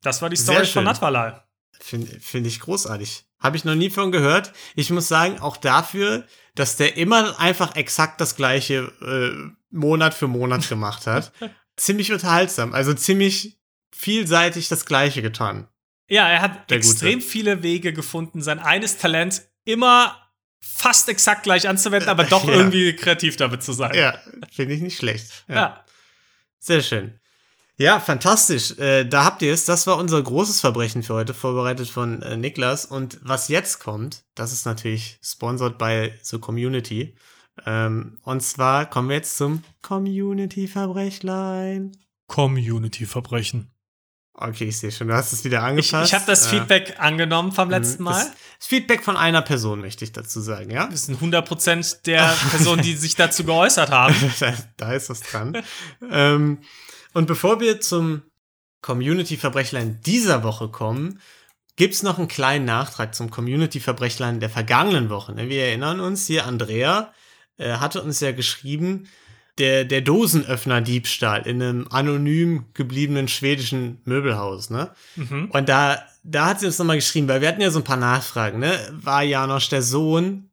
Das 0.02 0.22
war 0.22 0.30
die 0.30 0.36
Story 0.36 0.64
von 0.66 0.84
Natvalal. 0.84 1.42
Finde 1.80 2.20
find 2.20 2.46
ich 2.46 2.60
großartig. 2.60 3.24
Habe 3.40 3.56
ich 3.56 3.64
noch 3.64 3.74
nie 3.74 3.90
von 3.90 4.12
gehört. 4.12 4.52
Ich 4.76 4.90
muss 4.90 5.08
sagen, 5.08 5.40
auch 5.40 5.56
dafür, 5.56 6.24
dass 6.54 6.76
der 6.76 6.96
immer 6.96 7.40
einfach 7.40 7.74
exakt 7.74 8.20
das 8.20 8.36
gleiche 8.36 8.92
äh, 9.02 9.52
Monat 9.70 10.14
für 10.14 10.28
Monat 10.28 10.68
gemacht 10.68 11.08
hat. 11.08 11.32
ziemlich 11.76 12.12
unterhaltsam. 12.12 12.72
Also 12.72 12.94
ziemlich 12.94 13.58
vielseitig 13.92 14.68
das 14.68 14.86
gleiche 14.86 15.20
getan. 15.20 15.66
Ja, 16.08 16.28
er 16.28 16.40
hat 16.42 16.68
Der 16.70 16.76
extrem 16.78 17.20
Gute. 17.20 17.26
viele 17.26 17.62
Wege 17.62 17.92
gefunden, 17.92 18.42
sein 18.42 18.58
eines 18.58 18.98
Talent 18.98 19.42
immer 19.64 20.20
fast 20.60 21.08
exakt 21.08 21.44
gleich 21.44 21.68
anzuwenden, 21.68 22.08
aber 22.08 22.24
doch 22.24 22.44
Ja. 22.48 22.54
irgendwie 22.54 22.92
kreativ 22.94 23.36
damit 23.36 23.62
zu 23.62 23.72
sein. 23.72 23.94
Ja, 23.94 24.18
finde 24.52 24.74
ich 24.74 24.80
nicht 24.82 24.98
schlecht. 24.98 25.44
ja. 25.48 25.84
Sehr 26.58 26.82
schön. 26.82 27.20
Ja, 27.76 27.98
fantastisch. 28.00 28.78
Äh, 28.78 29.04
da 29.04 29.24
habt 29.24 29.42
ihr 29.42 29.52
es. 29.52 29.64
Das 29.66 29.86
war 29.88 29.98
unser 29.98 30.22
großes 30.22 30.60
Verbrechen 30.60 31.02
für 31.02 31.14
heute, 31.14 31.34
vorbereitet 31.34 31.88
von 31.90 32.22
äh, 32.22 32.36
Niklas. 32.36 32.86
Und 32.86 33.18
was 33.22 33.48
jetzt 33.48 33.80
kommt, 33.80 34.22
das 34.34 34.52
ist 34.52 34.64
natürlich 34.64 35.18
sponsored 35.22 35.76
bei 35.76 36.16
The 36.22 36.38
Community. 36.38 37.16
Ähm, 37.66 38.16
und 38.22 38.42
zwar 38.42 38.88
kommen 38.88 39.08
wir 39.08 39.16
jetzt 39.16 39.36
zum 39.36 39.62
Community-Verbrechlein. 39.82 41.96
Community-Verbrechen. 42.28 43.73
Okay, 44.36 44.64
ich 44.64 44.78
sehe 44.78 44.90
schon, 44.90 45.06
du 45.08 45.14
hast 45.14 45.32
es 45.32 45.44
wieder 45.44 45.58
Ich, 45.58 45.64
angepasst. 45.64 46.08
ich 46.08 46.14
habe 46.14 46.24
das 46.26 46.46
Äh, 46.46 46.50
Feedback 46.50 46.96
angenommen 46.98 47.52
vom 47.52 47.70
letzten 47.70 48.02
mhm, 48.02 48.10
Mal. 48.10 48.24
Das, 48.24 48.32
Feedback 48.58 49.04
von 49.04 49.16
einer 49.16 49.42
Person, 49.42 49.80
möchte 49.80 50.04
ich 50.04 50.10
dazu 50.12 50.40
sagen, 50.40 50.70
ja? 50.70 50.88
Das 50.88 51.06
sind 51.06 51.20
100% 51.20 52.02
der 52.04 52.34
Personen, 52.50 52.82
die 52.82 52.94
sich 52.96 53.14
dazu 53.14 53.44
geäußert 53.44 53.90
haben. 53.90 54.14
da, 54.40 54.54
da 54.76 54.92
ist 54.92 55.08
was 55.08 55.20
dran. 55.20 55.62
ähm, 56.10 56.58
und 57.12 57.26
bevor 57.26 57.60
wir 57.60 57.80
zum 57.80 58.22
Community-Verbrechlein 58.82 60.00
dieser 60.04 60.42
Woche 60.42 60.68
kommen, 60.68 61.20
gibt's 61.76 62.02
noch 62.02 62.18
einen 62.18 62.28
kleinen 62.28 62.64
Nachtrag 62.64 63.14
zum 63.14 63.30
Community-Verbrechlein 63.30 64.40
der 64.40 64.50
vergangenen 64.50 65.10
Woche. 65.10 65.32
ne? 65.32 65.48
Wir 65.48 65.64
erinnern 65.66 66.00
uns, 66.00 66.26
hier 66.26 66.46
Andrea 66.46 67.12
äh, 67.56 67.74
hatte 67.74 68.02
uns 68.02 68.20
ja 68.20 68.32
geschrieben, 68.32 69.08
der, 69.58 69.84
der 69.84 70.00
Dosenöffner-Diebstahl 70.00 71.46
in 71.46 71.62
einem 71.62 71.86
anonym 71.90 72.66
gebliebenen 72.74 73.28
schwedischen 73.28 74.00
Möbelhaus, 74.04 74.70
ne? 74.70 74.90
Mhm. 75.16 75.50
Und 75.52 75.68
da, 75.68 76.02
da 76.22 76.46
hat 76.46 76.60
sie 76.60 76.66
uns 76.66 76.78
nochmal 76.78 76.96
geschrieben, 76.96 77.28
weil 77.28 77.40
wir 77.40 77.48
hatten 77.48 77.60
ja 77.60 77.70
so 77.70 77.78
ein 77.80 77.84
paar 77.84 77.96
Nachfragen, 77.96 78.58
ne? 78.58 78.78
War 78.92 79.22
Janosch 79.22 79.68
der 79.68 79.82
Sohn, 79.82 80.50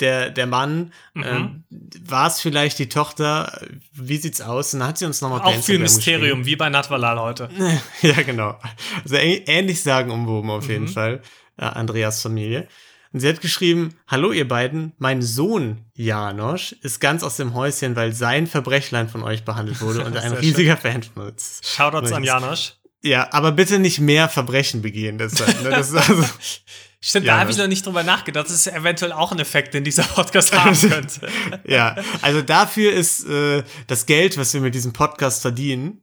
der, 0.00 0.30
der 0.30 0.46
Mann? 0.46 0.92
Mhm. 1.14 1.22
Ähm, 1.24 1.64
war 2.06 2.28
es 2.28 2.40
vielleicht 2.40 2.78
die 2.78 2.88
Tochter? 2.88 3.60
Wie 3.92 4.16
sieht's 4.16 4.40
aus? 4.40 4.72
Und 4.72 4.80
dann 4.80 4.88
hat 4.88 4.98
sie 4.98 5.04
uns 5.04 5.20
nochmal 5.20 5.40
Auch 5.42 5.54
viel 5.62 5.78
Mysterium, 5.78 6.46
wie 6.46 6.56
bei 6.56 6.70
Natvalal 6.70 7.18
heute. 7.20 7.50
ja, 8.02 8.22
genau. 8.22 8.58
Also 9.02 9.16
ä- 9.16 9.42
ähnlich 9.46 9.82
sagenumwoben 9.82 10.48
auf 10.50 10.68
jeden 10.68 10.84
Mhm. 10.84 10.88
Fall. 10.88 11.22
Äh, 11.58 11.64
Andreas 11.66 12.22
Familie. 12.22 12.68
Und 13.12 13.20
sie 13.20 13.28
hat 13.28 13.40
geschrieben, 13.40 13.96
hallo 14.06 14.30
ihr 14.30 14.46
beiden, 14.46 14.92
mein 14.98 15.20
Sohn 15.20 15.84
Janosch 15.94 16.72
ist 16.82 17.00
ganz 17.00 17.24
aus 17.24 17.36
dem 17.36 17.54
Häuschen, 17.54 17.96
weil 17.96 18.12
sein 18.12 18.46
Verbrechlein 18.46 19.08
von 19.08 19.24
euch 19.24 19.44
behandelt 19.44 19.80
wurde 19.80 20.04
und 20.06 20.16
ein 20.16 20.32
riesiger 20.32 20.76
Fan 20.76 21.02
von 21.02 21.28
uns. 21.28 21.60
Shoutouts 21.64 22.12
an 22.12 22.22
Janosch. 22.22 22.74
Ja, 23.02 23.28
aber 23.32 23.52
bitte 23.52 23.78
nicht 23.78 23.98
mehr 23.98 24.28
Verbrechen 24.28 24.82
begehen 24.82 25.18
deshalb. 25.18 25.62
Ne? 25.62 25.70
Das 25.70 25.92
also, 25.94 26.24
Stimmt, 27.02 27.24
Ja, 27.24 27.34
da 27.34 27.40
habe 27.40 27.50
ich 27.50 27.56
noch 27.56 27.66
nicht 27.66 27.86
drüber 27.86 28.02
nachgedacht. 28.02 28.44
Das 28.44 28.52
ist 28.52 28.66
eventuell 28.66 29.12
auch 29.12 29.32
ein 29.32 29.38
Effekt, 29.38 29.72
den 29.72 29.84
dieser 29.84 30.02
Podcast 30.02 30.56
haben 30.56 30.78
könnte. 30.90 31.28
ja, 31.66 31.96
also 32.20 32.42
dafür 32.42 32.92
ist 32.92 33.26
äh, 33.26 33.64
das 33.86 34.04
Geld, 34.04 34.36
was 34.36 34.52
wir 34.52 34.60
mit 34.60 34.74
diesem 34.74 34.92
Podcast 34.92 35.40
verdienen, 35.40 36.02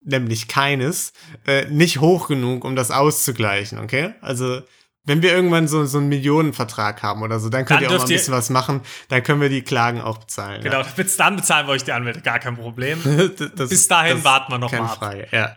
nämlich 0.00 0.46
keines, 0.46 1.12
äh, 1.46 1.64
nicht 1.66 2.00
hoch 2.00 2.28
genug, 2.28 2.64
um 2.64 2.76
das 2.76 2.92
auszugleichen, 2.92 3.80
okay? 3.80 4.14
Also 4.20 4.62
wenn 5.04 5.20
wir 5.22 5.32
irgendwann 5.34 5.66
so, 5.68 5.84
so 5.84 5.98
einen 5.98 6.08
Millionenvertrag 6.08 7.02
haben 7.02 7.22
oder 7.22 7.40
so, 7.40 7.48
dann 7.48 7.64
könnt 7.64 7.80
Dann 7.80 7.90
ihr 7.90 7.94
auch 7.96 7.98
mal 7.98 8.04
ein 8.04 8.08
bisschen 8.08 8.32
was 8.34 8.50
machen, 8.50 8.82
dann 9.08 9.22
können 9.22 9.40
wir 9.40 9.48
die 9.48 9.62
Klagen 9.62 10.00
auch 10.00 10.18
bezahlen. 10.18 10.62
Genau, 10.62 10.82
bis 10.96 11.16
dann 11.16 11.36
bezahlen 11.36 11.66
wir 11.66 11.72
euch 11.72 11.84
die 11.84 11.92
Anwälte, 11.92 12.20
gar 12.20 12.38
kein 12.38 12.56
Problem. 12.56 13.00
Ja. 13.04 13.48
Das- 13.56 13.70
Bis 13.70 13.88
dahin 13.88 14.22
warten 14.24 14.52
wir 14.52 14.58
noch 14.58 14.70
Keine 14.70 14.84
mal 14.84 14.92
ab. 14.92 14.98
Frage, 14.98 15.26
ja. 15.32 15.56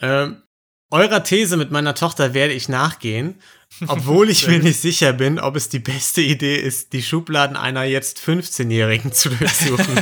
Ähm, 0.00 0.42
eurer 0.90 1.24
These 1.24 1.56
mit 1.56 1.70
meiner 1.72 1.94
Tochter 1.94 2.34
werde 2.34 2.52
ich 2.52 2.68
nachgehen, 2.68 3.40
obwohl 3.88 4.30
ich 4.30 4.46
mir 4.46 4.60
nicht 4.60 4.80
sicher 4.80 5.12
bin, 5.12 5.40
ob 5.40 5.56
es 5.56 5.68
die 5.68 5.80
beste 5.80 6.20
Idee 6.20 6.56
ist, 6.56 6.92
die 6.92 7.02
Schubladen 7.02 7.56
einer 7.56 7.82
jetzt 7.82 8.18
15-Jährigen 8.20 9.12
zu 9.12 9.28
durchsuchen. 9.30 9.98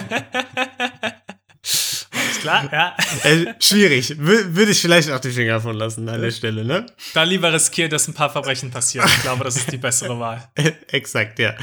Klar, 2.43 2.69
ja. 2.73 2.97
äh, 3.25 3.55
schwierig. 3.61 4.11
Wür- 4.19 4.55
Würde 4.55 4.73
ich 4.73 4.81
vielleicht 4.81 5.11
auch 5.11 5.21
die 5.21 5.31
Finger 5.31 5.61
von 5.61 5.75
lassen 5.77 6.09
an 6.09 6.21
der 6.21 6.31
Stelle, 6.31 6.65
ne? 6.65 6.87
Dann 7.15 7.29
lieber 7.29 7.53
riskieren, 7.53 7.91
dass 7.91 8.07
ein 8.09 8.15
paar 8.15 8.31
Verbrechen 8.31 8.71
passieren. 8.71 9.09
Ich 9.09 9.23
glaube, 9.23 9.45
das 9.45 9.57
ist 9.57 9.73
die 9.73 9.79
bessere 9.79 10.19
Wahl. 10.19 10.47
Exakt, 10.89 11.39
ja. 11.39 11.55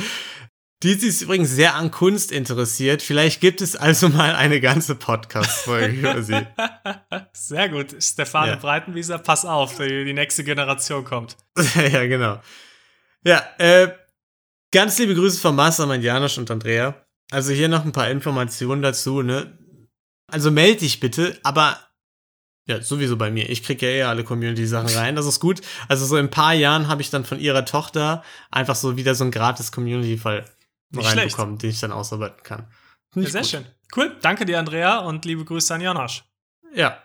Die 0.81 0.93
ist 0.93 1.21
übrigens 1.21 1.49
sehr 1.49 1.75
an 1.75 1.91
Kunst 1.91 2.31
interessiert. 2.31 3.01
Vielleicht 3.01 3.41
gibt 3.41 3.59
es 3.61 3.75
also 3.75 4.07
mal 4.07 4.33
eine 4.35 4.61
ganze 4.61 4.95
Podcast-Folge 4.95 5.87
über 5.99 6.23
sie. 6.23 6.47
Sehr 7.33 7.67
gut. 7.67 8.01
Stefane 8.01 8.51
Ja. 8.51 8.55
Breitenwieser, 8.55 9.17
pass 9.19 9.43
auf, 9.45 9.75
die, 9.77 10.13
nächste 10.13 10.45
Generation 10.45 11.03
kommt. 11.03 11.35
ja, 11.75 12.05
genau. 12.07 12.41
Ja, 13.25 13.43
äh, 13.57 13.89
ganz 14.71 14.97
liebe 14.99 15.15
Grüße 15.15 15.41
von 15.41 15.53
Mastermann 15.55 16.01
Janosch 16.01 16.37
und 16.37 16.49
Andrea. 16.49 16.95
Also 17.29 17.51
hier 17.51 17.67
noch 17.67 17.83
ein 17.83 17.91
paar 17.91 18.09
Informationen 18.09 18.81
dazu, 18.81 19.21
ne? 19.21 19.58
Also 20.31 20.51
melde 20.51 20.79
dich 20.79 20.99
bitte, 20.99 21.37
aber 21.43 21.77
ja, 22.65 22.81
sowieso 22.81 23.17
bei 23.17 23.31
mir. 23.31 23.49
Ich 23.49 23.63
kriege 23.63 23.87
ja 23.87 23.91
eh 23.91 24.03
alle 24.03 24.23
Community-Sachen 24.23 24.95
rein, 24.95 25.15
das 25.15 25.25
ist 25.25 25.39
gut. 25.39 25.61
Also 25.87 26.05
so 26.05 26.17
in 26.17 26.27
ein 26.27 26.31
paar 26.31 26.53
Jahren 26.53 26.87
habe 26.87 27.01
ich 27.01 27.09
dann 27.09 27.25
von 27.25 27.39
ihrer 27.39 27.65
Tochter 27.65 28.23
einfach 28.51 28.75
so 28.75 28.95
wieder 28.95 29.15
so 29.15 29.23
einen 29.23 29.31
gratis 29.31 29.71
Community-Fall 29.71 30.45
reinbekommen, 30.95 31.57
den 31.57 31.71
ich 31.71 31.79
dann 31.79 31.91
ausarbeiten 31.91 32.43
kann. 32.43 32.67
Ja, 33.15 33.27
sehr 33.27 33.41
gut. 33.41 33.49
schön. 33.49 33.65
Cool. 33.95 34.15
Danke 34.21 34.45
dir, 34.45 34.59
Andrea, 34.59 34.99
und 34.99 35.25
liebe 35.25 35.45
Grüße 35.45 35.73
an 35.73 35.81
Janosch. 35.81 36.23
Ja. 36.73 37.01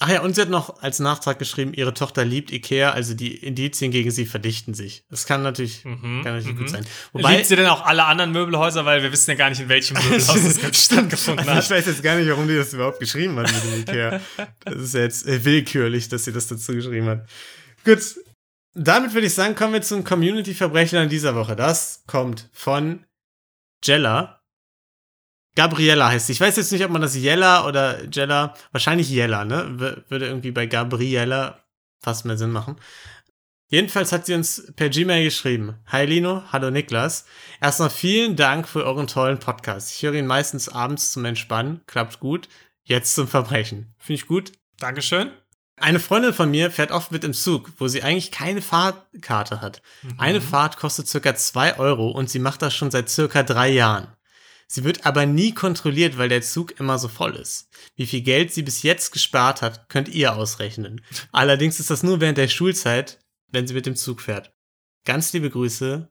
Ach 0.00 0.08
ja, 0.10 0.22
und 0.22 0.34
sie 0.34 0.40
hat 0.42 0.48
noch 0.48 0.82
als 0.82 0.98
Nachtrag 0.98 1.38
geschrieben, 1.38 1.72
ihre 1.72 1.94
Tochter 1.94 2.24
liebt 2.24 2.50
Ikea, 2.50 2.90
also 2.90 3.14
die 3.14 3.36
Indizien 3.36 3.92
gegen 3.92 4.10
sie 4.10 4.26
verdichten 4.26 4.74
sich. 4.74 5.04
Das 5.08 5.24
kann 5.24 5.42
natürlich, 5.42 5.84
Mhm, 5.84 6.22
kann 6.24 6.34
natürlich 6.34 6.46
mhm. 6.54 6.58
gut 6.58 6.70
sein. 6.70 6.86
Wobei, 7.12 7.36
Liebt 7.36 7.46
sie 7.46 7.54
denn 7.54 7.66
auch 7.68 7.84
alle 7.84 8.04
anderen 8.04 8.32
Möbelhäuser, 8.32 8.84
weil 8.84 9.02
wir 9.04 9.12
wissen 9.12 9.30
ja 9.30 9.36
gar 9.36 9.50
nicht, 9.50 9.60
in 9.60 9.68
welchem 9.68 9.94
Möbelhaus 10.02 10.36
es 10.36 10.60
gerade 10.60 10.74
stattgefunden 10.74 11.48
also 11.48 11.60
ich 11.60 11.64
hat. 11.66 11.70
weiß 11.70 11.86
jetzt 11.86 12.02
gar 12.02 12.16
nicht, 12.16 12.28
warum 12.28 12.48
die 12.48 12.56
das 12.56 12.72
überhaupt 12.72 12.98
geschrieben 12.98 13.36
hat 13.38 13.52
mit 13.52 13.64
dem 13.64 13.80
Ikea. 13.82 14.20
Das 14.64 14.74
ist 14.74 14.94
ja 14.94 15.00
jetzt 15.02 15.26
äh, 15.28 15.44
willkürlich, 15.44 16.08
dass 16.08 16.24
sie 16.24 16.32
das 16.32 16.48
dazu 16.48 16.72
geschrieben 16.72 17.06
hat. 17.06 17.28
Gut, 17.84 18.00
damit 18.74 19.14
würde 19.14 19.28
ich 19.28 19.34
sagen, 19.34 19.54
kommen 19.54 19.74
wir 19.74 19.82
zum 19.82 20.02
Community-Verbrechen 20.02 21.08
dieser 21.08 21.36
Woche. 21.36 21.54
Das 21.54 22.02
kommt 22.08 22.48
von 22.52 23.04
Jella. 23.84 24.40
Gabriella 25.56 26.08
heißt 26.08 26.26
sie. 26.26 26.32
Ich 26.32 26.40
weiß 26.40 26.56
jetzt 26.56 26.72
nicht, 26.72 26.84
ob 26.84 26.90
man 26.90 27.02
das 27.02 27.14
Jella 27.14 27.66
oder 27.66 28.04
Jella, 28.10 28.54
wahrscheinlich 28.72 29.08
Jella, 29.08 29.44
ne? 29.44 29.78
Würde 30.08 30.26
irgendwie 30.26 30.50
bei 30.50 30.66
Gabriella 30.66 31.64
fast 32.02 32.24
mehr 32.24 32.36
Sinn 32.36 32.50
machen. 32.50 32.76
Jedenfalls 33.68 34.12
hat 34.12 34.26
sie 34.26 34.34
uns 34.34 34.72
per 34.76 34.88
Gmail 34.88 35.24
geschrieben. 35.24 35.76
Hi 35.86 36.04
Lino, 36.04 36.42
hallo 36.52 36.70
Niklas. 36.70 37.24
Erstmal 37.60 37.90
vielen 37.90 38.36
Dank 38.36 38.68
für 38.68 38.84
euren 38.84 39.06
tollen 39.06 39.38
Podcast. 39.38 39.90
Ich 39.92 40.02
höre 40.02 40.14
ihn 40.14 40.26
meistens 40.26 40.68
abends 40.68 41.12
zum 41.12 41.24
Entspannen. 41.24 41.80
Klappt 41.86 42.20
gut. 42.20 42.48
Jetzt 42.84 43.14
zum 43.14 43.26
Verbrechen. 43.26 43.94
Finde 43.98 44.20
ich 44.20 44.26
gut. 44.26 44.52
Dankeschön. 44.78 45.30
Eine 45.76 45.98
Freundin 45.98 46.32
von 46.32 46.50
mir 46.50 46.70
fährt 46.70 46.92
oft 46.92 47.10
mit 47.10 47.24
im 47.24 47.32
Zug, 47.32 47.72
wo 47.78 47.88
sie 47.88 48.02
eigentlich 48.02 48.30
keine 48.30 48.62
Fahrkarte 48.62 49.60
hat. 49.60 49.82
Eine 50.18 50.40
Fahrt 50.40 50.76
kostet 50.76 51.08
circa 51.08 51.34
2 51.34 51.78
Euro 51.78 52.10
und 52.10 52.30
sie 52.30 52.38
macht 52.38 52.62
das 52.62 52.74
schon 52.74 52.92
seit 52.92 53.08
circa 53.08 53.42
drei 53.42 53.70
Jahren. 53.70 54.13
Sie 54.66 54.84
wird 54.84 55.06
aber 55.06 55.26
nie 55.26 55.52
kontrolliert, 55.52 56.18
weil 56.18 56.28
der 56.28 56.42
Zug 56.42 56.78
immer 56.80 56.98
so 56.98 57.08
voll 57.08 57.36
ist. 57.36 57.68
Wie 57.96 58.06
viel 58.06 58.22
Geld 58.22 58.52
sie 58.52 58.62
bis 58.62 58.82
jetzt 58.82 59.12
gespart 59.12 59.62
hat, 59.62 59.88
könnt 59.88 60.08
ihr 60.08 60.34
ausrechnen. 60.34 61.04
Allerdings 61.32 61.80
ist 61.80 61.90
das 61.90 62.02
nur 62.02 62.20
während 62.20 62.38
der 62.38 62.48
Schulzeit, 62.48 63.20
wenn 63.48 63.66
sie 63.66 63.74
mit 63.74 63.86
dem 63.86 63.96
Zug 63.96 64.20
fährt. 64.20 64.52
Ganz 65.04 65.32
liebe 65.32 65.50
Grüße, 65.50 66.10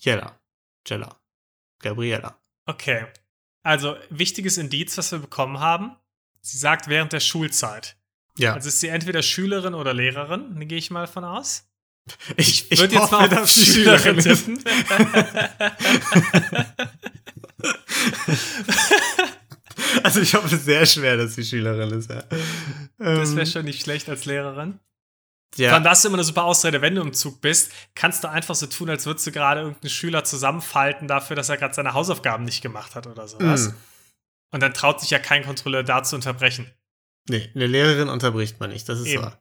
Jella. 0.00 0.40
Jella. 0.86 1.20
Gabriella. 1.80 2.40
Okay. 2.66 3.06
Also, 3.62 3.96
wichtiges 4.10 4.58
Indiz, 4.58 4.96
was 4.98 5.12
wir 5.12 5.18
bekommen 5.20 5.60
haben. 5.60 5.96
Sie 6.40 6.58
sagt 6.58 6.88
während 6.88 7.12
der 7.12 7.20
Schulzeit. 7.20 7.96
Ja, 8.38 8.54
Also 8.54 8.68
ist 8.68 8.80
sie 8.80 8.88
entweder 8.88 9.22
Schülerin 9.22 9.74
oder 9.74 9.94
Lehrerin, 9.94 10.58
gehe 10.66 10.78
ich 10.78 10.90
mal 10.90 11.06
von 11.06 11.24
aus. 11.24 11.68
ich, 12.36 12.70
ich 12.72 12.80
Würde 12.80 12.96
jetzt 12.96 13.12
mal 13.12 13.32
auf 13.38 13.50
sie 13.50 13.64
Schülerin 13.64 14.18
tippen. 14.18 14.64
Also 20.04 20.20
ich 20.20 20.34
hoffe 20.34 20.56
sehr 20.56 20.86
schwer, 20.86 21.16
dass 21.16 21.34
sie 21.34 21.44
Schülerin 21.44 21.90
ist. 21.98 22.10
Ja. 22.10 22.22
Das 22.98 23.30
Ähm, 23.30 23.36
wäre 23.36 23.46
schon 23.46 23.64
nicht 23.64 23.82
schlecht 23.82 24.08
als 24.08 24.24
Lehrerin. 24.26 24.78
ja. 25.56 25.70
Dann 25.70 25.86
hast 25.88 26.04
du 26.04 26.08
immer 26.08 26.18
eine 26.18 26.24
super 26.24 26.44
Ausrede, 26.44 26.80
wenn 26.82 26.94
du 26.94 27.02
im 27.02 27.12
Zug 27.12 27.40
bist, 27.40 27.72
kannst 27.94 28.22
du 28.22 28.28
einfach 28.28 28.54
so 28.54 28.66
tun, 28.66 28.90
als 28.90 29.06
würdest 29.06 29.26
du 29.26 29.32
gerade 29.32 29.60
irgendeinen 29.62 29.90
Schüler 29.90 30.24
zusammenfalten 30.24 31.08
dafür, 31.08 31.36
dass 31.36 31.48
er 31.48 31.56
gerade 31.56 31.74
seine 31.74 31.94
Hausaufgaben 31.94 32.44
nicht 32.44 32.62
gemacht 32.62 32.94
hat 32.94 33.06
oder 33.06 33.26
sowas. 33.28 33.68
Mm. 33.70 33.74
Und 34.54 34.62
dann 34.62 34.74
traut 34.74 35.00
sich 35.00 35.10
ja 35.10 35.18
kein 35.18 35.44
Kontrolleur 35.44 35.82
da 35.82 36.02
zu 36.02 36.14
unterbrechen. 36.16 36.70
Nee, 37.28 37.50
eine 37.54 37.66
Lehrerin 37.66 38.08
unterbricht 38.08 38.60
man 38.60 38.70
nicht, 38.70 38.88
das 38.88 39.00
ist 39.00 39.06
Eben. 39.06 39.22
wahr. 39.22 39.38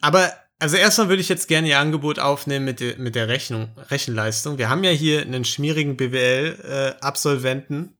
Aber, 0.00 0.32
also 0.62 0.76
erstmal 0.76 1.08
würde 1.08 1.20
ich 1.20 1.28
jetzt 1.28 1.48
gerne 1.48 1.66
Ihr 1.66 1.80
Angebot 1.80 2.20
aufnehmen 2.20 2.64
mit, 2.64 2.78
der, 2.78 2.96
mit 2.96 3.16
der 3.16 3.26
Rechnung, 3.26 3.72
Rechenleistung. 3.90 4.58
Wir 4.58 4.70
haben 4.70 4.84
ja 4.84 4.92
hier 4.92 5.22
einen 5.22 5.44
schmierigen 5.44 5.96
BWL-Absolventen 5.96 7.98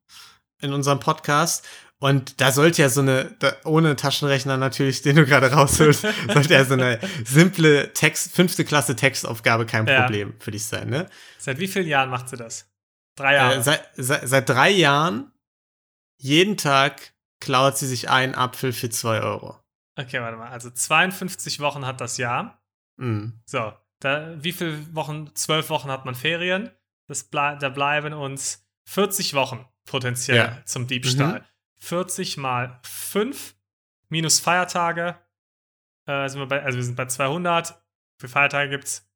äh, 0.60 0.66
in 0.66 0.72
unserem 0.72 1.00
Podcast. 1.00 1.66
Und 1.98 2.40
da 2.40 2.52
sollte 2.52 2.82
ja 2.82 2.88
so 2.88 3.00
eine, 3.00 3.34
da, 3.40 3.56
ohne 3.64 3.96
Taschenrechner 3.96 4.58
natürlich, 4.58 5.02
den 5.02 5.16
du 5.16 5.26
gerade 5.26 5.50
rausholst, 5.50 6.02
sollte 6.32 6.54
ja 6.54 6.64
so 6.64 6.74
eine 6.74 7.00
simple 7.24 7.92
Text, 7.94 8.32
fünfte 8.32 8.64
Klasse 8.64 8.94
Textaufgabe 8.94 9.66
kein 9.66 9.84
Ja. 9.88 10.02
Problem 10.02 10.34
für 10.38 10.52
dich 10.52 10.64
sein, 10.64 10.88
ne? 10.88 11.08
Seit 11.38 11.58
wie 11.58 11.66
vielen 11.66 11.88
Jahren 11.88 12.10
macht 12.10 12.28
sie 12.28 12.36
das? 12.36 12.70
Drei 13.16 13.34
Jahre. 13.34 13.56
Äh, 13.56 13.62
seit, 13.64 13.88
seit, 13.96 14.28
seit 14.28 14.48
drei 14.48 14.70
Jahren, 14.70 15.32
jeden 16.16 16.56
Tag 16.56 17.12
klaut 17.40 17.76
sie 17.76 17.88
sich 17.88 18.08
einen 18.08 18.36
Apfel 18.36 18.72
für 18.72 18.88
zwei 18.88 19.20
Euro. 19.20 19.61
Okay, 19.96 20.20
warte 20.20 20.36
mal. 20.36 20.48
Also 20.50 20.70
52 20.70 21.60
Wochen 21.60 21.86
hat 21.86 22.00
das 22.00 22.16
Jahr. 22.16 22.62
Mm. 22.96 23.30
So, 23.44 23.72
da, 24.00 24.42
wie 24.42 24.52
viele 24.52 24.94
Wochen? 24.94 25.34
Zwölf 25.34 25.70
Wochen 25.70 25.90
hat 25.90 26.04
man 26.04 26.14
Ferien. 26.14 26.70
Das 27.08 27.24
blei 27.24 27.56
da 27.56 27.68
bleiben 27.68 28.12
uns 28.12 28.66
40 28.86 29.34
Wochen 29.34 29.66
potenziell 29.84 30.36
Ja. 30.36 30.64
zum 30.64 30.86
Diebstahl. 30.86 31.44
40 31.78 32.36
mal 32.36 32.80
5 32.84 33.54
minus 34.08 34.40
Feiertage. 34.40 35.18
Äh, 36.06 36.28
sind 36.28 36.40
wir 36.40 36.46
bei, 36.46 36.62
also 36.62 36.76
wir 36.78 36.84
sind 36.84 36.96
bei 36.96 37.06
200. 37.06 37.80
Für 38.18 38.28
Feiertage 38.28 38.70
gibt's. 38.70 39.08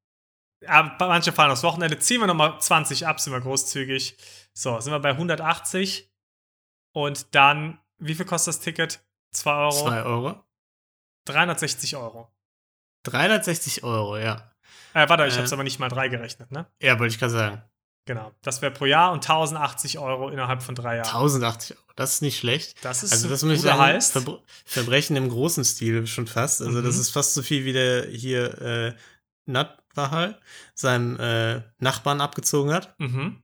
Aber 0.67 1.09
manche 1.09 1.33
fahren 1.33 1.51
aufs 1.51 1.63
Wochenende. 1.63 1.99
Ziehen 1.99 2.21
wir 2.21 2.27
nochmal 2.27 2.61
20 2.61 3.07
ab, 3.07 3.21
sind 3.21 3.33
wir 3.33 3.41
großzügig. 3.41 4.17
So, 4.53 4.81
sind 4.81 4.93
wir 4.93 5.01
bei 5.01 5.11
180. 5.11 6.11
Und 6.93 7.35
dann, 7.35 7.79
wie 7.99 8.15
viel 8.15 8.25
kostet 8.25 8.55
das 8.55 8.61
Ticket? 8.61 9.05
2 9.33 9.53
Euro. 9.55 9.71
Zwei 9.71 10.03
Euro. 10.03 10.45
360 11.27 11.97
Euro. 11.97 12.29
360 13.05 13.85
Euro, 13.85 14.17
ja. 14.19 14.51
Äh, 14.95 15.09
warte, 15.09 15.27
ich 15.27 15.35
Äh. 15.35 15.37
habe 15.37 15.45
es 15.45 15.53
aber 15.53 15.63
nicht 15.65 15.79
mal 15.79 15.89
drei 15.89 16.09
gerechnet, 16.09 16.51
ne? 16.51 16.67
Ja, 16.81 16.99
wollte 16.99 17.15
ich 17.15 17.21
gerade 17.21 17.33
sagen. 17.33 17.63
Genau. 18.07 18.33
Das 18.43 18.63
wäre 18.63 18.73
pro 18.73 18.87
Jahr 18.87 19.13
und 19.13 19.25
1080 19.29 19.99
Euro 19.99 20.29
innerhalb 20.31 20.63
von 20.63 20.75
drei 20.77 20.97
Jahren. 20.97 21.09
1080 21.09 21.77
Euro, 21.77 21.87
das 21.97 22.15
ist 22.15 22.23
nicht 22.23 22.39
schlecht. 22.39 22.85
Das 22.85 23.03
ist 23.03 23.13
Also 23.13 23.29
das 23.29 23.43
muss 23.43 23.55
ich 23.55 23.61
sagen, 23.63 23.81
heißt. 23.81 24.13
Verbr 24.13 24.43
Verbrechen 24.65 25.17
im 25.17 25.29
großen 25.29 25.65
Stil 25.65 26.07
schon 26.07 26.27
fast. 26.29 26.63
Also 26.63 26.83
das 26.83 26.95
Mhm. 26.95 27.01
ist 27.01 27.11
fast 27.11 27.35
so 27.35 27.43
viel 27.43 27.65
wie 27.65 27.73
der 27.73 28.07
hier 28.07 28.61
äh, 28.63 28.95
Nat 29.47 29.77
Wahal 29.95 30.41
seinem 30.75 31.19
äh, 31.19 31.63
Nachbarn 31.79 32.21
abgezogen 32.21 32.73
hat. 32.73 32.95
Mhm. 33.01 33.43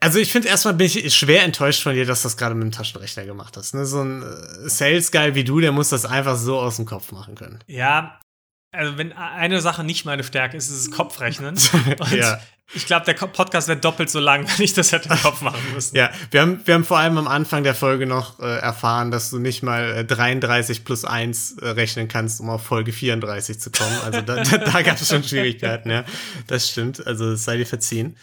Also 0.00 0.18
ich 0.20 0.30
finde 0.30 0.48
erstmal 0.48 0.74
bin 0.74 0.86
ich 0.86 1.14
schwer 1.14 1.42
enttäuscht 1.42 1.82
von 1.82 1.94
dir, 1.94 2.06
dass 2.06 2.22
du 2.22 2.26
das 2.26 2.36
gerade 2.36 2.54
mit 2.54 2.62
dem 2.62 2.72
Taschenrechner 2.72 3.24
gemacht 3.24 3.56
hast. 3.56 3.74
Ne? 3.74 3.84
So 3.84 4.02
ein 4.02 4.22
äh, 4.22 4.68
Sales 4.68 5.10
Guy 5.10 5.34
wie 5.34 5.44
du, 5.44 5.60
der 5.60 5.72
muss 5.72 5.88
das 5.88 6.04
einfach 6.04 6.36
so 6.36 6.58
aus 6.58 6.76
dem 6.76 6.86
Kopf 6.86 7.10
machen 7.10 7.34
können. 7.34 7.58
Ja, 7.66 8.20
also 8.70 8.98
wenn 8.98 9.12
eine 9.12 9.60
Sache 9.60 9.82
nicht 9.82 10.04
meine 10.04 10.22
Stärke 10.22 10.56
ist, 10.56 10.68
ist 10.68 10.78
es 10.78 10.90
Kopfrechnen. 10.90 11.56
Und 11.98 12.12
ja. 12.12 12.38
ich 12.74 12.86
glaube, 12.86 13.06
der 13.06 13.14
Podcast 13.14 13.66
wäre 13.66 13.78
doppelt 13.78 14.10
so 14.10 14.20
lang, 14.20 14.46
wenn 14.56 14.64
ich 14.64 14.74
das 14.74 14.92
hätte 14.92 15.08
im 15.08 15.18
Kopf 15.18 15.40
machen 15.40 15.62
müssen. 15.74 15.96
ja, 15.96 16.10
wir 16.30 16.42
haben, 16.42 16.60
wir 16.64 16.74
haben 16.74 16.84
vor 16.84 16.98
allem 16.98 17.16
am 17.16 17.26
Anfang 17.26 17.64
der 17.64 17.74
Folge 17.74 18.06
noch 18.06 18.38
äh, 18.40 18.58
erfahren, 18.58 19.10
dass 19.10 19.30
du 19.30 19.38
nicht 19.38 19.62
mal 19.62 19.96
äh, 19.96 20.04
33 20.04 20.84
plus 20.84 21.04
1 21.04 21.58
äh, 21.58 21.68
rechnen 21.70 22.08
kannst, 22.08 22.40
um 22.40 22.50
auf 22.50 22.62
Folge 22.62 22.92
34 22.92 23.58
zu 23.58 23.70
kommen. 23.70 23.98
Also 24.04 24.20
da, 24.20 24.42
da, 24.44 24.58
da 24.58 24.82
gab 24.82 25.00
es 25.00 25.08
schon 25.08 25.24
Schwierigkeiten, 25.24 25.90
ja. 25.90 26.04
Das 26.46 26.68
stimmt, 26.68 27.04
also 27.06 27.32
es 27.32 27.44
sei 27.44 27.56
dir 27.56 27.66
verziehen. 27.66 28.16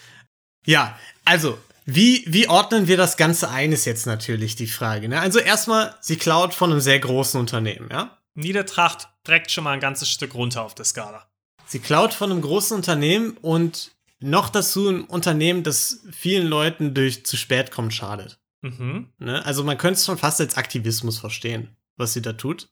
Ja, 0.65 0.97
also, 1.23 1.57
wie, 1.85 2.23
wie 2.27 2.49
ordnen 2.49 2.87
wir 2.87 2.97
das 2.97 3.17
Ganze 3.17 3.49
ein, 3.49 3.71
ist 3.71 3.85
jetzt 3.85 4.07
natürlich 4.07 4.55
die 4.55 4.67
Frage. 4.67 5.07
Ne? 5.07 5.19
Also 5.19 5.39
erstmal, 5.39 5.95
sie 6.01 6.17
klaut 6.17 6.53
von 6.53 6.71
einem 6.71 6.81
sehr 6.81 6.99
großen 6.99 7.39
Unternehmen, 7.39 7.89
ja. 7.91 8.17
Niedertracht 8.33 9.07
direkt 9.25 9.51
schon 9.51 9.63
mal 9.63 9.71
ein 9.71 9.79
ganzes 9.79 10.09
Stück 10.09 10.33
runter 10.35 10.63
auf 10.63 10.75
der 10.75 10.85
Skala. 10.85 11.25
Sie 11.65 11.79
klaut 11.79 12.13
von 12.13 12.31
einem 12.31 12.41
großen 12.41 12.75
Unternehmen 12.75 13.37
und 13.37 13.91
noch 14.19 14.49
dazu 14.49 14.89
ein 14.89 15.01
Unternehmen, 15.03 15.63
das 15.63 16.01
vielen 16.11 16.47
Leuten 16.47 16.93
durch 16.93 17.25
zu 17.25 17.37
spät 17.37 17.71
kommt, 17.71 17.93
schadet. 17.93 18.39
Mhm. 18.61 19.09
Ne? 19.19 19.45
Also 19.45 19.63
man 19.63 19.77
könnte 19.77 19.99
es 19.99 20.05
schon 20.05 20.17
fast 20.17 20.41
als 20.41 20.57
Aktivismus 20.57 21.19
verstehen, 21.19 21.75
was 21.97 22.13
sie 22.13 22.21
da 22.21 22.33
tut. 22.33 22.69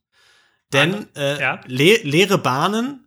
Denn 0.73 1.07
äh, 1.15 1.39
ja. 1.39 1.61
le 1.67 1.97
leere 2.03 2.39
Bahnen 2.39 3.03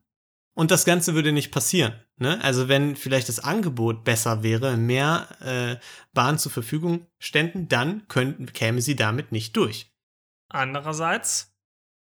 und 0.57 0.71
das 0.71 0.87
Ganze 0.87 1.15
würde 1.15 1.33
nicht 1.33 1.53
passieren. 1.53 2.03
Ne? 2.17 2.43
Also 2.43 2.67
wenn 2.67 2.97
vielleicht 2.97 3.29
das 3.29 3.41
Angebot 3.41 4.05
besser 4.05 4.43
wäre, 4.43 4.77
mehr 4.77 5.29
äh, 5.41 5.77
Bahnen 6.15 6.39
zur 6.39 6.51
Verfügung 6.51 7.07
ständen, 7.19 7.69
dann 7.69 8.09
könnten, 8.09 8.53
käme 8.53 8.81
sie 8.81 8.97
damit 8.97 9.33
nicht 9.33 9.55
durch. 9.57 9.95
Andererseits, 10.49 11.55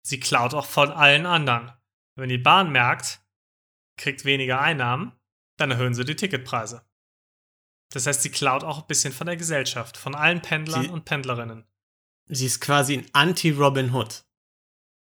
sie 0.01 0.19
klaut 0.19 0.55
auch 0.55 0.65
von 0.65 0.89
allen 0.89 1.27
anderen. 1.27 1.71
Wenn 2.15 2.29
die 2.29 2.39
Bahn 2.39 2.71
merkt, 2.71 3.21
kriegt 3.97 4.25
weniger 4.25 4.59
Einnahmen, 4.59 5.11
dann 5.57 5.71
erhöhen 5.71 5.93
sie 5.93 6.03
die 6.03 6.15
Ticketpreise. 6.15 6.83
Das 7.91 8.07
heißt, 8.07 8.23
sie 8.23 8.31
klaut 8.31 8.63
auch 8.63 8.81
ein 8.81 8.87
bisschen 8.87 9.13
von 9.13 9.27
der 9.27 9.37
Gesellschaft, 9.37 9.95
von 9.95 10.15
allen 10.15 10.41
Pendlern 10.41 10.83
Sie- 10.83 10.89
und 10.89 11.05
Pendlerinnen. 11.05 11.65
Sie 12.25 12.45
ist 12.45 12.61
quasi 12.61 12.97
ein 12.97 13.09
Anti-Robin 13.13 13.93
Hood. 13.93 14.23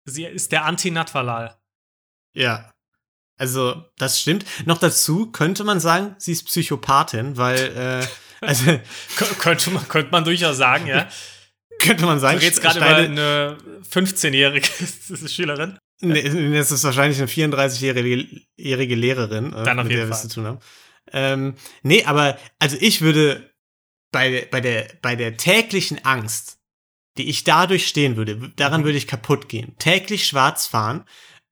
Sie 0.06 0.26
ist 0.26 0.52
der 0.52 0.66
Anti-Natvalal. 0.66 1.58
Ja. 2.34 2.72
Also, 3.40 3.84
das 3.98 4.20
stimmt. 4.20 4.46
Noch 4.66 4.78
dazu 4.78 5.32
könnte 5.32 5.64
man 5.64 5.80
sagen, 5.80 6.16
sie 6.20 6.34
ist 6.34 6.44
Psychopathin, 6.46 7.38
weil, 7.38 7.58
äh, 8.02 8.08
also, 8.46 8.66
Kö- 9.18 9.36
könnte, 9.40 9.72
man, 9.72 9.88
könnte 9.88 10.12
man 10.12 10.24
durchaus 10.24 10.58
sagen, 10.58 10.86
ja. 10.88 11.08
könnte 11.80 12.06
man 12.06 12.18
Du 12.18 12.22
sagen, 12.22 12.38
redest 12.40 12.62
gerade 12.62 12.78
über 12.80 12.96
eine 12.96 13.58
15-jährige 13.90 14.68
Schülerin. 15.30 15.80
Nee, 16.02 16.52
das 16.58 16.72
ist 16.72 16.84
wahrscheinlich 16.84 17.18
eine 17.20 17.28
34-jährige 17.28 18.28
jährige 18.58 18.96
Lehrerin, 18.96 19.54
äh, 19.54 19.64
Dann 19.64 19.80
auf 19.80 19.86
mit 19.86 19.92
jeden 19.94 20.02
der 20.02 20.10
wir 20.10 20.16
es 20.16 20.22
zu 20.22 20.28
tun 20.30 20.46
haben. 20.46 20.60
Ähm, 21.12 21.56
nee, 21.84 22.04
aber 22.06 22.38
also 22.60 22.78
ich 22.80 23.02
würde 23.02 23.50
bei, 24.12 24.48
bei, 24.52 24.62
der, 24.62 24.88
bei 25.02 25.16
der 25.16 25.38
täglichen 25.38 26.04
Angst, 26.06 26.58
die 27.18 27.30
ich 27.30 27.44
dadurch 27.44 27.88
stehen 27.88 28.16
würde, 28.16 28.52
daran 28.56 28.82
Mhm. 28.82 28.86
würde 28.86 28.98
ich 28.98 29.08
kaputt 29.08 29.50
gehen. 29.50 29.76
Täglich 29.80 30.26
schwarz 30.28 30.68
fahren. 30.68 31.04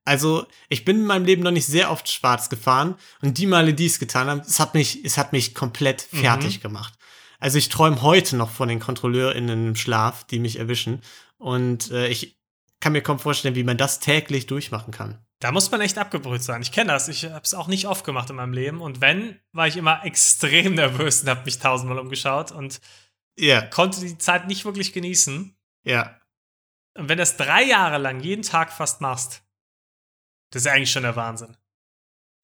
Also, 0.08 0.46
ich 0.68 0.84
bin 0.84 0.96
in 1.00 1.04
meinem 1.06 1.24
Leben 1.26 1.42
noch 1.42 1.50
nicht 1.50 1.66
sehr 1.66 1.90
oft 1.90 2.10
schwarz 2.10 2.48
gefahren 2.48 2.96
und 3.22 3.38
die 3.38 3.46
Male, 3.46 3.74
die 3.74 3.86
ich 3.86 3.92
es 3.92 3.98
getan 3.98 4.28
habe, 4.28 4.40
es 4.40 4.58
hat 4.58 4.74
mich, 4.74 5.04
es 5.04 5.18
hat 5.18 5.32
mich 5.32 5.54
komplett 5.54 6.08
Mhm. 6.12 6.18
fertig 6.18 6.60
gemacht. 6.60 6.94
Also 7.38 7.58
ich 7.58 7.68
träume 7.68 8.02
heute 8.02 8.36
noch 8.36 8.50
von 8.50 8.68
den 8.68 8.80
KontrolleurInnen 8.80 9.68
im 9.68 9.76
Schlaf, 9.76 10.24
die 10.24 10.40
mich 10.40 10.58
erwischen. 10.58 11.02
Und 11.36 11.90
äh, 11.92 12.08
ich 12.08 12.36
kann 12.80 12.92
mir 12.92 13.02
kaum 13.02 13.18
vorstellen, 13.20 13.54
wie 13.54 13.62
man 13.64 13.76
das 13.76 14.00
täglich 14.00 14.46
durchmachen 14.46 14.92
kann. 14.92 15.18
Da 15.40 15.52
muss 15.52 15.70
man 15.70 15.80
echt 15.80 15.98
abgebrüht 15.98 16.42
sein. 16.42 16.62
Ich 16.62 16.72
kenne 16.72 16.90
das. 16.92 17.06
Ich 17.08 17.24
habe 17.26 17.42
es 17.44 17.54
auch 17.54 17.68
nicht 17.68 17.86
oft 17.86 18.04
gemacht 18.04 18.28
in 18.30 18.36
meinem 18.36 18.52
Leben. 18.52 18.80
Und 18.80 19.00
wenn, 19.00 19.38
war 19.52 19.68
ich 19.68 19.76
immer 19.76 20.04
extrem 20.04 20.74
nervös 20.74 21.22
und 21.22 21.28
habe 21.28 21.44
mich 21.44 21.58
tausendmal 21.60 21.98
umgeschaut 22.00 22.50
und 22.50 22.80
Ja, 23.38 23.60
konnte 23.62 24.00
die 24.00 24.18
Zeit 24.18 24.48
nicht 24.48 24.64
wirklich 24.64 24.92
genießen. 24.92 25.54
ja. 25.84 26.14
Und 26.94 27.08
wenn 27.08 27.18
du 27.18 27.22
das 27.22 27.36
drei 27.36 27.62
Jahre 27.62 27.98
lang 27.98 28.18
jeden 28.18 28.42
Tag 28.42 28.72
fast 28.72 29.00
machst, 29.00 29.42
das 30.50 30.62
ist 30.62 30.66
ja 30.66 30.72
eigentlich 30.72 30.90
schon 30.90 31.02
der 31.02 31.16
Wahnsinn. 31.16 31.56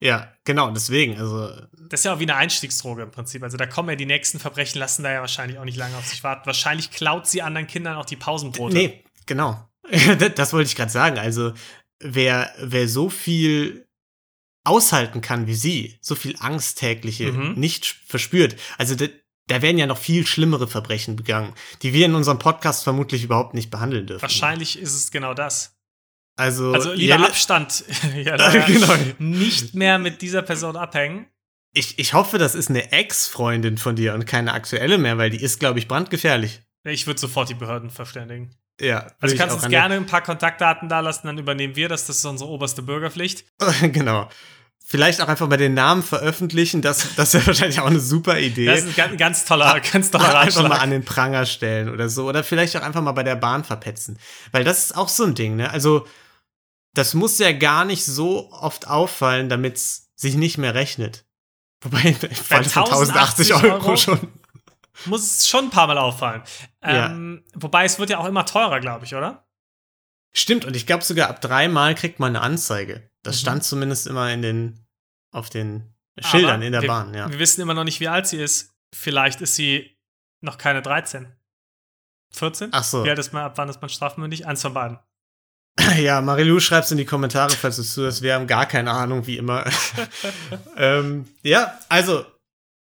Ja, 0.01 0.33
genau, 0.43 0.69
deswegen, 0.71 1.17
also, 1.17 1.49
Das 1.89 2.01
ist 2.01 2.03
ja 2.03 2.13
auch 2.13 2.19
wie 2.19 2.23
eine 2.23 2.35
Einstiegsdroge 2.35 3.03
im 3.03 3.11
Prinzip. 3.11 3.43
Also 3.43 3.57
da 3.57 3.65
kommen 3.65 3.89
ja 3.89 3.95
die 3.95 4.05
nächsten 4.05 4.39
Verbrechen, 4.39 4.79
lassen 4.79 5.03
da 5.03 5.11
ja 5.11 5.21
wahrscheinlich 5.21 5.57
auch 5.57 5.63
nicht 5.63 5.77
lange 5.77 5.95
auf 5.95 6.05
sich 6.05 6.23
warten. 6.23 6.45
Wahrscheinlich 6.45 6.91
klaut 6.91 7.27
sie 7.27 7.41
anderen 7.41 7.67
Kindern 7.67 7.95
auch 7.95 8.05
die 8.05 8.17
Pausenbrote. 8.17 8.75
nee, 8.75 9.03
genau. 9.25 9.67
das, 10.35 10.51
wollte 10.51 10.67
ich 10.67 10.75
gerade 10.75 10.91
sagen. 10.91 11.17
Also, 11.17 11.53
wer, 11.99 12.53
wer 12.59 12.87
so 12.89 13.09
viel 13.09 13.87
aushalten 14.65 15.21
kann 15.21 15.47
wie 15.47 15.53
sie, 15.55 15.97
so 16.01 16.15
viel 16.15 16.35
Angst 16.39 16.79
tägliche 16.79 17.31
Mhm. 17.31 17.53
nicht 17.53 17.85
verspürt, 17.85 18.55
also 18.77 18.95
da, 18.95 19.05
da 19.47 19.61
werden 19.61 19.77
ja 19.77 19.85
noch 19.85 19.99
viel 19.99 20.25
schlimmere 20.25 20.67
Verbrechen 20.67 21.15
begangen, 21.15 21.53
die 21.83 21.93
wir 21.93 22.07
in 22.07 22.15
unserem 22.15 22.39
Podcast 22.39 22.83
vermutlich 22.83 23.23
überhaupt 23.23 23.53
nicht 23.53 23.69
behandeln 23.69 24.07
dürfen. 24.07 24.23
Wahrscheinlich 24.23 24.79
ist 24.79 24.93
es 24.95 25.11
genau 25.11 25.35
das. 25.35 25.74
Also, 26.35 26.73
Also 26.73 26.91
lieber 26.91 27.15
Jelle- 27.15 27.27
Abstand. 27.27 27.83
ja, 28.15 28.35
genau. 28.67 28.93
Nicht 29.19 29.73
mehr 29.73 29.97
mit 29.99 30.21
dieser 30.21 30.41
Person 30.41 30.75
abhängen. 30.75 31.27
Ich, 31.73 31.99
ich 31.99 32.13
hoffe, 32.13 32.37
das 32.37 32.55
ist 32.55 32.69
eine 32.69 32.91
Ex-Freundin 32.91 33.77
von 33.77 33.95
dir 33.95 34.13
und 34.13 34.25
keine 34.25 34.53
aktuelle 34.53 34.97
mehr, 34.97 35.17
weil 35.17 35.29
die 35.29 35.41
ist, 35.41 35.59
glaube 35.59 35.79
ich, 35.79 35.87
brandgefährlich. 35.87 36.61
Ich 36.85 37.07
würde 37.07 37.19
sofort 37.19 37.49
die 37.49 37.53
Behörden 37.53 37.89
verständigen. 37.89 38.55
Ja, 38.79 39.07
Also 39.19 39.35
du 39.35 39.39
kannst 39.41 39.55
uns 39.55 39.67
gerne 39.69 39.95
ein 39.95 40.05
paar 40.05 40.21
Kontaktdaten 40.21 40.89
da 40.89 40.99
lassen, 40.99 41.27
dann 41.27 41.37
übernehmen 41.37 41.75
wir 41.75 41.87
das. 41.89 42.05
Das 42.05 42.17
ist 42.17 42.25
unsere 42.25 42.49
oberste 42.49 42.81
Bürgerpflicht. 42.81 43.45
genau. 43.81 44.29
Vielleicht 44.87 45.19
auch 45.21 45.27
einfach 45.27 45.47
mal 45.47 45.57
den 45.57 45.73
Namen 45.73 46.03
veröffentlichen, 46.03 46.81
das, 46.83 47.15
das 47.15 47.33
wäre 47.33 47.47
wahrscheinlich 47.47 47.79
auch 47.79 47.87
eine 47.87 47.99
super 47.99 48.37
Idee. 48.37 48.67
Das 48.67 48.81
ist 48.81 48.89
ein 48.89 48.95
ganz, 48.95 49.17
ganz 49.17 49.45
toller, 49.45 49.79
ganz 49.79 50.11
toller 50.11 50.25
einfach 50.39 50.61
mal 50.61 50.67
Ratschlag. 50.67 50.81
an 50.83 50.89
den 50.91 51.03
Pranger 51.03 51.45
stellen 51.47 51.89
oder 51.89 52.07
so. 52.07 52.27
Oder 52.29 52.43
vielleicht 52.43 52.77
auch 52.77 52.83
einfach 52.83 53.01
mal 53.01 53.13
bei 53.13 53.23
der 53.23 53.35
Bahn 53.35 53.63
verpetzen. 53.63 54.19
Weil 54.51 54.63
das 54.63 54.85
ist 54.85 54.95
auch 54.97 55.09
so 55.09 55.23
ein 55.23 55.33
Ding, 55.33 55.55
ne? 55.55 55.71
Also, 55.71 56.05
das 56.97 57.13
muss 57.13 57.37
ja 57.39 57.51
gar 57.51 57.85
nicht 57.85 58.03
so 58.05 58.51
oft 58.51 58.87
auffallen, 58.87 59.49
damit 59.49 59.75
es 59.75 60.11
sich 60.15 60.35
nicht 60.35 60.57
mehr 60.57 60.73
rechnet. 60.73 61.25
Wobei, 61.81 62.01
im 62.01 62.15
Fall 62.15 62.63
von 62.63 62.83
1080 62.83 63.53
Euro, 63.53 63.67
Euro 63.73 63.97
schon. 63.97 64.19
Muss 65.05 65.23
es 65.23 65.47
schon 65.47 65.65
ein 65.65 65.69
paar 65.69 65.87
Mal 65.87 65.97
auffallen. 65.97 66.41
Ja. 66.83 67.07
Ähm, 67.07 67.43
Wobei 67.53 67.85
es 67.85 67.99
wird 67.99 68.09
ja 68.09 68.17
auch 68.17 68.25
immer 68.25 68.45
teurer, 68.45 68.79
glaube 68.79 69.05
ich, 69.05 69.13
oder? 69.13 69.45
Stimmt, 70.33 70.65
und 70.65 70.75
ich 70.75 70.85
glaube 70.87 71.03
sogar 71.03 71.29
ab 71.29 71.41
dreimal 71.41 71.95
kriegt 71.95 72.19
man 72.19 72.35
eine 72.35 72.41
Anzeige. 72.43 73.09
Das 73.23 73.35
Mhm. 73.35 73.39
stand 73.39 73.63
zumindest 73.63 74.07
immer 74.07 74.31
in 74.31 74.41
den, 74.41 74.85
auf 75.31 75.49
den 75.49 75.93
Schildern 76.19 76.55
Aber 76.55 76.65
in 76.65 76.71
der 76.71 76.81
wir, 76.81 76.87
Bahn, 76.87 77.13
ja. 77.13 77.29
Wir 77.29 77.39
wissen 77.39 77.61
immer 77.61 77.73
noch 77.73 77.83
nicht, 77.83 77.99
wie 77.99 78.07
alt 78.07 78.25
sie 78.27 78.37
ist. 78.41 78.73
Vielleicht 78.93 79.41
ist 79.41 79.55
sie 79.55 79.97
noch 80.41 80.57
keine 80.57 80.81
13. 80.81 81.27
14? 82.31 82.69
Ach 82.71 82.83
so. 82.83 83.03
Wie 83.03 83.09
alt 83.09 83.19
ist 83.19 83.33
man, 83.33 83.43
ab 83.43 83.57
wann 83.57 83.69
ist 83.69 83.81
man 83.81 83.89
strafmündig? 83.89 84.47
Eins 84.47 84.61
von 84.61 84.73
beiden. 84.73 84.97
Ja, 85.97 86.21
Marilou 86.21 86.59
schreibt's 86.59 86.91
in 86.91 86.97
die 86.97 87.05
Kommentare, 87.05 87.51
falls 87.51 87.77
du 87.77 87.83
zuhörst. 87.83 88.21
Wir 88.21 88.35
haben 88.35 88.47
gar 88.47 88.65
keine 88.65 88.91
Ahnung, 88.91 89.27
wie 89.27 89.37
immer. 89.37 89.65
ähm, 90.77 91.27
ja, 91.43 91.77
also, 91.89 92.25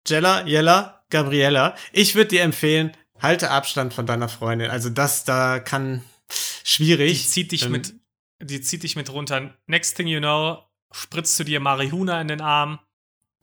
Jella, 0.06 0.46
Jella, 0.46 1.04
Gabriella. 1.10 1.74
Ich 1.92 2.14
würde 2.14 2.28
dir 2.28 2.42
empfehlen, 2.42 2.92
halte 3.20 3.50
Abstand 3.50 3.94
von 3.94 4.06
deiner 4.06 4.28
Freundin. 4.28 4.70
Also, 4.70 4.90
das 4.90 5.24
da 5.24 5.58
kann 5.60 6.02
Die 6.28 6.34
schwierig. 6.64 7.28
zieht 7.28 7.52
dich 7.52 7.64
Ähm, 7.64 7.72
mit, 7.72 7.94
die 8.42 8.60
zieht 8.60 8.82
dich 8.82 8.96
mit 8.96 9.10
runter. 9.10 9.54
Next 9.66 9.96
thing 9.96 10.06
you 10.06 10.20
know, 10.20 10.62
spritzt 10.92 11.38
du 11.38 11.44
dir 11.44 11.60
Marihuna 11.60 12.20
in 12.20 12.28
den 12.28 12.40
Arm. 12.40 12.78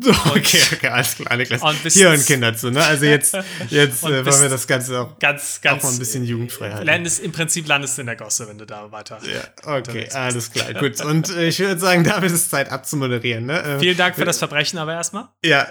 Okay, 0.31 0.61
okay, 0.73 0.87
alles 0.87 1.15
klar, 1.15 1.37
Niklas. 1.37 1.61
Und 1.61 1.83
bist- 1.83 1.95
Hier 1.97 2.09
hören 2.09 2.25
Kinder 2.25 2.55
zu, 2.55 2.71
ne? 2.71 2.83
Also 2.83 3.05
jetzt, 3.05 3.35
jetzt 3.69 4.03
Und 4.03 4.13
äh, 4.13 4.25
wollen 4.25 4.41
wir 4.41 4.49
das 4.49 4.67
Ganze 4.67 4.99
auch, 4.99 5.19
Ganz, 5.19 5.57
auch 5.59 5.61
ganz. 5.63 5.83
mal 5.83 5.91
ein 5.91 5.99
bisschen 5.99 6.23
jugendfrei 6.23 6.71
halten. 6.71 6.85
Landest, 6.87 7.19
Im 7.19 7.31
Prinzip 7.31 7.67
landest 7.67 7.97
du 7.97 8.01
in 8.01 8.07
der 8.07 8.15
Gosse, 8.15 8.47
wenn 8.47 8.57
du 8.57 8.65
da 8.65 8.91
weiter. 8.91 9.19
Ja, 9.23 9.75
okay, 9.77 10.09
alles 10.13 10.51
klar, 10.51 10.73
gut. 10.79 10.99
Und 11.01 11.29
äh, 11.29 11.47
ich 11.47 11.59
würde 11.59 11.79
sagen, 11.79 12.03
damit 12.03 12.25
ist 12.31 12.33
es 12.33 12.49
Zeit 12.49 12.71
abzumoderieren, 12.71 13.45
ne? 13.45 13.61
Äh, 13.61 13.79
Vielen 13.79 13.97
Dank 13.97 14.15
für 14.15 14.25
das 14.25 14.37
Verbrechen 14.39 14.79
aber 14.79 14.93
erstmal. 14.93 15.29
Ja, 15.45 15.67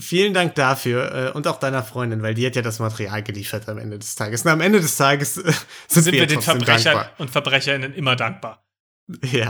vielen 0.00 0.32
Dank 0.34 0.54
dafür 0.54 1.30
äh, 1.30 1.36
und 1.36 1.46
auch 1.48 1.58
deiner 1.58 1.82
Freundin, 1.82 2.22
weil 2.22 2.34
die 2.34 2.46
hat 2.46 2.54
ja 2.54 2.62
das 2.62 2.78
Material 2.78 3.22
geliefert 3.24 3.68
am 3.68 3.78
Ende 3.78 3.98
des 3.98 4.14
Tages. 4.14 4.42
Und 4.42 4.50
am 4.52 4.60
Ende 4.60 4.80
des 4.80 4.96
Tages 4.96 5.36
äh, 5.38 5.42
sind, 5.88 6.04
Sind 6.04 6.12
wir, 6.12 6.20
wir 6.20 6.26
den 6.28 6.42
Verbrechern 6.42 6.94
dankbar. 6.94 7.10
und 7.18 7.30
Verbrecherinnen 7.30 7.94
immer 7.94 8.14
dankbar. 8.14 8.64
Ja. 9.32 9.48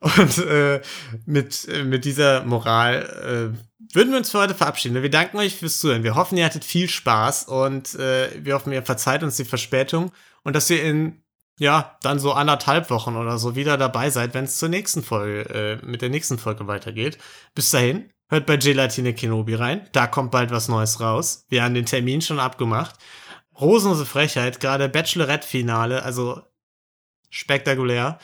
Und 0.00 0.38
äh, 0.38 0.80
mit, 1.26 1.66
äh, 1.68 1.82
mit 1.82 2.04
dieser 2.04 2.44
Moral 2.44 3.54
äh, 3.54 3.94
würden 3.94 4.10
wir 4.10 4.18
uns 4.18 4.30
für 4.30 4.38
heute 4.38 4.54
verabschieden. 4.54 5.02
Wir 5.02 5.10
danken 5.10 5.38
euch 5.38 5.56
fürs 5.56 5.80
Zuhören. 5.80 6.04
Wir 6.04 6.14
hoffen, 6.14 6.38
ihr 6.38 6.44
hattet 6.44 6.64
viel 6.64 6.88
Spaß 6.88 7.44
und 7.44 7.94
äh, 7.94 8.30
wir 8.44 8.54
hoffen, 8.54 8.72
ihr 8.72 8.82
verzeiht 8.82 9.22
uns 9.22 9.36
die 9.36 9.44
Verspätung 9.44 10.12
und 10.44 10.54
dass 10.54 10.70
ihr 10.70 10.82
in 10.82 11.22
ja, 11.58 11.98
dann 12.02 12.20
so 12.20 12.32
anderthalb 12.32 12.88
Wochen 12.90 13.16
oder 13.16 13.36
so 13.38 13.56
wieder 13.56 13.76
dabei 13.76 14.10
seid, 14.10 14.32
wenn 14.32 14.44
es 14.44 14.58
zur 14.58 14.68
nächsten 14.68 15.02
Folge, 15.02 15.80
äh, 15.82 15.84
mit 15.84 16.02
der 16.02 16.08
nächsten 16.08 16.38
Folge 16.38 16.66
weitergeht. 16.68 17.18
Bis 17.54 17.70
dahin, 17.70 18.10
hört 18.28 18.46
bei 18.46 18.56
Gelatine 18.56 19.12
Kenobi 19.12 19.54
rein. 19.54 19.88
Da 19.92 20.06
kommt 20.06 20.30
bald 20.30 20.52
was 20.52 20.68
Neues 20.68 21.00
raus. 21.00 21.46
Wir 21.48 21.64
haben 21.64 21.74
den 21.74 21.86
Termin 21.86 22.22
schon 22.22 22.38
abgemacht. 22.38 22.94
Rosenlose 23.60 24.06
Frechheit, 24.06 24.60
gerade 24.60 24.88
Bachelorette-Finale, 24.88 26.04
also 26.04 26.40
spektakulär. 27.28 28.20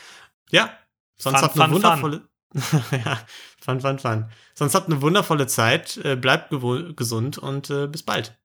Ja, 0.51 0.71
sonst 1.17 1.39
Fun, 1.39 1.45
habt 1.45 1.55
eine 1.57 1.65
fun, 1.65 1.75
wundervolle. 1.75 2.29
ja, 3.05 3.19
fun, 3.61 3.81
fun, 3.81 3.99
fun. 3.99 4.31
Sonst 4.55 4.75
habt 4.75 4.89
eine 4.89 5.03
wundervolle 5.03 5.47
Zeit, 5.47 5.97
äh, 6.05 6.17
bleibt 6.17 6.51
gesund 6.97 7.39
und 7.39 7.71
äh, 7.71 7.87
bis 7.87 8.03
bald. 8.03 8.39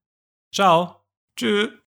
Ciao. 0.53 1.03
Tschüss. 1.36 1.70